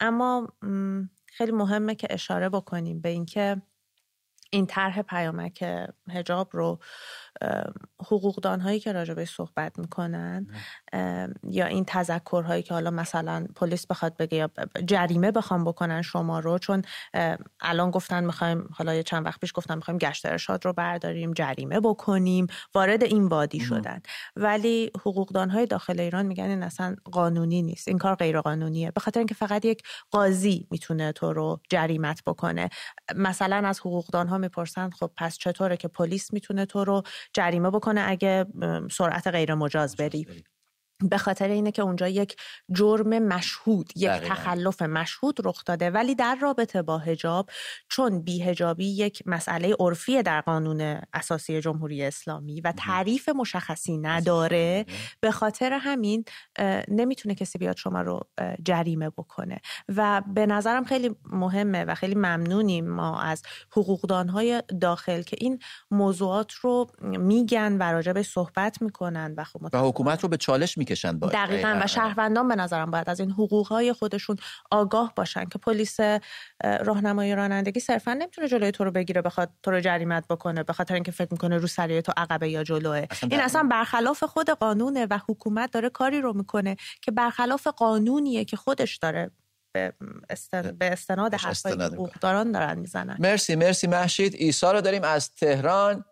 اما 0.00 0.48
خیلی 1.36 1.52
مهمه 1.52 1.94
که 1.94 2.06
اشاره 2.10 2.48
بکنیم 2.48 3.00
به 3.00 3.08
اینکه 3.08 3.62
این 4.50 4.66
طرح 4.66 5.02
پیامک 5.02 5.64
هجاب 6.10 6.48
رو 6.52 6.78
حقوقدان 8.00 8.60
هایی 8.60 8.80
که 8.80 8.92
راجبش 8.92 9.34
صحبت 9.34 9.78
می‌کنن 9.78 10.46
یا 11.50 11.66
این 11.66 11.84
تذکرهایی 11.84 12.62
که 12.62 12.74
حالا 12.74 12.90
مثلا 12.90 13.46
پلیس 13.56 13.86
بخواد 13.86 14.16
بگه 14.16 14.36
یا 14.36 14.50
جریمه 14.86 15.30
بخوام 15.30 15.64
بکنن 15.64 16.02
شما 16.02 16.40
رو 16.40 16.58
چون 16.58 16.82
الان 17.60 17.90
گفتن 17.90 18.24
می‌خوایم 18.24 18.68
حالا 18.72 18.94
یه 18.94 19.02
چند 19.02 19.26
وقت 19.26 19.40
پیش 19.40 19.52
گفتن 19.54 19.74
می‌خوایم 19.74 19.98
گشت 19.98 20.26
ارشاد 20.26 20.64
رو 20.64 20.72
برداریم 20.72 21.32
جریمه 21.32 21.80
بکنیم 21.80 22.46
وارد 22.74 23.04
این 23.04 23.26
وادی 23.26 23.60
شدن. 23.60 24.02
ولی 24.36 24.90
حقوقدان 25.00 25.50
های 25.50 25.66
داخل 25.66 26.00
ایران 26.00 26.26
میگن 26.26 26.44
این 26.44 26.62
اصلا 26.62 26.96
قانونی 27.12 27.62
نیست 27.62 27.88
این 27.88 27.98
کار 27.98 28.14
غیر 28.14 28.40
قانونیه 28.40 28.90
به 28.90 29.00
خاطر 29.00 29.20
اینکه 29.20 29.34
فقط 29.34 29.64
یک 29.64 29.82
قاضی 30.10 30.66
می‌تونه 30.70 31.12
تو 31.12 31.32
رو 31.32 31.60
جریمت 31.70 32.22
بکنه. 32.26 32.68
مثلا 33.16 33.68
از 33.68 33.80
حقوقدان 33.80 34.28
ها 34.28 34.38
می‌پرسن 34.38 34.90
خب 34.90 35.10
پس 35.16 35.38
چطوره 35.38 35.76
که 35.76 35.88
پلیس 35.88 36.32
می‌تونه 36.32 36.66
تو 36.66 36.84
رو 36.84 37.02
جریمه 37.34 37.70
بکنه 37.70 38.04
اگه 38.08 38.46
سرعت 38.90 39.26
غیر 39.26 39.54
مجاز 39.54 39.96
بری. 39.96 40.26
به 41.02 41.18
خاطر 41.18 41.48
اینه 41.48 41.72
که 41.72 41.82
اونجا 41.82 42.08
یک 42.08 42.36
جرم 42.72 43.18
مشهود 43.18 43.92
یک 43.96 44.08
دقیقاً. 44.08 44.34
تخلف 44.34 44.82
مشهود 44.82 45.36
رخ 45.44 45.64
داده. 45.64 45.90
ولی 45.90 46.14
در 46.14 46.38
رابطه 46.42 46.82
با 46.82 46.98
هجاب 46.98 47.50
چون 47.88 48.22
بیهجابی 48.22 48.86
یک 48.86 49.22
مسئله 49.26 49.76
عرفی 49.80 50.22
در 50.22 50.40
قانون 50.40 51.00
اساسی 51.12 51.60
جمهوری 51.60 52.04
اسلامی 52.04 52.60
و 52.60 52.72
تعریف 52.76 53.28
مشخصی 53.28 53.98
نداره 53.98 54.86
به 55.20 55.30
خاطر 55.30 55.72
همین 55.72 56.24
نمی‌تونه 56.88 57.34
کسی 57.34 57.58
بیاد 57.58 57.76
شما 57.76 58.02
رو 58.02 58.20
جریمه 58.64 59.10
بکنه. 59.10 59.60
و 59.88 60.22
به 60.34 60.46
نظرم 60.46 60.84
خیلی 60.84 61.16
مهمه 61.24 61.84
و 61.84 61.94
خیلی 61.94 62.14
ممنونیم 62.14 62.88
ما 62.88 63.20
از 63.20 63.42
حقوقدانهای 63.70 64.62
داخل 64.80 65.22
که 65.22 65.36
این 65.40 65.58
موضوعات 65.90 66.52
رو 66.52 66.86
میگن 67.02 67.76
و 67.80 67.82
راجبش 67.82 68.28
صحبت 68.28 68.82
می‌کنن 68.82 69.34
و 69.36 69.44
خب 69.44 69.60
و 69.72 69.78
حکومت 69.78 70.22
رو 70.22 70.28
به 70.28 70.36
چالش 70.36 70.78
می‌کشن 70.88 71.18
باید. 71.18 71.32
دقیقا. 71.32 71.80
و 71.82 71.86
شهروندان 71.86 72.48
به 72.48 72.56
نظرم 72.56 72.90
باید 72.90 73.10
از 73.10 73.20
این 73.20 73.30
حقوقهای 73.30 73.92
خودشون 73.92 74.36
آگاه 74.70 75.12
باشن 75.16 75.44
که 75.44 75.58
پلیس 75.58 76.00
اه، 76.00 76.20
راهنمایی 76.76 77.34
رانندگی 77.34 77.80
صرفا 77.80 78.14
نمی‌تونه 78.14 78.48
جلوی 78.48 78.70
تو 78.70 78.84
رو 78.84 78.90
بگیره 78.90 79.22
بخواد 79.22 79.50
تو 79.62 79.70
رو 79.70 79.80
جریمت 79.80 80.28
بکنه 80.28 80.62
به 80.62 80.72
خاطر 80.72 80.94
اینکه 80.94 81.12
فکر 81.12 81.28
می‌کنه 81.30 81.58
رو 81.58 81.66
سریع 81.66 82.00
تو 82.00 82.12
عقبه 82.16 82.48
یا 82.50 82.64
جلوه. 82.64 83.06
اصلا 83.10 83.28
این 83.30 83.40
اصلا 83.40 83.62
برخلاف 83.62 84.24
خود 84.24 84.50
قانونه 84.50 85.06
و 85.10 85.18
حکومت 85.28 85.70
داره 85.70 85.90
کاری 85.90 86.20
رو 86.20 86.32
می‌کنه 86.32 86.76
که 87.02 87.10
برخلاف 87.10 87.66
قانونیه 87.66 88.44
که 88.44 88.56
خودش 88.56 88.96
داره 88.96 89.30
به, 89.72 89.92
استن... 90.30 90.76
به 90.78 90.92
استناد 90.92 91.34
حرفای. 91.34 91.72
حقوقداران 91.72 92.52
دارن 92.52 92.78
می‌زنن. 92.78 93.16
مرسی 93.18 93.54
مرسی 93.54 93.86
محشید. 93.86 94.34
ایسا 94.34 94.72
رو 94.72 94.80
داریم 94.80 95.04
از 95.04 95.34
تهران. 95.34 96.04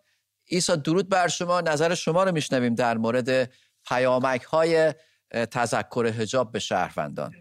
ایسا 0.45 0.75
درود 0.75 1.09
بر 1.09 1.27
شما. 1.27 1.61
نظر 1.61 1.95
شما 1.95 2.23
رو 2.23 2.31
میشنویم 2.31 2.75
در 2.75 2.97
مورد 2.97 3.51
پیامک 3.89 4.41
های 4.41 4.93
تذکر 5.31 6.07
حجاب 6.07 6.51
به 6.51 6.59
شهروندان. 6.59 7.33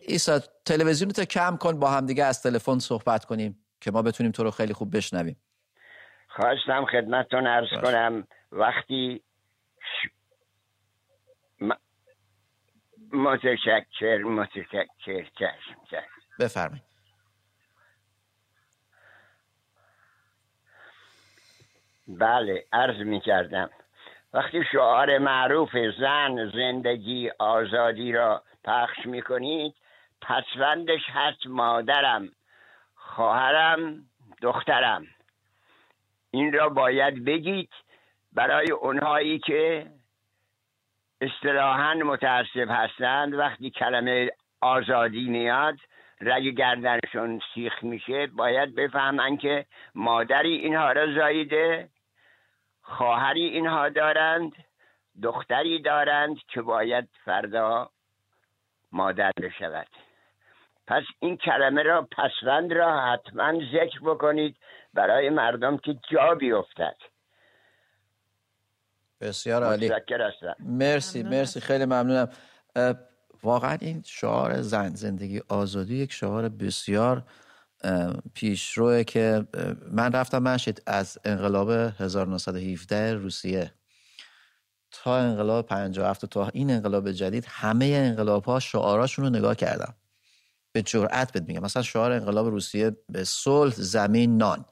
ایسا 0.00 0.40
تلویزیون 0.64 1.10
تو 1.10 1.24
کم 1.24 1.56
کن 1.56 1.80
با 1.80 1.90
همدیگه 1.90 2.24
از 2.24 2.42
تلفن 2.42 2.78
صحبت 2.78 3.24
کنیم 3.24 3.64
که 3.80 3.90
ما 3.90 4.02
بتونیم 4.02 4.32
تو 4.32 4.42
رو 4.42 4.50
خیلی 4.50 4.72
خوب 4.72 4.96
بشنویم. 4.96 5.36
خواستم 6.28 6.86
خدمتتون 6.92 7.46
ارز 7.46 7.70
باش. 7.70 7.84
کنم 7.84 8.26
وقتی 8.52 9.22
ش... 9.80 10.08
م... 11.60 11.72
متشکر 13.12 14.18
متشکر 14.18 15.24
چشم 15.38 15.76
بفرمایید. 16.38 16.95
بله 22.08 22.64
عرض 22.72 22.96
می 22.96 23.20
کردم 23.20 23.70
وقتی 24.34 24.64
شعار 24.72 25.18
معروف 25.18 25.70
زن 25.98 26.50
زندگی 26.54 27.30
آزادی 27.38 28.12
را 28.12 28.42
پخش 28.64 29.06
می 29.06 29.22
کنید 29.22 29.74
پسوندش 30.22 31.02
هست 31.08 31.46
مادرم 31.46 32.28
خواهرم 32.94 34.04
دخترم. 34.42 35.06
این 36.30 36.52
را 36.52 36.68
باید 36.68 37.24
بگید 37.24 37.70
برای 38.32 38.70
اونهایی 38.70 39.38
که 39.38 39.86
اصطلاحا 41.20 41.94
متاسف 41.94 42.68
هستند 42.68 43.34
وقتی 43.34 43.70
کلمه 43.70 44.30
آزادی 44.60 45.28
میاد 45.28 45.76
رگ 46.20 46.44
گردنشون 46.44 47.40
سیخ 47.54 47.84
میشه 47.84 48.26
باید 48.26 48.74
بفهمن 48.74 49.36
که 49.36 49.66
مادری 49.94 50.54
اینها 50.54 50.92
را 50.92 51.14
زاییده 51.14 51.88
خواهری 52.88 53.44
اینها 53.44 53.88
دارند 53.88 54.52
دختری 55.22 55.82
دارند 55.82 56.36
که 56.48 56.62
باید 56.62 57.08
فردا 57.24 57.90
مادر 58.92 59.32
بشود. 59.42 59.88
پس 60.86 61.02
این 61.18 61.36
کلمه 61.36 61.82
را 61.82 62.08
پسوند 62.16 62.72
را 62.72 63.00
حتما 63.00 63.52
ذکر 63.72 64.00
بکنید 64.04 64.56
برای 64.94 65.30
مردم 65.30 65.76
که 65.76 65.96
جا 66.10 66.34
بیفتد. 66.34 66.96
بسیار 69.20 69.62
عالی. 69.64 69.90
مرسی 70.58 71.22
مرسی. 71.22 71.60
خیلی 71.60 71.84
ممنونم. 71.84 72.28
واقعا 73.42 73.78
این 73.80 74.02
شعار 74.06 74.60
زن 74.62 74.88
زندگی 74.88 75.42
آزادی 75.48 75.96
یک 75.96 76.12
شعار 76.12 76.48
بسیار 76.48 77.22
پیشروه 78.34 79.04
که 79.04 79.46
من 79.90 80.12
رفتم 80.12 80.38
منشید 80.38 80.82
از 80.86 81.18
انقلاب 81.24 81.70
1917 81.70 83.14
روسیه. 83.14 83.72
تا 84.90 85.16
انقلاب 85.16 85.66
57 85.66 86.26
تا 86.26 86.48
این 86.48 86.70
انقلاب 86.70 87.12
جدید 87.12 87.44
همه 87.48 87.86
انقلاب 87.86 88.44
ها 88.44 88.60
شعاراشون 88.60 89.24
رو 89.24 89.30
نگاه 89.30 89.54
کردم. 89.54 89.94
به 90.72 90.82
جرأت 90.82 91.32
بهت 91.32 91.42
میگم. 91.42 91.62
مثلا 91.62 91.82
شعار 91.82 92.12
انقلاب 92.12 92.46
روسیه 92.46 92.96
به 93.08 93.24
صلح 93.24 93.74
زمین 93.74 94.36
نان. 94.36 94.64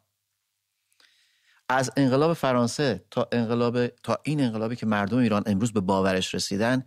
از 1.69 1.91
انقلاب 1.97 2.33
فرانسه 2.33 3.05
تا 3.11 3.29
انقلاب 3.33 3.87
تا 3.87 4.19
این 4.23 4.41
انقلابی 4.41 4.77
که 4.77 4.87
مردم 4.87 5.19
ایران 5.19 5.43
امروز 5.47 5.73
به 5.73 5.81
باورش 5.81 6.35
رسیدن 6.35 6.85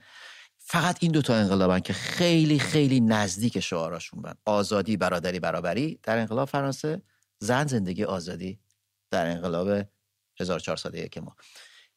فقط 0.69 0.97
این 0.99 1.11
دوتا 1.11 1.35
انقلابن 1.35 1.79
که 1.79 1.93
خیلی 1.93 2.59
خیلی 2.59 2.99
نزدیک 2.99 3.59
شعاراشون 3.59 4.21
بن 4.21 4.33
آزادی 4.45 4.97
برادری 4.97 5.39
برابری 5.39 5.99
در 6.03 6.17
انقلاب 6.17 6.47
فرانسه 6.47 7.01
زن 7.39 7.67
زندگی 7.67 8.03
آزادی 8.03 8.59
در 9.11 9.27
انقلاب 9.27 9.85
1401 10.39 11.17
ما. 11.17 11.35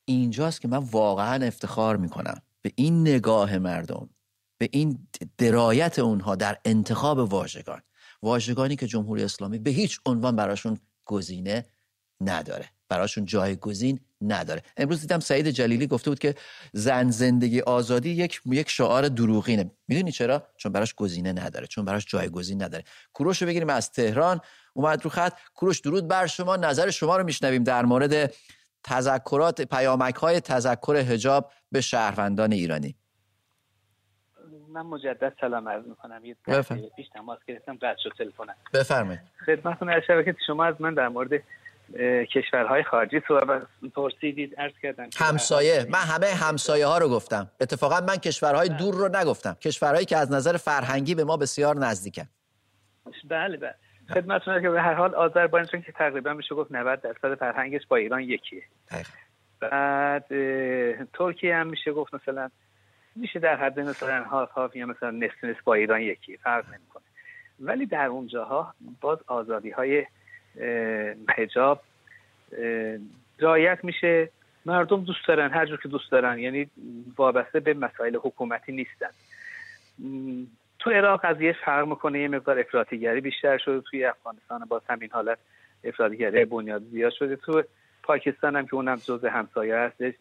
اینجاست 0.04 0.60
که 0.60 0.68
من 0.68 0.78
واقعا 0.78 1.46
افتخار 1.46 1.96
می‌کنم 1.96 2.42
به 2.62 2.72
این 2.74 3.00
نگاه 3.00 3.58
مردم 3.58 4.10
به 4.58 4.68
این 4.72 5.08
درایت 5.38 5.98
اونها 5.98 6.36
در 6.36 6.58
انتخاب 6.64 7.18
واژگان. 7.18 7.82
واژگانی 8.22 8.76
که 8.76 8.86
جمهوری 8.86 9.24
اسلامی 9.24 9.58
به 9.58 9.70
هیچ 9.70 10.00
عنوان 10.06 10.36
براشون 10.36 10.78
گزینه 11.04 11.66
نداره. 12.20 12.70
براشون 12.88 13.24
جایگزین 13.24 14.00
نداره. 14.22 14.62
امروز 14.76 15.00
دیدم 15.00 15.20
سعید 15.20 15.48
جلیلی 15.48 15.86
گفته 15.86 16.10
بود 16.10 16.18
که 16.18 16.34
زن 16.72 17.10
زندگی 17.10 17.60
آزادی 17.60 18.10
یک 18.10 18.40
یک 18.46 18.70
شعار 18.70 19.08
دروغینه. 19.08 19.70
می‌دونی 19.88 20.12
چرا؟ 20.12 20.46
چون 20.56 20.72
براش 20.72 20.94
گزینه 20.94 21.32
نداره 21.32 21.66
چون 21.66 21.84
براش 21.84 22.06
جایگزین 22.06 22.62
نداره. 22.62 22.84
کوروش 23.12 23.42
رو 23.42 23.48
بگیریم 23.48 23.70
از 23.70 23.92
تهران 23.92 24.40
اومد 24.72 25.04
رو 25.04 25.10
خط. 25.10 25.32
کوروش 25.54 25.80
درود 25.80 26.08
بر 26.08 26.26
شما. 26.26 26.56
نظر 26.56 26.90
شما 26.90 27.16
رو 27.16 27.24
میشنویم 27.24 27.64
در 27.64 27.84
مورد 27.84 28.34
تذکرات 28.84 29.62
پیامک 29.62 30.14
های 30.14 30.40
تذکر 30.40 30.96
حجاب 30.96 31.52
به 31.72 31.80
شهروندان 31.80 32.52
ایرانی. 32.52 32.96
من 34.68 34.82
مجدد 34.82 35.32
سلام 35.40 35.68
عرض 35.68 35.86
می‌کنم. 35.86 36.24
یه 36.24 36.36
پیش 36.96 37.06
تماس 37.14 37.38
گرفتم 37.48 37.74
قطع 37.76 37.96
شد 38.02 38.10
تلفنم. 38.18 38.54
بفرمایید. 38.74 39.20
خدمتتون 39.46 39.90
از 39.90 40.02
شبکه 40.06 40.36
شما 40.46 40.64
از 40.64 40.74
من 40.78 40.94
در 40.94 41.08
مورد 41.08 41.42
کشورهای 42.34 42.82
خارجی 42.82 43.20
پرسیدید 43.94 44.54
ارز 44.58 44.72
کردم 44.82 45.08
همسایه. 45.16 45.86
من 45.90 45.98
همه 45.98 46.26
همسایه 46.26 46.86
ها 46.86 46.98
رو 46.98 47.08
گفتم. 47.08 47.50
اتفاقا 47.60 48.00
من 48.00 48.16
کشورهای 48.16 48.68
بله. 48.68 48.78
دور 48.78 48.94
رو 48.94 49.08
نگفتم. 49.16 49.54
کشورهایی 49.54 50.06
که 50.06 50.16
از 50.16 50.32
نظر 50.32 50.56
فرهنگی 50.56 51.14
به 51.14 51.24
ما 51.24 51.36
بسیار 51.36 51.76
نزدیکن. 51.76 52.24
بله 53.28 53.56
بله. 53.56 53.74
خدمتتون 54.14 54.62
که 54.62 54.70
به 54.70 54.82
هر 54.82 54.94
حال 54.94 55.14
آذربایجان 55.14 55.82
که 55.82 55.92
تقریبا 55.92 56.32
میشه 56.32 56.54
گفت 56.54 56.72
90 56.72 57.00
درصد 57.00 57.34
فرهنگش 57.34 57.86
با 57.88 57.96
ایران 57.96 58.22
یکیه. 58.22 58.62
بعد 59.60 60.26
ترکیه 61.14 61.56
هم 61.56 61.66
میشه 61.66 61.92
گفت 61.92 62.14
مثلا 62.14 62.50
میشه 63.16 63.38
در 63.38 63.56
حد 63.56 63.80
مثلا 63.80 64.24
هاف 64.24 64.50
هاف 64.50 64.76
یا 64.76 64.86
مثلا 64.86 65.10
نصف 65.10 65.44
نصف 65.44 65.62
با 65.64 65.74
ایران 65.74 66.00
یکی. 66.00 66.36
فرق 66.36 66.64
نمی‌کنه. 66.74 67.02
ولی 67.60 67.86
در 67.86 68.06
اونجاها 68.06 68.74
باز 69.00 69.18
آزادی 69.26 69.70
های 69.70 70.06
حجاب 71.36 71.82
رعایت 73.38 73.78
میشه. 73.82 74.28
مردم 74.66 75.04
دوست 75.04 75.28
دارن 75.28 75.50
هر 75.50 75.66
جور 75.66 75.80
که 75.82 75.88
دوست 75.88 76.10
دارن. 76.10 76.38
یعنی 76.38 76.70
وابسته 77.16 77.60
به 77.60 77.74
مسائل 77.74 78.16
حکومتی 78.16 78.72
نیستن. 78.72 79.10
تو 80.78 80.90
عراق 80.90 81.20
از 81.22 81.40
یه 81.40 81.56
فرق 81.64 81.88
می‌کنه 81.88 82.20
یه 82.20 82.28
مقدار 82.28 82.58
افراطیگری 82.58 83.20
بیشتر 83.20 83.58
شده. 83.58 83.80
توی 83.80 84.04
افغانستان 84.04 84.64
با 84.68 84.82
همین 84.88 85.08
حالت 85.12 85.38
افراطیگری 85.84 86.44
بنیاد 86.44 86.82
زیاد 86.82 87.12
شده. 87.12 87.36
تو 87.36 87.62
پاکستان 88.02 88.56
هم 88.56 88.66
که 88.66 88.74
اونم 88.74 88.96
جزء 88.96 89.28
همسایه 89.28 89.76
هستش 89.76 90.14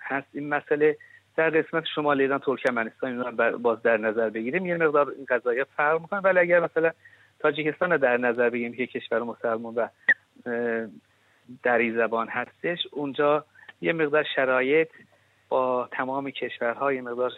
هست. 0.00 0.26
این 0.32 0.48
مسئله 0.48 0.96
در 1.36 1.50
قسمت 1.50 1.84
شمال 1.94 2.20
ایران 2.20 2.38
ترکمنستان 2.38 3.36
باز 3.62 3.82
در 3.82 3.96
نظر 3.96 4.30
بگیریم. 4.30 4.66
یه 4.66 4.76
مقدار 4.76 5.08
این 5.16 5.26
قضايا 5.28 5.66
فرق 5.76 6.00
می‌کنه. 6.00 6.20
ولی 6.20 6.38
اگر 6.38 6.60
مثلا 6.60 6.90
تاجیکستان 7.42 7.92
رو 7.92 7.98
در 7.98 8.16
نظر 8.16 8.50
بگیریم 8.50 8.74
که 8.74 8.86
کشور 8.86 9.22
مسلمان 9.22 9.74
و 9.74 9.88
دری 11.62 11.92
زبان 11.92 12.28
هستش. 12.28 12.78
اونجا 12.92 13.44
یه 13.80 13.92
مقدار 13.92 14.24
شرایط 14.36 14.88
با 15.48 15.88
تمام 15.92 16.30
کشورها 16.30 16.92
یه 16.92 17.00
مقدار 17.00 17.32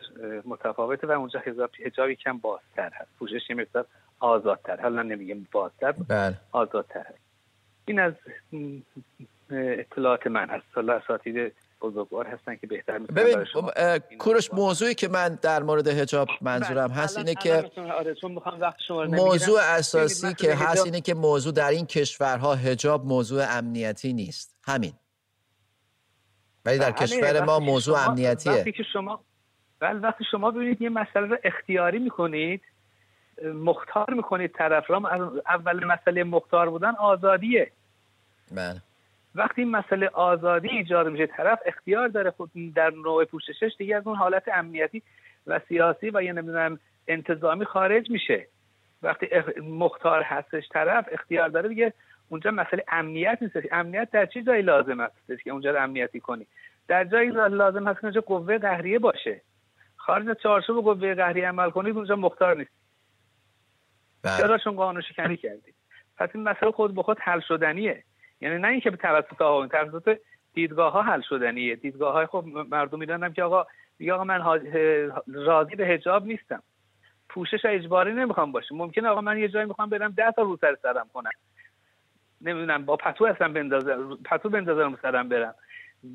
متفاوته 0.44 1.06
و 1.06 1.10
اونجا 1.10 1.42
حجابی 1.84 2.16
کم 2.16 2.38
بازتر 2.38 2.90
هست. 2.94 3.10
پوشش 3.18 3.50
یه 3.50 3.56
مقدار 3.56 3.86
آزادتر. 4.20 4.80
حالا 4.80 5.02
نمیگیم 5.02 5.48
بازتر 5.52 5.92
بله. 5.92 6.34
آزادتر 6.52 7.00
هست. 7.00 7.18
این 7.86 8.00
از 8.00 8.12
اطلاعات 9.50 10.26
من 10.26 10.48
هست. 10.48 10.66
حالا 10.74 10.92
اساتید 10.94 11.52
بزرگوار 11.80 12.26
هستن 12.26 12.56
که 12.56 12.66
بهتر 12.66 12.98
ببین 12.98 13.44
کوروش 14.18 14.54
موضوعی 14.54 14.94
که 14.94 15.08
من 15.08 15.38
در 15.42 15.62
مورد 15.62 15.88
حجاب 15.88 16.28
منظورم 16.40 16.88
بله، 16.88 16.96
هست 16.96 17.18
اینه 17.18 17.34
که 17.34 17.70
آره، 17.76 18.16
موضوع 19.08 19.60
اساسی 19.60 20.34
که 20.34 20.54
هست 20.54 20.84
اینه 20.84 21.00
که 21.00 21.14
موضوع 21.14 21.52
در 21.52 21.70
این 21.70 21.86
کشورها 21.86 22.54
حجاب 22.54 23.06
موضوع 23.06 23.44
امنیتی 23.48 24.12
نیست. 24.12 24.56
همین. 24.62 24.92
ولی 26.64 26.78
در 26.78 26.90
بله، 26.90 27.06
کشور 27.06 27.44
ما 27.44 27.58
موضوع 27.58 28.08
امنیتیه. 28.08 28.52
وقتی 28.52 28.72
که 28.72 28.82
شما 28.92 29.24
بله 29.78 29.98
وقتی 29.98 30.24
شما 30.30 30.50
ببینید 30.50 30.82
یه 30.82 30.88
مسئله 30.88 31.26
رو 31.26 31.36
اختیاری 31.44 31.98
می‌کنید 31.98 32.62
مختار 33.54 34.14
می‌کنید 34.14 34.52
طرف. 34.52 34.90
را 34.90 34.96
اول 35.46 35.84
مسئله 35.84 36.24
مختار 36.24 36.70
بودن 36.70 36.94
آزادیه. 36.94 37.72
بله. 38.52 38.82
وقتی 39.34 39.62
این 39.62 39.70
مسئله 39.70 40.08
آزادی 40.08 40.68
ایجاد 40.68 41.08
میشه 41.08 41.26
طرف 41.26 41.58
اختیار 41.66 42.08
داره 42.08 42.30
خود 42.30 42.50
در 42.74 42.90
نوع 42.90 43.24
پوششش 43.24 43.72
دیگه 43.78 43.96
از 43.96 44.06
اون 44.06 44.16
حالت 44.16 44.42
امنیتی 44.54 45.02
و 45.46 45.60
سیاسی 45.68 46.10
و 46.14 46.22
یا 46.22 46.32
نمی‌دونم 46.32 46.78
انتظامی 47.08 47.64
خارج 47.64 48.10
میشه. 48.10 48.46
وقتی 49.02 49.26
مختار 49.62 50.22
هستش 50.22 50.68
طرف 50.68 51.08
اختیار 51.12 51.48
داره 51.48 51.68
دیگه 51.68 51.92
اونجا 52.28 52.50
مسئله 52.50 52.84
امنیت 52.88 53.38
نیست. 53.40 53.56
امنیت 53.72 54.10
در 54.10 54.26
چه 54.26 54.42
جایی 54.42 54.62
لازم 54.62 55.00
است 55.00 55.42
که 55.44 55.50
اونجا 55.50 55.70
رو 55.70 55.82
امنیتی 55.82 56.20
کنی؟ 56.20 56.46
در 56.88 57.04
جایی 57.04 57.30
لازم 57.30 57.88
هست 57.88 58.00
که 58.00 58.04
اونجا 58.04 58.20
قوه 58.20 58.58
قهریه 58.58 58.98
باشه. 58.98 59.40
خارج 59.96 60.36
چارچوب 60.42 60.84
قوه 60.84 61.14
قهریه 61.14 61.48
عمل 61.48 61.70
کنید 61.70 61.96
اونجا 61.96 62.16
مختار 62.16 62.56
نیست. 62.56 62.70
بله. 64.22 64.38
چرا؟ 64.38 64.58
چون 64.58 64.76
قانون 64.76 65.02
شکنی 65.02 65.36
کردید 65.36 65.74
پس 66.16 66.28
این 66.34 66.44
مسئله 66.44 66.70
خود 66.70 66.94
به 66.94 67.02
خود 67.02 67.18
حل 67.20 67.40
شدنیه. 67.40 68.04
یعنی 68.44 68.58
نه 68.58 68.68
اینکه 68.68 68.90
به 68.90 68.96
توسط 68.96 69.42
آقایون 69.42 69.68
توسط 69.68 70.18
دیدگاه 70.54 70.92
ها 70.92 71.02
حل 71.02 71.20
شدنیه. 71.20 71.76
دیدگاه 71.76 72.12
های 72.12 72.26
خب 72.26 72.44
مردم 72.70 72.98
می‌دانم 72.98 73.32
که 73.32 73.42
آقا 73.42 73.66
آقا 74.12 74.24
من 74.24 74.40
راضی 75.26 75.76
به 75.76 75.86
حجاب 75.86 76.26
نیستم. 76.26 76.62
پوشش 77.28 77.64
اجباری 77.64 78.12
نمی‌خوام 78.12 78.52
باشه 78.52 78.74
ممکنه 78.74 79.08
آقا 79.08 79.20
من 79.20 79.38
یه 79.38 79.48
جایی 79.48 79.66
می‌خوام 79.66 79.88
برم 79.88 80.10
ده 80.10 80.32
تا 80.32 80.42
رو 80.42 80.56
سر 80.60 80.76
سرم 80.82 81.08
کنم. 81.14 81.30
نمی‌دونم 82.40 82.84
با 82.84 82.96
پتو 82.96 83.24
اصلا 83.24 83.48
بندازم 83.48 84.18
پتو 84.24 84.48
بندازم 84.48 84.98
سرم 85.02 85.28
برم. 85.28 85.54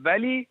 ولی 0.04 0.48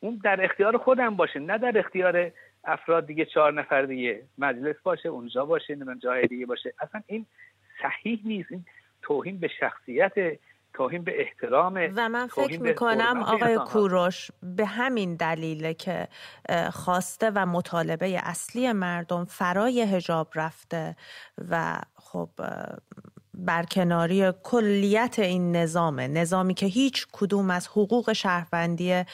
اون 0.00 0.20
در 0.24 0.44
اختیار 0.44 0.76
خودم 0.76 1.16
باشه. 1.16 1.40
نه 1.40 1.58
در 1.58 1.78
اختیار 1.78 2.30
افراد 2.64 3.06
دیگه 3.06 3.24
چهار 3.24 3.52
نفر 3.52 3.82
دیگه. 3.82 4.22
مجلس 4.38 4.76
باشه 4.82 5.08
اونجا 5.08 5.44
باشه 5.44 5.74
نمی‌دونم 5.74 5.98
جای 5.98 6.26
دیگه 6.26 6.46
باشه. 6.46 6.74
اصلا 6.80 7.02
این 7.06 7.26
صحیح 7.82 8.20
نیست. 8.24 8.52
این 8.52 8.64
توهین 9.02 9.40
به 9.40 9.48
شخصیت 9.60 10.12
توهین 10.74 11.04
به 11.04 11.20
احترام 11.20 11.90
و 11.96 12.08
من 12.08 12.26
فکر 12.26 12.62
می‌کنم 12.62 13.22
آقای 13.26 13.58
کوروش 13.58 14.30
به 14.42 14.66
همین 14.66 15.16
دلیله 15.16 15.74
که 15.74 16.08
خواسته 16.72 17.30
و 17.34 17.46
مطالبه 17.46 18.20
اصلی 18.22 18.72
مردم 18.72 19.24
فرای 19.24 19.82
هجاب 19.82 20.28
رفته 20.34 20.96
و 21.50 21.80
خب 21.94 22.30
برکناری 23.44 24.32
کلیت 24.42 25.18
این 25.18 25.56
نظامه. 25.56 26.08
نظامی 26.08 26.54
که 26.54 26.66
هیچ 26.66 27.06
کدوم 27.12 27.50
از 27.50 27.68
حقوق 27.68 28.12
شهروندی 28.12 29.04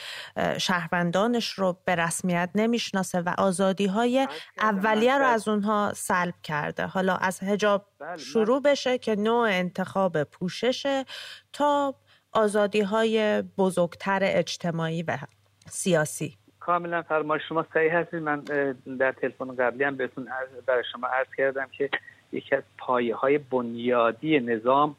شهروندانش 0.57 1.51
رو 1.51 1.77
به 1.85 1.95
رسمیت 1.95 2.49
نمی‌شناسه 2.55 3.21
و 3.21 3.33
آزادی 3.37 3.85
های 3.85 4.27
اولیه 4.59 5.17
رو 5.17 5.25
از 5.25 5.47
اونها 5.47 5.91
سلب 5.95 6.33
کرده. 6.43 6.85
حالا 6.85 7.15
از 7.15 7.43
هجاب 7.43 7.85
بله، 7.99 8.17
شروع 8.17 8.61
بشه 8.61 8.97
که 8.97 9.15
نوع 9.15 9.47
انتخاب 9.51 10.23
پوششه 10.23 11.05
تا 11.53 11.95
آزادی 12.31 12.81
های 12.81 13.41
بزرگتر 13.41 14.19
اجتماعی 14.23 15.03
و 15.03 15.17
سیاسی. 15.69 16.37
کاملا 16.59 17.01
فرمایش 17.01 17.43
شما 17.49 17.65
صحیح 17.73 17.95
هستید. 17.95 18.19
من 18.19 18.39
در 18.99 19.11
تلفن 19.11 19.55
قبلی 19.55 19.83
هم 19.83 19.97
بهتون 19.97 20.27
برای 20.65 20.83
شما 20.91 21.07
عرض 21.07 21.27
کردم 21.37 21.67
که 21.77 21.89
یکی 22.37 22.55
از 22.55 22.63
پایه 22.77 23.15
های 23.15 23.37
بنیادی 23.37 24.39
نظام 24.39 24.95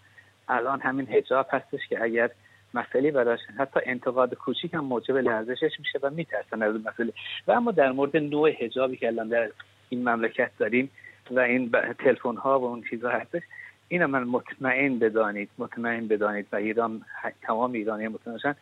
الان 0.48 0.80
همین 0.80 1.06
حجاب 1.06 1.46
هستش 1.50 1.80
که 1.88 2.02
اگر 2.02 2.30
مسئله 2.74 3.10
براش 3.10 3.40
حتی 3.58 3.80
انتقاد 3.86 4.34
کوچیک 4.34 4.74
هم 4.74 4.84
موجب 4.84 5.16
لرزشش 5.16 5.70
میشه 5.78 5.98
و 6.02 6.10
میترسن 6.10 6.62
از 6.62 6.74
مسئله. 6.84 7.12
و 7.46 7.52
اما 7.52 7.70
در 7.70 7.92
مورد 7.92 8.16
نوع 8.16 8.50
حجابی 8.50 8.96
که 8.96 9.06
الان 9.06 9.28
در 9.28 9.50
این 9.88 10.08
مملکت 10.08 10.50
داریم 10.58 10.90
و 11.30 11.40
این 11.40 11.70
تلفن 12.04 12.36
ها 12.36 12.60
و 12.60 12.64
اون 12.64 12.84
چیزها 12.90 13.10
هستش 13.10 13.42
اینو 13.88 14.06
من 14.06 14.24
مطمئن 14.24 14.98
بدانید 14.98 15.50
مطمئن 15.58 16.08
بدانید 16.08 16.46
و 16.52 16.56
ایران 16.56 17.02
تمام 17.42 17.72
ایرانی 17.72 18.08
مطمئن 18.08 18.56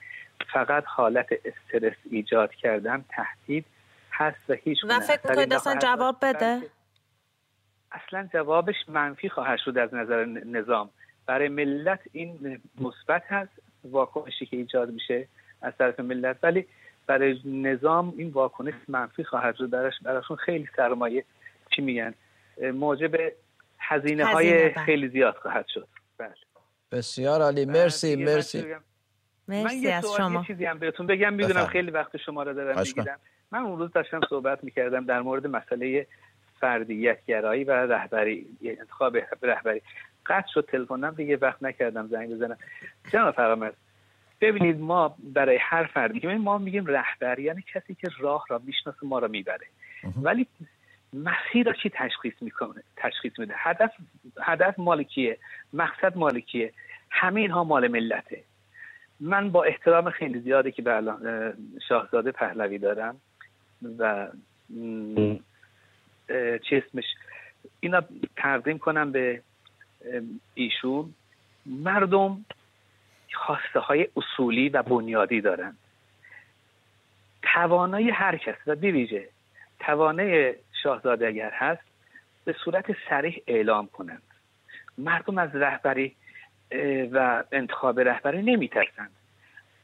فقط 0.53 0.85
حالت 0.87 1.27
استرس 1.45 1.97
ایجاد 2.11 2.55
کردن 2.55 3.05
تهدید 3.09 3.65
هست 4.13 4.39
و 4.49 4.53
هیچ 4.53 4.79
و 4.85 5.01
فکر 5.01 5.21
می‌کنید 5.31 5.53
اصلا 5.53 5.77
جواب 5.83 6.17
بده؟ 6.23 6.61
اصلا 7.93 8.29
جوابش 8.33 8.75
منفی 8.89 9.29
خواهد 9.29 9.59
شد 9.65 9.79
از 9.79 9.95
نظر 9.95 10.25
نظام. 10.25 10.91
برای 11.27 11.49
ملت 11.49 12.01
این 12.13 12.61
مثبت 12.81 13.23
هست 13.29 13.53
واکنشی 13.85 14.47
که 14.47 14.57
ایجاد 14.57 14.91
میشه 14.91 15.29
از 15.63 15.73
طرف 15.79 16.01
ملت. 16.01 16.37
ولی 16.43 16.67
برای 17.07 17.41
نظام 17.45 18.15
این 18.17 18.31
واکنش 18.31 18.75
منفی 18.89 19.25
خواهد 19.25 19.57
شد. 19.57 19.71
براش 19.71 19.95
براشون 20.03 20.37
خیلی 20.37 20.69
سرمایه. 20.77 21.25
چی 21.77 21.83
میگن؟ 21.83 22.15
موجب 22.75 23.33
هزینه 23.79 24.25
های 24.25 24.69
بله. 24.69 24.85
خیلی 24.85 25.09
زیاد 25.09 25.35
خواهد 25.35 25.67
شد. 25.69 25.89
بله. 26.19 26.35
بسیار 26.93 27.43
عالی. 27.43 27.65
مرسی 27.65 28.17
مرسی. 28.17 28.65
من 29.49 29.71
یه 29.73 29.95
از 29.95 30.07
شما. 30.17 30.41
یه 30.41 30.47
چیزی 30.47 30.65
هم 30.65 30.79
بهتون 30.79 31.07
بگم. 31.07 31.35
می‌دونم 31.35 31.67
خیلی 31.67 31.91
وقت 31.91 32.17
شما 32.17 32.43
رو 32.43 32.55
دارم 32.55 32.79
می‌گیرم. 32.79 33.19
من 33.51 33.59
اون 33.59 33.79
روز 33.79 33.93
داشتم 33.93 34.21
صحبت 34.31 34.65
می‌کردم 34.65 35.05
در 35.05 35.21
مورد 35.21 35.47
مسئله 35.47 36.07
فردیت 36.61 37.25
گرایی 37.27 37.65
و 37.65 37.73
رهبری 37.73 38.47
انتخاب 38.65 39.17
رهبری. 39.43 39.83
قطع 40.27 40.49
شد 40.55 40.69
تلفنم 40.73 41.11
دیگه 41.11 41.37
وقت 41.37 41.63
نکردم 41.63 42.07
زنگ 42.07 42.31
بزنم. 42.31 42.57
جناب 43.13 43.35
فرامرز 43.35 43.75
ببینید 44.41 44.81
ما 44.81 45.17
برای 45.19 45.59
هر 45.61 45.85
فردی 45.85 46.21
که 46.21 46.29
ما 46.29 46.59
میگیم 46.59 46.87
رهبری 46.87 47.43
یعنی 47.43 47.65
کسی 47.75 47.95
که 47.95 48.09
راه 48.19 48.45
را 48.49 48.61
می‌شناسه 48.65 49.07
ما 49.07 49.19
را 49.19 49.29
می‌بره. 49.29 49.67
ولی 50.23 50.47
مسیر 51.13 51.67
را 51.67 51.73
چی 51.73 51.91
تشخیص 51.91 52.35
می‌کنه؟ 52.41 52.83
تشخیص 52.97 53.39
میده. 53.39 53.55
هدف 53.57 53.91
هدف 54.43 54.79
مالکیه 54.79 55.39
مقصد 55.73 56.17
مالکیه 56.17 56.73
همه 57.11 57.41
اینها 57.41 57.65
مال 57.65 57.89
ملته. 57.89 58.43
من 59.21 59.51
با 59.51 59.65
احترام 59.65 60.11
خیلی 60.11 60.41
زیادی 60.41 60.73
که 60.73 60.83
به 60.83 61.15
شاهزاده 61.89 62.33
پهلوی 62.33 62.79
دارم 62.79 63.21
و 63.99 64.29
چی 66.69 66.77
اسمش 66.77 67.05
اینا 67.81 68.03
تقدیم 68.37 68.79
کنم 68.79 69.13
به 69.13 69.43
ایشون. 70.55 71.15
مردم 71.67 72.45
خواسته 73.35 73.81
های 73.81 74.09
اصولی 74.17 74.69
و 74.69 74.83
بنیادی 74.83 75.41
دارن. 75.41 75.77
توانایی 77.43 78.11
هر 78.11 78.37
کس 78.37 78.57
و 78.67 78.77
بیویژه 78.77 79.29
توانای 79.81 80.55
شاهزاده 80.83 81.27
اگر 81.27 81.51
هست 81.51 81.83
به 82.45 82.57
صورت 82.65 82.87
سریح 83.09 83.43
اعلام 83.47 83.87
کنند 83.87 84.23
مردم 84.99 85.39
از 85.39 85.51
رهبری 85.55 86.17
و 87.13 87.45
انتخاب 87.53 88.01
رهبری 88.01 88.43
نمیترسند. 88.43 89.11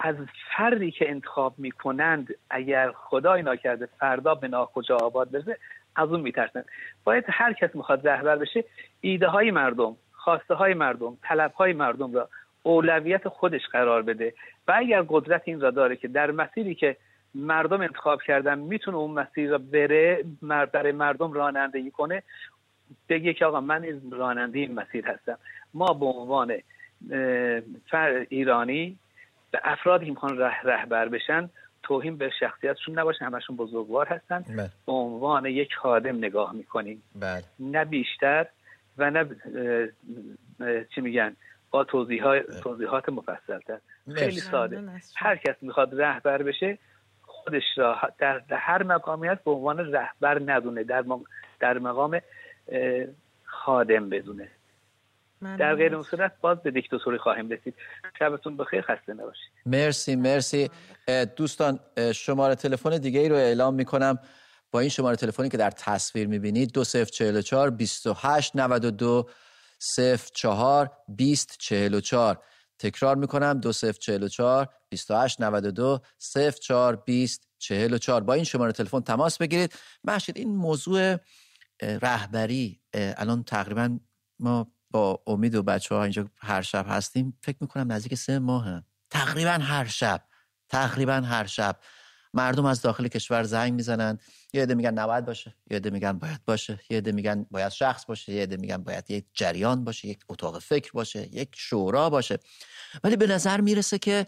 از 0.00 0.16
فردی 0.56 0.90
که 0.90 1.10
انتخاب 1.10 1.54
می‌کنند 1.58 2.34
اگر 2.50 2.92
خدای 2.92 3.42
ناکرده 3.42 3.86
فردا 3.86 4.34
به 4.34 4.48
ناکجا 4.48 4.96
آباد 4.96 5.30
برسه 5.30 5.58
از 5.96 6.08
اون 6.08 6.20
میترسند 6.20 6.64
باید 7.04 7.24
هر 7.28 7.52
کس 7.52 7.74
می‌خواد 7.74 8.08
رهبر 8.08 8.36
بشه 8.36 8.64
ایده 9.00 9.26
های 9.26 9.50
مردم 9.50 9.96
خواسته 10.12 10.54
های 10.54 10.74
مردم 10.74 11.16
طلب 11.22 11.52
های 11.52 11.72
مردم 11.72 12.14
را 12.14 12.28
اولویت 12.62 13.28
خودش 13.28 13.66
قرار 13.72 14.02
بده 14.02 14.34
و 14.68 14.72
اگر 14.76 15.04
قدرت 15.08 15.42
این 15.44 15.60
را 15.60 15.70
داره 15.70 15.96
که 15.96 16.08
در 16.08 16.30
مسیری 16.30 16.74
که 16.74 16.96
مردم 17.34 17.80
انتخاب 17.80 18.22
کردن 18.22 18.58
می‌تونه 18.58 18.96
اون 18.96 19.10
مسیر 19.10 19.50
را 19.50 19.58
بره 19.58 20.24
برای 20.72 20.92
مردم 20.92 21.32
رانندگی 21.32 21.90
کنه 21.90 22.22
بگه 23.08 23.34
که 23.34 23.46
آقا 23.46 23.60
من 23.60 24.00
راننده 24.12 24.58
این 24.58 24.74
مسیر 24.74 25.06
هستم. 25.06 25.38
ما 25.74 25.92
به 25.92 26.06
عنوان 26.06 26.58
ایرانی 28.28 28.98
به 29.50 29.60
افرادی 29.64 30.04
که 30.04 30.10
می‌خوان 30.10 30.38
رهبر 30.64 31.08
بشن 31.08 31.50
توهین 31.82 32.16
به 32.16 32.30
شخصیتشون 32.40 32.98
نباشه 32.98 33.24
همشون 33.24 33.56
بزرگوار 33.56 34.06
هستن. 34.06 34.44
بله. 34.48 34.70
به 34.86 34.92
عنوان 34.92 35.46
یک 35.46 35.74
خادم 35.74 36.16
نگاه 36.16 36.52
می‌کنیم. 36.52 37.02
بله. 37.14 37.44
نه 37.60 37.84
بیشتر 37.84 38.46
و 38.98 39.10
نه 39.10 39.28
چی 40.94 41.00
میگن؟ 41.00 41.36
با 41.70 41.84
توضیحات, 41.84 42.46
بله. 42.46 42.60
توضیحات 42.60 43.08
مفصلتر. 43.08 43.78
خیلی 44.14 44.40
ساده. 44.40 44.82
هر 45.16 45.36
کس 45.36 45.56
می‌خواد 45.62 46.00
رهبر 46.00 46.42
بشه 46.42 46.78
خودش 47.22 47.62
را 47.76 48.00
در, 48.18 48.42
هر 48.50 48.82
مقامی 48.82 49.28
هست 49.28 49.44
به 49.44 49.50
عنوان 49.50 49.92
رهبر 49.92 50.42
ندونه 50.46 50.84
در, 50.84 51.04
در 51.60 51.78
مقام 51.78 52.20
خادم 53.44 54.08
بدونه. 54.08 54.48
در 55.42 55.74
غیر 55.74 55.94
اون 55.94 56.02
صورت 56.02 56.32
باز 56.40 56.58
به 56.62 56.70
دیکتاتوری 56.70 57.18
خواهیم 57.18 57.48
رسید. 57.50 57.74
شبتون 58.18 58.56
بخیر 58.56 58.80
خسته 58.80 59.12
نباشید. 59.12 59.52
مرسی 59.66 60.16
مرسی. 60.16 60.70
دوستان 61.36 61.80
شماره 62.14 62.54
تلفن 62.54 62.98
دیگه 62.98 63.20
ای 63.20 63.28
رو 63.28 63.36
اعلام 63.36 63.74
می‌کنم. 63.74 64.18
با 64.70 64.80
این 64.80 64.88
شماره 64.88 65.16
تلفنی 65.16 65.48
که 65.48 65.56
در 65.56 65.70
تصویر 65.70 66.26
می‌بینید 66.26 66.72
2044 66.72 67.70
28 67.70 68.56
92 68.56 69.28
04 70.34 70.90
20 71.08 71.56
44 71.58 72.38
تکرار 72.78 73.16
می‌کنم 73.16 73.60
2044 73.60 74.68
28 74.88 75.40
92 75.40 76.00
04 76.60 76.96
20 76.96 77.48
44 77.58 78.20
با 78.20 78.32
این 78.32 78.44
شماره 78.44 78.72
تلفن 78.72 79.00
تماس 79.00 79.38
بگیرید. 79.38 79.74
محشید 80.04 80.36
این 80.36 80.56
موضوع 80.56 81.16
رهبری 81.82 82.80
الان 82.94 83.42
تقریبا 83.42 83.98
ما 84.38 84.72
با 84.92 85.22
امید 85.26 85.54
و 85.54 85.62
بچه 85.62 85.94
ها 85.94 86.02
اینجا 86.02 86.28
هر 86.38 86.62
شب 86.62 86.86
هستیم 86.88 87.38
فکر 87.40 87.56
می‌کنم 87.60 87.92
نزدیک 87.92 88.14
سه 88.14 88.38
ماه 88.38 88.82
تقریبا 89.10 89.50
هر 89.50 89.84
شب 89.84 90.22
تقریبا 90.68 91.12
هر 91.12 91.46
شب. 91.46 91.78
مردم 92.34 92.64
از 92.64 92.82
داخل 92.82 93.08
کشور 93.08 93.42
زنگ 93.42 93.72
می‌زنن. 93.72 94.18
یه 94.52 94.62
عده 94.62 94.74
میگن 94.74 94.90
نباید 94.90 95.24
باشه 95.24 95.54
یه 95.70 95.76
عده 95.76 95.90
میگن 95.90 96.12
باید 96.12 96.44
باشه 96.44 96.80
یه 96.90 96.96
عده 96.96 97.12
میگن 97.12 97.46
باید 97.50 97.72
شخص 97.72 98.06
باشه 98.06 98.32
یه 98.32 98.42
عده 98.42 98.56
میگن 98.56 98.76
باید 98.76 99.10
یک 99.10 99.24
جریان 99.34 99.84
باشه 99.84 100.08
یک 100.08 100.20
اتاق 100.28 100.58
فکر 100.58 100.92
باشه 100.92 101.34
یک 101.34 101.48
شورا 101.56 102.10
باشه. 102.10 102.38
ولی 103.04 103.16
به 103.16 103.26
نظر 103.26 103.60
می‌رسه 103.60 103.98
که 103.98 104.26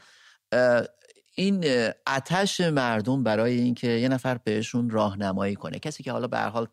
این 1.35 1.65
اتش 2.07 2.61
مردم 2.61 3.23
برای 3.23 3.55
اینکه 3.61 3.87
یه 3.87 4.09
نفر 4.09 4.39
بهشون 4.39 4.91
راهنمایی 4.91 5.55
کنه. 5.55 5.79
کسی 5.79 6.03
که 6.03 6.13
حالا 6.13 6.27
به 6.27 6.41
حال 6.41 6.69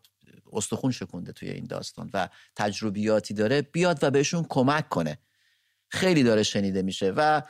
استخون 0.52 0.90
شکونده 0.90 1.32
توی 1.32 1.50
این 1.50 1.64
داستان 1.64 2.10
و 2.14 2.28
تجربیاتی 2.56 3.34
داره 3.34 3.62
بیاد 3.62 3.98
و 4.04 4.10
بهشون 4.10 4.46
کمک 4.48 4.88
کنه. 4.88 5.18
خیلی 5.88 6.22
داره 6.22 6.42
شنیده 6.42 6.82
میشه 6.82 7.12
و 7.16 7.42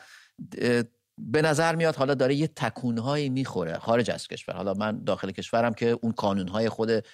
به 1.18 1.42
نظر 1.42 1.74
میاد 1.74 1.96
حالا 1.96 2.14
داره 2.14 2.34
یه 2.34 2.46
تکونهایی 2.46 3.28
می‌خوره 3.28 3.78
خارج 3.78 4.10
از 4.10 4.28
کشور. 4.28 4.54
حالا 4.54 4.74
من 4.74 5.04
داخل 5.04 5.30
کشورم 5.30 5.74
که 5.74 5.98
اون 6.02 6.12
کانونهای 6.12 6.68
خود 6.68 7.04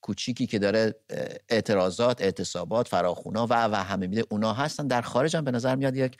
کوچیکی 0.00 0.46
که 0.46 0.58
داره 0.58 0.94
اعتراضات 1.48 2.22
اعتصابات 2.22 2.88
فراخونا 2.88 3.46
و 3.46 3.52
و 3.52 3.74
همه 3.74 4.06
میده 4.06 4.24
اونا 4.30 4.52
هستن. 4.52 4.86
در 4.86 5.02
خارج 5.02 5.36
هم 5.36 5.44
به 5.44 5.50
نظر 5.50 5.76
میاد 5.76 5.96
یک 5.96 6.18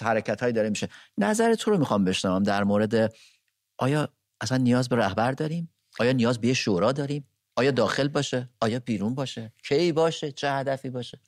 حرکت 0.00 0.40
هایی 0.40 0.52
داره 0.52 0.70
میشه. 0.70 0.88
نظر 1.18 1.54
تو 1.54 1.70
رو 1.70 1.78
می‌خوام 1.78 2.04
بشنوم 2.04 2.42
در 2.42 2.64
مورد 2.64 3.14
آیا 3.78 4.08
اصلا 4.40 4.58
نیاز 4.58 4.88
به 4.88 4.96
رهبر 4.96 5.32
داریم؟ 5.32 5.74
آیا 5.98 6.12
نیاز 6.12 6.40
به 6.40 6.52
شورا 6.52 6.92
داریم؟ 6.92 7.28
آیا 7.56 7.70
داخل 7.70 8.08
باشه؟ 8.08 8.48
آیا 8.60 8.78
بیرون 8.78 9.14
باشه؟ 9.14 9.52
کی 9.68 9.92
باشه؟ 9.92 10.32
چه 10.32 10.50
هدفی 10.50 10.90
باشه؟ 10.90 11.20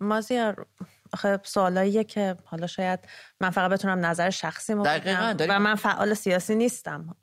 مازیار 0.00 0.66
آخه 1.12 1.40
سوالاییه 1.44 2.04
که 2.04 2.36
حالا 2.44 2.66
شاید 2.66 3.00
من 3.40 3.50
فقط 3.50 3.70
بتونم 3.70 4.06
نظر 4.06 4.30
شخصی 4.30 4.74
بگم 4.74 5.36
و 5.48 5.58
من 5.58 5.74
فعال 5.74 6.14
سیاسی 6.14 6.54
نیستم. 6.54 7.16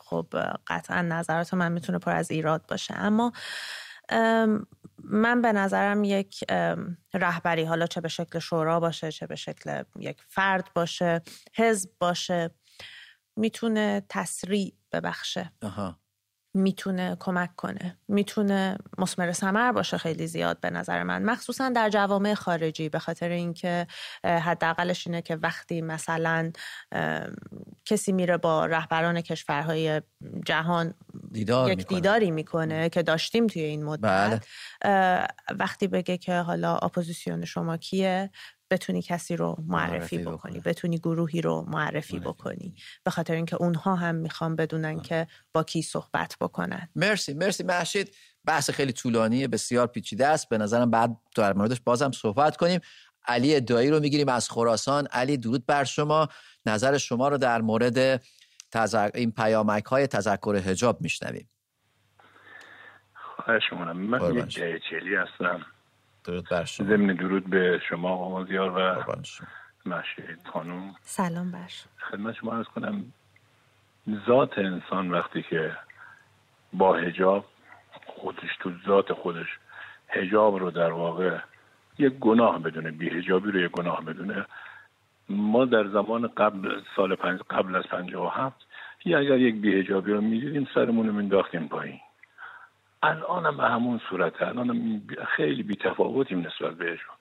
خب 0.00 0.34
قطعا 0.66 1.02
نظرات 1.02 1.54
من 1.54 1.72
می‌تونه 1.72 1.98
پر 1.98 2.16
از 2.16 2.30
ایراد 2.30 2.66
باشه. 2.66 2.94
اما 2.96 3.32
من 5.04 5.42
به 5.42 5.52
نظرم 5.52 6.04
یک 6.04 6.44
رهبری 7.14 7.64
حالا 7.64 7.86
چه 7.86 8.00
به 8.00 8.08
شکل 8.08 8.38
شورا 8.38 8.80
باشه 8.80 9.12
چه 9.12 9.26
به 9.26 9.36
شکل 9.36 9.82
یک 9.98 10.22
فرد 10.28 10.70
باشه 10.74 11.22
حزب 11.54 11.90
باشه 11.98 12.50
می‌تونه 13.36 14.02
تسریع 14.08 14.74
ببخشه. 14.92 15.52
می‌تونه 16.58 17.16
کمک 17.20 17.56
کنه. 17.56 17.98
می‌تونه 18.08 18.78
مسمر 18.98 19.32
سمر 19.32 19.72
باشه 19.72 19.98
خیلی 19.98 20.26
زیاد 20.26 20.60
به 20.60 20.70
نظر 20.70 21.02
من. 21.02 21.22
مخصوصا 21.22 21.68
در 21.68 21.88
جوامع 21.88 22.34
خارجی 22.34 22.88
به 22.88 22.98
خاطر 22.98 23.28
اینکه 23.28 23.86
حداقلش 24.24 25.06
اینه 25.06 25.22
که 25.22 25.36
وقتی 25.36 25.82
مثلا 25.82 26.52
کسی 27.84 28.12
میره 28.12 28.36
با 28.36 28.66
رهبران 28.66 29.20
کشورهای 29.20 30.02
جهان 30.46 30.94
دیدار 31.32 31.70
یک 31.72 31.86
دیداری 31.86 32.30
می‌کنه 32.30 32.88
که 32.88 33.02
داشتیم 33.02 33.46
توی 33.46 33.62
این 33.62 33.84
مدت 33.84 34.44
بله. 34.82 35.28
وقتی 35.58 35.88
بگه 35.88 36.18
که 36.18 36.34
حالا 36.34 36.76
اپوزیسیون 36.76 37.44
شما 37.44 37.76
کیه 37.76 38.30
بتونی 38.70 39.02
کسی 39.02 39.36
رو 39.36 39.56
معرفی, 39.66 40.18
بکنی 40.18 40.60
بتونی 40.60 40.98
گروهی 40.98 41.40
رو 41.40 41.64
معرفی, 41.68 42.18
بکنی. 42.18 42.74
به 43.04 43.10
خاطر 43.10 43.34
اینکه 43.34 43.56
اونها 43.56 43.94
هم 43.94 44.14
می‌خوان 44.14 44.56
بدونن 44.56 45.00
که 45.00 45.26
با 45.52 45.62
کی 45.62 45.82
صحبت 45.82 46.36
بکنن. 46.40 46.88
مرسی 46.96 47.34
مرسی 47.34 47.64
محشید 47.64 48.16
بحث 48.44 48.70
خیلی 48.70 48.92
طولانیه 48.92 49.48
بسیار 49.48 49.86
پیچیده 49.86 50.26
است. 50.26 50.48
به 50.48 50.58
نظرم 50.58 50.90
بعد 50.90 51.16
در 51.36 51.52
موردش 51.52 51.80
بازم 51.80 52.10
صحبت 52.10 52.56
کنیم. 52.56 52.80
علی 53.26 53.56
ادعایی 53.56 53.90
رو 53.90 54.00
می‌گیریم 54.00 54.28
از 54.28 54.50
خراسان. 54.50 55.06
علی 55.06 55.36
درود 55.36 55.66
بر 55.66 55.84
شما. 55.84 56.28
نظر 56.66 56.98
شما 56.98 57.28
رو 57.28 57.38
در 57.38 57.60
مورد 57.60 58.22
این 59.14 59.32
پیامک 59.32 59.84
های 59.84 60.06
تذکر 60.06 60.56
حجاب 60.56 61.00
میشنویم. 61.00 61.50
خواهش 63.14 63.62
من 63.72 64.36
یک 64.46 64.54
چلی 64.90 65.14
هستم. 65.14 65.66
درود 66.28 66.48
بر 66.50 66.64
شما. 66.64 66.86
ضمن 66.86 67.14
درود 67.14 67.50
به 67.50 67.80
شما 67.88 68.10
آقا 68.10 68.44
زیار 68.44 68.70
و 68.70 69.12
مشهید 69.86 70.38
خانوم 70.52 70.94
سلام 71.02 71.50
بر 71.50 71.68
خدمت 72.10 72.34
شما 72.34 72.56
ارز 72.56 72.66
کنم 72.66 73.04
ذات 74.26 74.58
انسان 74.58 75.10
وقتی 75.10 75.42
که 75.42 75.76
با 76.72 76.94
هجاب 76.94 77.44
خودش 78.06 78.56
تو 78.60 78.70
ذات 78.86 79.12
خودش 79.12 79.46
هجاب 80.08 80.56
رو 80.58 80.70
در 80.70 80.92
واقع 80.92 81.38
یک 81.98 82.12
گناه 82.12 82.58
بدونه 82.58 82.90
بی 82.90 83.10
هجابی 83.10 83.50
رو 83.50 83.60
یک 83.60 83.70
گناه 83.70 84.04
بدونه 84.04 84.46
ما 85.28 85.64
در 85.64 85.88
زمان 85.88 86.26
قبل 86.36 86.80
سال 86.96 87.14
پنج 87.14 87.40
قبل 87.50 87.76
از 87.76 87.84
پنجاه 87.84 88.26
و 88.26 88.28
هفت 88.28 88.66
یا 89.04 89.18
اگر 89.18 89.38
یک 89.38 89.54
بی 89.54 89.80
هجابی 89.80 90.12
رو 90.12 90.20
می‌دیدیم 90.20 90.68
سرمون 90.74 91.06
رو 91.06 91.12
مینداختیم 91.12 91.68
پایین. 91.68 92.00
الان 93.02 93.46
هم 93.46 93.56
به 93.56 93.64
همون 93.64 94.00
صورت 94.10 94.42
الان 94.42 95.02
خیلی 95.36 95.62
بی 95.62 95.76
تفاوتیم 95.76 96.38
نسبت 96.38 96.74
بهشون. 96.74 97.14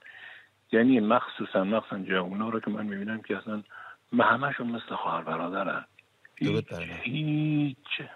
یعنی 0.72 1.00
مخصوصا 1.00 1.64
مخصوصا 1.64 2.00
جوونا 2.04 2.50
رو 2.50 2.60
که 2.60 2.72
من 2.72 2.86
می‌بینم 2.86 3.22
که 3.22 3.38
اصلا 3.38 3.64
همشون 4.20 4.68
مثل 4.68 4.96
خواهر 4.96 5.24
برادرن. 5.24 5.86
هیچ, 6.36 6.50
هیچ 7.04 8.08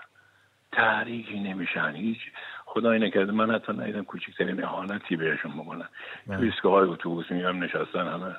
تحریکی 0.71 1.39
نمیشن 1.39 1.95
هیچ. 1.95 2.19
خدای 2.65 2.99
نکرده 2.99 3.31
من 3.31 3.55
حتی 3.55 3.73
ندیدم 3.73 4.03
کوچکترین 4.03 4.63
احانتی 4.63 5.15
بهشون 5.15 5.51
بکنن. 5.51 5.87
تو 6.27 6.33
ایستگاه 6.41 6.73
های 6.73 6.89
اتوبوس 6.89 7.31
میام 7.31 7.63
نشستن 7.63 8.07
همه. 8.07 8.35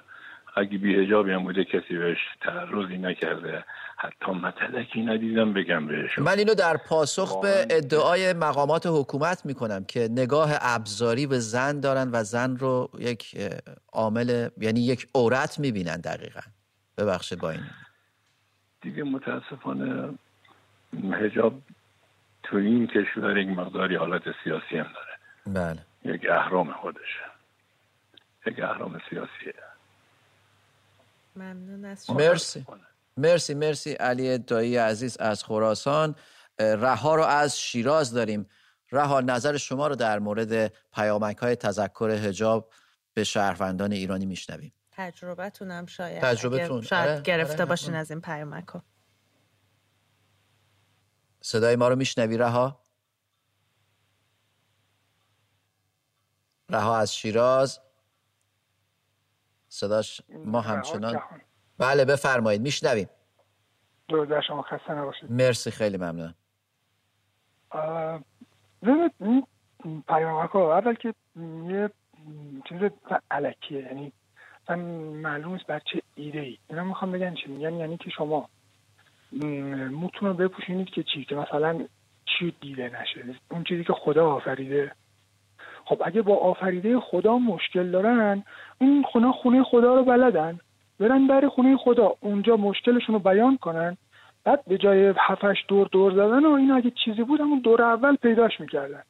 اگه 0.57 0.79
بیهجابی 0.79 1.33
هم 1.33 1.43
بوده 1.43 1.65
کسی 1.65 1.99
بهش 1.99 2.19
تعرضی 2.41 2.99
نکرده. 2.99 3.65
حتی 3.97 4.33
متلکی 4.33 5.03
ندیدم 5.03 5.53
بگم 5.53 5.87
بهش. 5.87 6.19
من 6.19 6.39
اینو 6.39 6.55
در 6.55 6.77
پاسخ 6.77 7.41
به 7.43 7.67
ادعای 7.71 8.33
مقامات 8.33 8.87
حکومت 8.87 9.47
می‌کنم 9.47 9.85
که 9.85 10.09
نگاه 10.11 10.51
ابزاری 10.61 11.27
به 11.27 11.39
زن 11.39 11.81
دارن 11.81 12.11
و 12.13 12.25
زن 12.25 12.57
رو 12.57 12.91
یک 12.99 13.37
عامل 13.93 14.49
یعنی 14.61 14.81
یک 14.81 15.07
عورت 15.15 15.59
می‌بینن 15.59 15.97
دقیقا. 15.97 16.41
ببخشید 16.99 17.39
با 17.41 17.51
این. 17.51 17.61
دیگه 18.81 19.03
متاسفانه 19.03 20.15
هجاب 21.13 21.61
تو 22.43 22.57
این 22.57 22.87
کشور 22.87 23.39
یک 23.39 23.49
مقداری 23.49 23.97
حالت 23.97 24.23
سیاسی 24.45 24.79
هم 24.79 24.87
داره. 24.95 25.17
بله. 25.47 26.15
یک 26.15 26.31
اهرام 26.31 26.73
خودشه. 26.73 27.25
یک 28.47 28.61
اهرام 28.61 29.01
سیاسیه 29.11 29.55
ممنون 31.37 31.85
از 31.85 32.11
مرسی. 32.11 32.67
مرسی 33.17 33.55
مرسی 33.55 33.93
علی 33.93 34.39
دایی 34.39 34.77
عزیز 34.77 35.17
از 35.17 35.45
خراسان. 35.45 36.15
رها 36.59 37.15
رو 37.15 37.23
از 37.23 37.61
شیراز 37.61 38.13
داریم. 38.15 38.49
رها 38.93 39.21
نظر 39.21 39.57
شما 39.57 39.87
رو 39.87 39.95
در 39.95 40.19
مورد 40.19 40.73
پیامک 40.93 41.37
های 41.37 41.57
تذکر 41.57 42.11
هجاب 42.11 42.73
به 43.15 43.25
شهروندان 43.25 43.93
ایرانی 43.93 44.27
میشنویم. 44.27 44.73
تجربتونم 44.93 45.87
شاید 45.87 46.23
تجربتون. 46.23 46.83
شاید 46.83 47.11
آره، 47.11 47.21
گرفته 47.21 47.55
آره، 47.55 47.65
باشین 47.65 47.95
از 47.95 48.11
این 48.11 48.21
پیامک 48.21 48.69
ها 48.69 48.83
صدای 51.41 51.77
ما 51.77 51.89
رو 51.89 51.97
میشنوی 51.97 52.37
رها؟ 52.39 52.85
رها 56.71 56.99
از 56.99 57.15
شیراز. 57.15 57.81
صداش 59.73 60.23
ما 60.45 60.61
همچنان 60.61 61.23
بله 61.79 62.05
بفرمایید. 62.05 62.63
میشنویم. 62.63 63.09
درود 64.09 64.41
شما. 64.41 64.63
خسته 64.63 64.93
نباشید. 64.93 65.33
مرسی 65.33 65.71
خیلی 65.71 65.97
ممنون. 65.97 66.35
این 68.83 70.03
پیامک 70.09 70.51
ها 70.51 70.79
اول 70.79 70.95
که 70.95 71.15
یه 71.69 71.91
چیز 72.69 72.91
علکیه. 73.31 73.83
یعنی 73.83 74.13
من 74.69 74.79
معلوم 74.79 75.53
است 75.53 75.67
بر 75.67 75.79
چه 75.79 76.03
ایده 76.15 76.41
ای 76.41 76.59
اینا 76.69 76.85
می‌خوام 76.85 77.13
بگن 77.13 77.35
چی 77.35 77.47
میگن. 77.49 77.75
یعنی 77.75 77.97
که 77.97 78.11
شما 78.11 78.49
موتون 79.91 80.29
رو 80.29 80.35
بپوشینید 80.35 80.91
که 80.91 81.03
چی 81.03 81.25
که 81.25 81.35
مثلا 81.35 81.87
چی 82.27 82.57
دیده 82.61 83.01
نشه. 83.01 83.35
اون 83.51 83.65
چیزی 83.65 83.85
که 83.85 83.93
خدا 83.93 84.31
آفریده. 84.31 84.93
خب 85.85 86.03
اگه 86.05 86.23
با 86.23 86.37
آفریده 86.37 87.01
خدا 87.01 87.39
مشکل 87.39 87.91
دارن 87.91 88.43
این 88.81 89.03
خونه 89.03 89.33
خونه 89.33 89.63
خدا 89.63 89.95
رو 89.95 90.05
بلدن. 90.05 90.61
برن 91.01 91.27
در 91.27 91.49
خونه 91.49 91.77
خدا 91.77 92.15
اونجا 92.21 92.57
مشکلشون 92.57 93.15
رو 93.15 93.19
بیان 93.19 93.57
کنن. 93.57 93.97
بعد 94.45 94.65
به 94.67 94.79
جای 94.79 95.15
هفتش 95.19 95.65
دور 95.69 95.89
دور 95.93 96.13
زدن 96.13 96.47
و 96.47 96.51
این 96.51 96.71
اگه 96.71 96.93
چیزی 97.05 97.23
بود 97.23 97.41
همون 97.41 97.59
دور 97.59 97.83
اول 97.83 98.17
پیداش 98.17 98.61
می‌کردن. 98.61 99.03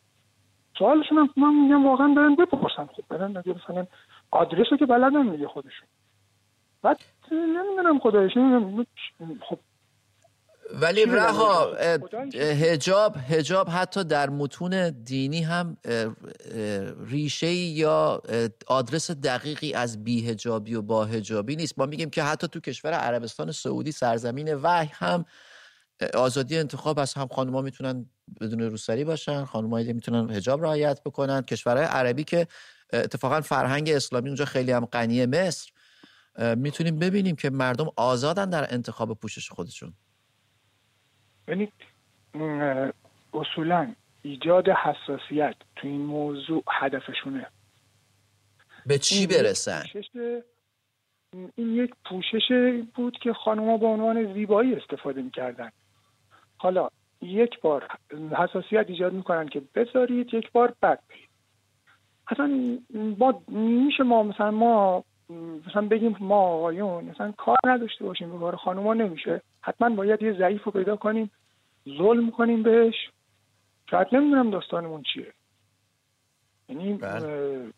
سوالشون 0.78 1.18
هم 1.18 1.30
من 1.36 1.54
میگم 1.54 1.86
واقعا 1.86 2.08
برن 2.08 2.34
بپرسن. 2.34 2.86
خب 2.86 3.02
برن 3.08 3.30
مثلا 3.30 3.86
آدرس 4.30 4.66
رو 4.70 4.76
که 4.76 4.86
بلدن 4.86 5.26
میگه 5.26 5.48
خودشون. 5.48 5.88
بعد 6.82 7.00
نمی‌دونم 7.32 7.98
خدایش 7.98 8.32
خب 9.40 9.58
ولی 10.70 11.04
رها 11.04 11.76
هجاب 12.34 13.16
هجاب 13.28 13.68
حتی 13.68 14.04
در 14.04 14.30
متون 14.30 14.90
دینی 14.90 15.42
هم 15.42 15.76
ریشه 17.06 17.52
یا 17.52 18.22
آدرس 18.66 19.10
دقیقی 19.10 19.72
از 19.72 20.04
بیهجابی 20.04 20.74
و 20.74 20.82
با 20.82 21.04
هجابی 21.04 21.56
نیست. 21.56 21.78
ما 21.78 21.86
میگیم 21.86 22.10
که 22.10 22.22
حتی 22.22 22.48
تو 22.48 22.60
کشور 22.60 22.92
عربستان 22.92 23.52
سعودی 23.52 23.92
سرزمین 23.92 24.54
وحی 24.54 24.90
هم 24.92 25.24
آزادی 26.14 26.58
انتخاب 26.58 26.98
از 26.98 27.14
هم 27.14 27.28
خانوما 27.28 27.60
می‌تونن 27.62 28.06
بدون 28.40 28.60
روسری 28.60 29.04
باشن 29.04 29.44
خانمایی 29.44 29.92
می‌تونن 29.92 30.30
هجاب 30.30 30.62
رعایت 30.62 31.02
بکنن. 31.02 31.42
کشورهای 31.42 31.86
عربی 31.86 32.24
که 32.24 32.46
اتفاقا 32.92 33.40
فرهنگ 33.40 33.90
اسلامی 33.90 34.28
اونجا 34.28 34.44
خیلی 34.44 34.72
هم 34.72 34.84
غنی 34.84 35.26
مصر 35.26 35.70
می‌تونیم 36.56 36.98
ببینیم 36.98 37.36
که 37.36 37.50
مردم 37.50 37.86
آزادن 37.96 38.50
در 38.50 38.74
انتخاب 38.74 39.18
پوشش 39.18 39.50
خودشون. 39.50 39.94
یعنی 41.52 41.72
اصولا 43.34 43.94
ایجاد 44.22 44.68
حساسیت 44.68 45.54
تو 45.76 45.88
این 45.88 46.00
موضوع 46.00 46.62
هدفشونه. 46.70 47.46
به 48.86 48.98
چی 48.98 49.26
برسن؟ 49.26 49.82
این 51.56 51.76
یک 51.76 51.94
پوشش 52.04 52.52
بود 52.94 53.18
که 53.22 53.32
خانوما 53.32 53.76
به 53.76 53.86
عنوان 53.86 54.34
زیبایی 54.34 54.74
استفاده 54.74 55.22
می‌کردن. 55.22 55.70
حالا 56.56 56.88
یک 57.22 57.60
بار 57.60 57.88
حساسیت 58.38 58.84
ایجاد 58.88 59.12
می‌کنن 59.12 59.48
که 59.48 59.62
بذارید 59.74 60.34
یک 60.34 60.52
بار 60.52 60.74
بد 60.82 60.98
بید 61.08 61.28
اصلا 62.28 62.78
با 63.18 63.42
میشه 63.48 64.02
ما 64.02 64.22
مثلا 64.22 64.50
ما 64.50 65.04
مثلا 65.66 65.82
بگیم 65.82 66.16
ما 66.20 66.40
آقایون 66.40 67.04
مثلا 67.04 67.32
کار 67.32 67.58
نداشته 67.64 68.04
باشیم 68.04 68.32
به 68.32 68.38
کار 68.38 68.56
خانوما 68.56 68.94
نمیشه. 68.94 69.42
حتما 69.60 69.90
باید 69.90 70.22
یه 70.22 70.32
ضعیف 70.32 70.64
رو 70.64 70.72
پیدا 70.72 70.96
کنیم. 70.96 71.30
ظلم 71.88 72.30
کنیم 72.30 72.62
بهش. 72.62 72.94
شاید 73.90 74.06
نمی‌دونم 74.12 74.50
داستانمون 74.50 75.02
چیه. 75.14 75.34
یعنی 76.68 76.94
بله. 76.94 77.72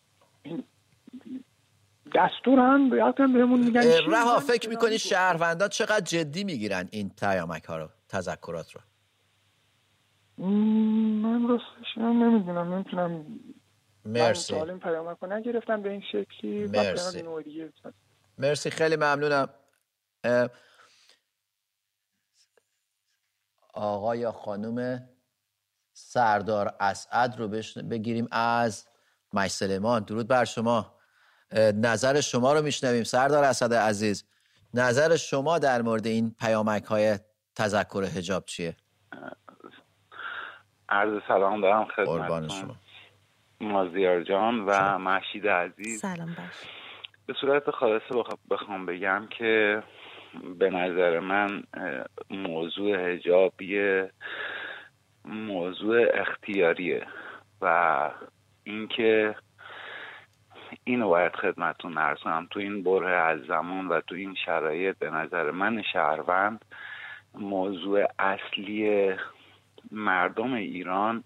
دستور 2.15 2.59
هم 2.59 2.93
هم 3.17 3.33
بهمون 3.33 3.59
میگن 3.59 3.81
رها 4.07 4.39
فکر 4.39 4.69
می‌کنی 4.69 4.99
شهروندان 4.99 5.69
چقدر 5.69 5.99
جدی 5.99 6.43
می‌گیرن 6.43 6.87
این 6.91 7.11
پیامک 7.19 7.63
ها 7.63 7.77
رو 7.77 7.89
تذکرات 8.09 8.71
رو؟ 8.71 8.81
من 11.21 11.47
راستش 11.47 11.97
نمی‌دونم 11.97 12.73
نمی‌تونم 12.73 13.25
مرسی. 14.05 14.55
من 14.55 14.69
این 14.69 14.79
پیامک 14.79 15.17
رو 15.21 15.33
نگرفتم 15.33 15.81
به 15.81 15.91
این 15.91 16.01
شکلی. 16.11 16.67
مرسی. 16.67 17.23
مرسی 18.37 18.69
خیلی 18.69 18.95
ممنونم. 18.95 19.49
آقا 23.75 24.15
یا 24.15 24.31
خانم 24.31 25.09
سردار 25.93 26.75
اسعد 26.79 27.35
رو 27.37 27.47
بگیریم 27.91 28.27
از 28.31 28.87
مجسلمان 29.33 30.03
درود 30.03 30.27
بر 30.27 30.45
شما. 30.45 30.95
نظر 31.73 32.21
شما 32.21 32.53
رو 32.53 32.61
میشنویم. 32.61 33.03
سردار 33.03 33.43
اسعد 33.43 33.73
عزیز 33.73 34.29
نظر 34.73 35.15
شما 35.15 35.59
در 35.59 35.81
مورد 35.81 36.07
این 36.07 36.35
پیامک 36.39 36.83
های 36.83 37.19
تذکر 37.55 38.03
هجاب 38.03 38.45
چیه؟ 38.45 38.75
عرض 40.89 41.21
سلام 41.27 41.61
دارم 41.61 41.85
خدمت 41.95 42.51
شما. 42.51 42.75
مازیار 43.61 44.23
جان 44.23 44.65
و 44.65 44.97
محشید 44.97 45.47
عزیز. 45.47 46.01
سلام 46.01 46.35
به 47.25 47.33
صورت 47.41 47.71
خالصه 47.71 48.23
بخوام 48.49 48.85
بگم 48.85 49.27
که 49.37 49.83
به 50.59 50.69
نظر 50.69 51.19
من 51.19 51.63
موضوع 52.29 52.95
هجاب 52.95 53.61
یه 53.61 54.11
موضوع 55.25 56.05
اختیاریه 56.13 57.07
و 57.61 58.09
اینکه 58.63 59.35
اینو 60.83 61.09
باید 61.09 61.35
خدمتون 61.35 61.97
ارز 61.97 62.19
کنم. 62.19 62.47
تو 62.51 62.59
این 62.59 62.83
بره 62.83 63.15
از 63.15 63.39
زمان 63.41 63.87
و 63.87 64.01
تو 64.01 64.15
این 64.15 64.35
شرایط 64.45 64.97
به 64.97 65.09
نظر 65.09 65.51
من 65.51 65.81
شهروند 65.81 66.65
موضوع 67.33 68.05
اصلی 68.19 69.11
مردم 69.91 70.53
ایران 70.53 71.23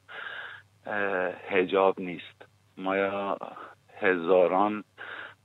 هجاب 1.49 1.99
نیست. 1.99 2.45
ما 2.77 3.37
هزاران 3.99 4.83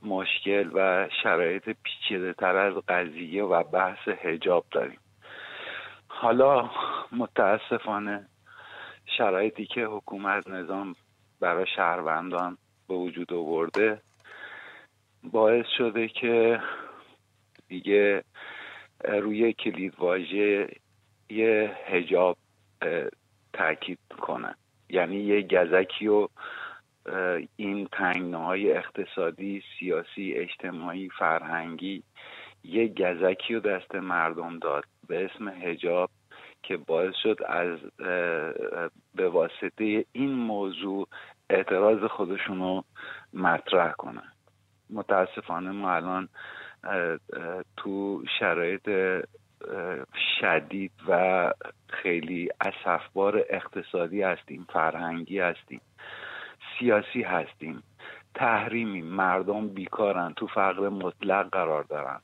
مشکل 0.01 0.69
و 0.73 1.09
شرایط 1.23 1.69
پیچیده 1.83 2.33
تر 2.33 2.55
از 2.55 2.73
قضیه 2.87 3.43
و 3.43 3.63
بحث 3.63 4.07
هجاب 4.07 4.65
داریم. 4.71 4.99
حالا 6.07 6.69
متاسفانه 7.11 8.27
شرایطی 9.17 9.65
که 9.65 9.85
حکومت 9.85 10.47
نظام 10.47 10.95
برای 11.39 11.65
شهروندان 11.75 12.57
به 12.87 12.93
وجود 12.95 13.33
آورده 13.33 14.01
باعث 15.23 15.65
شده 15.77 16.07
که 16.07 16.61
دیگه 17.67 18.23
روی 19.03 19.53
کلید 19.53 19.93
واژه 19.97 20.67
یه 21.29 21.77
هجاب 21.85 22.37
تاکید 23.53 23.99
کنه 24.21 24.55
یعنی 24.89 25.15
یه 25.15 25.41
گزکی 25.41 26.07
و 26.07 26.27
این 27.55 27.87
های 28.33 28.71
اقتصادی 28.71 29.63
سیاسی 29.79 30.33
اجتماعی 30.33 31.09
فرهنگی 31.09 32.03
یه 32.63 32.87
گزکی 32.87 33.53
رو 33.53 33.59
دست 33.59 33.95
مردم 33.95 34.59
داد 34.59 34.83
به 35.07 35.25
اسم 35.25 35.47
هجاب 35.47 36.09
که 36.63 36.77
باعث 36.77 37.15
شد 37.23 37.37
از 37.47 37.79
به 39.15 39.29
واسطه 39.29 40.05
این 40.11 40.33
موضوع 40.33 41.07
اعتراض 41.49 42.03
خودشون 42.03 42.59
رو 42.59 42.83
مطرح 43.33 43.91
کنن. 43.91 44.31
متاسفانه 44.89 45.71
ما 45.71 45.91
الان 45.91 46.29
تو 47.77 48.23
شرایط 48.39 48.89
شدید 50.41 50.91
و 51.07 51.51
خیلی 51.89 52.49
اصفبار 52.61 53.45
اقتصادی 53.49 54.21
هستیم 54.21 54.67
فرهنگی 54.73 55.39
هستیم. 55.39 55.81
سیاسی 56.79 57.21
هستیم. 57.21 57.83
تحریمی 58.35 59.01
مردم 59.01 59.67
بیکارن 59.67 60.33
تو 60.37 60.47
فقر 60.47 60.89
مطلق 60.89 61.49
قرار 61.49 61.83
دارن. 61.83 62.21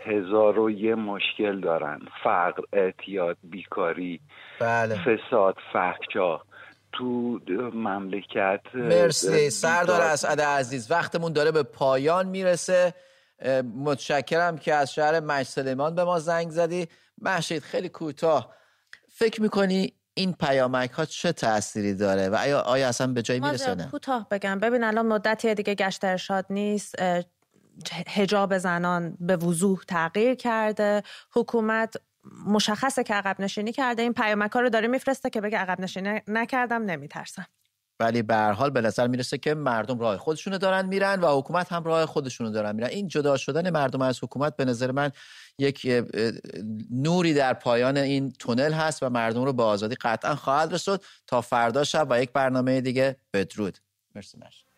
هزار 0.00 0.58
و 0.58 0.70
یه 0.70 0.94
مشکل 0.94 1.60
دارن. 1.60 2.00
فقر 2.24 2.62
اعتیاد 2.72 3.36
بیکاری 3.42 4.20
بله. 4.60 4.94
فساد 4.94 5.56
فحشا. 5.72 6.40
تو 6.92 7.40
مملکت 7.74 8.60
مرسی. 8.74 9.50
سردار 9.50 10.00
اسعد 10.00 10.40
عزیز 10.40 10.90
وقتمون 10.90 11.32
داره 11.32 11.52
به 11.52 11.62
پایان 11.62 12.28
می‌رسه. 12.28 12.94
متشکرم 13.84 14.58
که 14.58 14.74
از 14.74 14.94
شهر 14.94 15.20
مجسلیمان 15.20 15.94
به 15.94 16.04
ما 16.04 16.18
زنگ 16.18 16.50
زدی. 16.50 16.88
محشید 17.22 17.62
خیلی 17.62 17.88
کوتاه. 17.88 18.54
فکر 19.08 19.42
می‌کنی 19.42 19.92
این 20.14 20.32
پیامک 20.32 20.90
ها 20.90 21.04
چه 21.04 21.32
تأثیری 21.32 21.94
داره 21.94 22.28
و 22.28 22.34
آیا, 22.34 22.60
آیا 22.60 22.88
اصلا 22.88 23.06
به 23.06 23.22
جایی 23.22 23.40
می‌رسه 23.40 23.74
نه؟ 23.74 23.90
کوتاه 23.90 24.28
بگم. 24.30 24.60
ببین 24.60 24.84
الان 24.84 25.06
مدتی 25.06 25.54
دیگه 25.54 25.74
گشت 25.74 26.04
ارشاد 26.04 26.46
نیست 26.50 26.94
هجاب 28.08 28.58
زنان 28.58 29.16
به 29.20 29.36
وضوح 29.36 29.82
تغییر 29.88 30.34
کرده. 30.34 31.02
حکومت 31.32 31.94
مشخصه 32.46 33.04
که 33.04 33.14
عقب 33.14 33.40
نشینی 33.40 33.72
کرده. 33.72 34.02
این 34.02 34.12
پیامک 34.12 34.52
ها 34.52 34.60
رو 34.60 34.68
داره 34.68 34.88
میفرسته 34.88 35.30
که 35.30 35.40
بگه 35.40 35.58
عقب 35.58 35.80
نشینی 35.80 36.20
نکردم 36.28 36.82
نمیترسم. 36.82 37.46
ولی 38.00 38.22
به 38.22 38.34
هر 38.34 38.52
حال 38.52 38.70
به 38.70 38.80
نظر 38.80 39.06
می‌رسه 39.06 39.38
که 39.38 39.54
مردم 39.54 39.98
راه 39.98 40.16
خودشونو 40.16 40.58
دارن 40.58 40.86
میرن 40.86 41.20
و 41.20 41.38
حکومت 41.38 41.72
هم 41.72 41.84
راه 41.84 42.06
خودشونو 42.06 42.50
دارن 42.50 42.76
میرن. 42.76 42.88
این 42.88 43.08
جدا 43.08 43.36
شدن 43.36 43.70
مردم 43.70 44.02
از 44.02 44.24
حکومت 44.24 44.56
به 44.56 44.64
نظر 44.64 44.90
من 44.90 45.10
یک 45.58 46.04
نوری 46.90 47.34
در 47.34 47.54
پایان 47.54 47.96
این 47.96 48.32
تونل 48.38 48.72
هست 48.72 49.02
و 49.02 49.08
مردم 49.10 49.44
رو 49.44 49.52
به 49.52 49.62
آزادی 49.62 49.94
قطعا 49.94 50.34
خواهد 50.34 50.72
رسود 50.74 51.04
تا 51.26 51.40
فردا 51.40 51.84
شب 51.84 52.06
و 52.10 52.22
یک 52.22 52.32
برنامه 52.32 52.80
دیگه. 52.80 53.16
بدرود. 53.32 53.78
مرسی 54.14 54.38
مرسی 54.38 54.73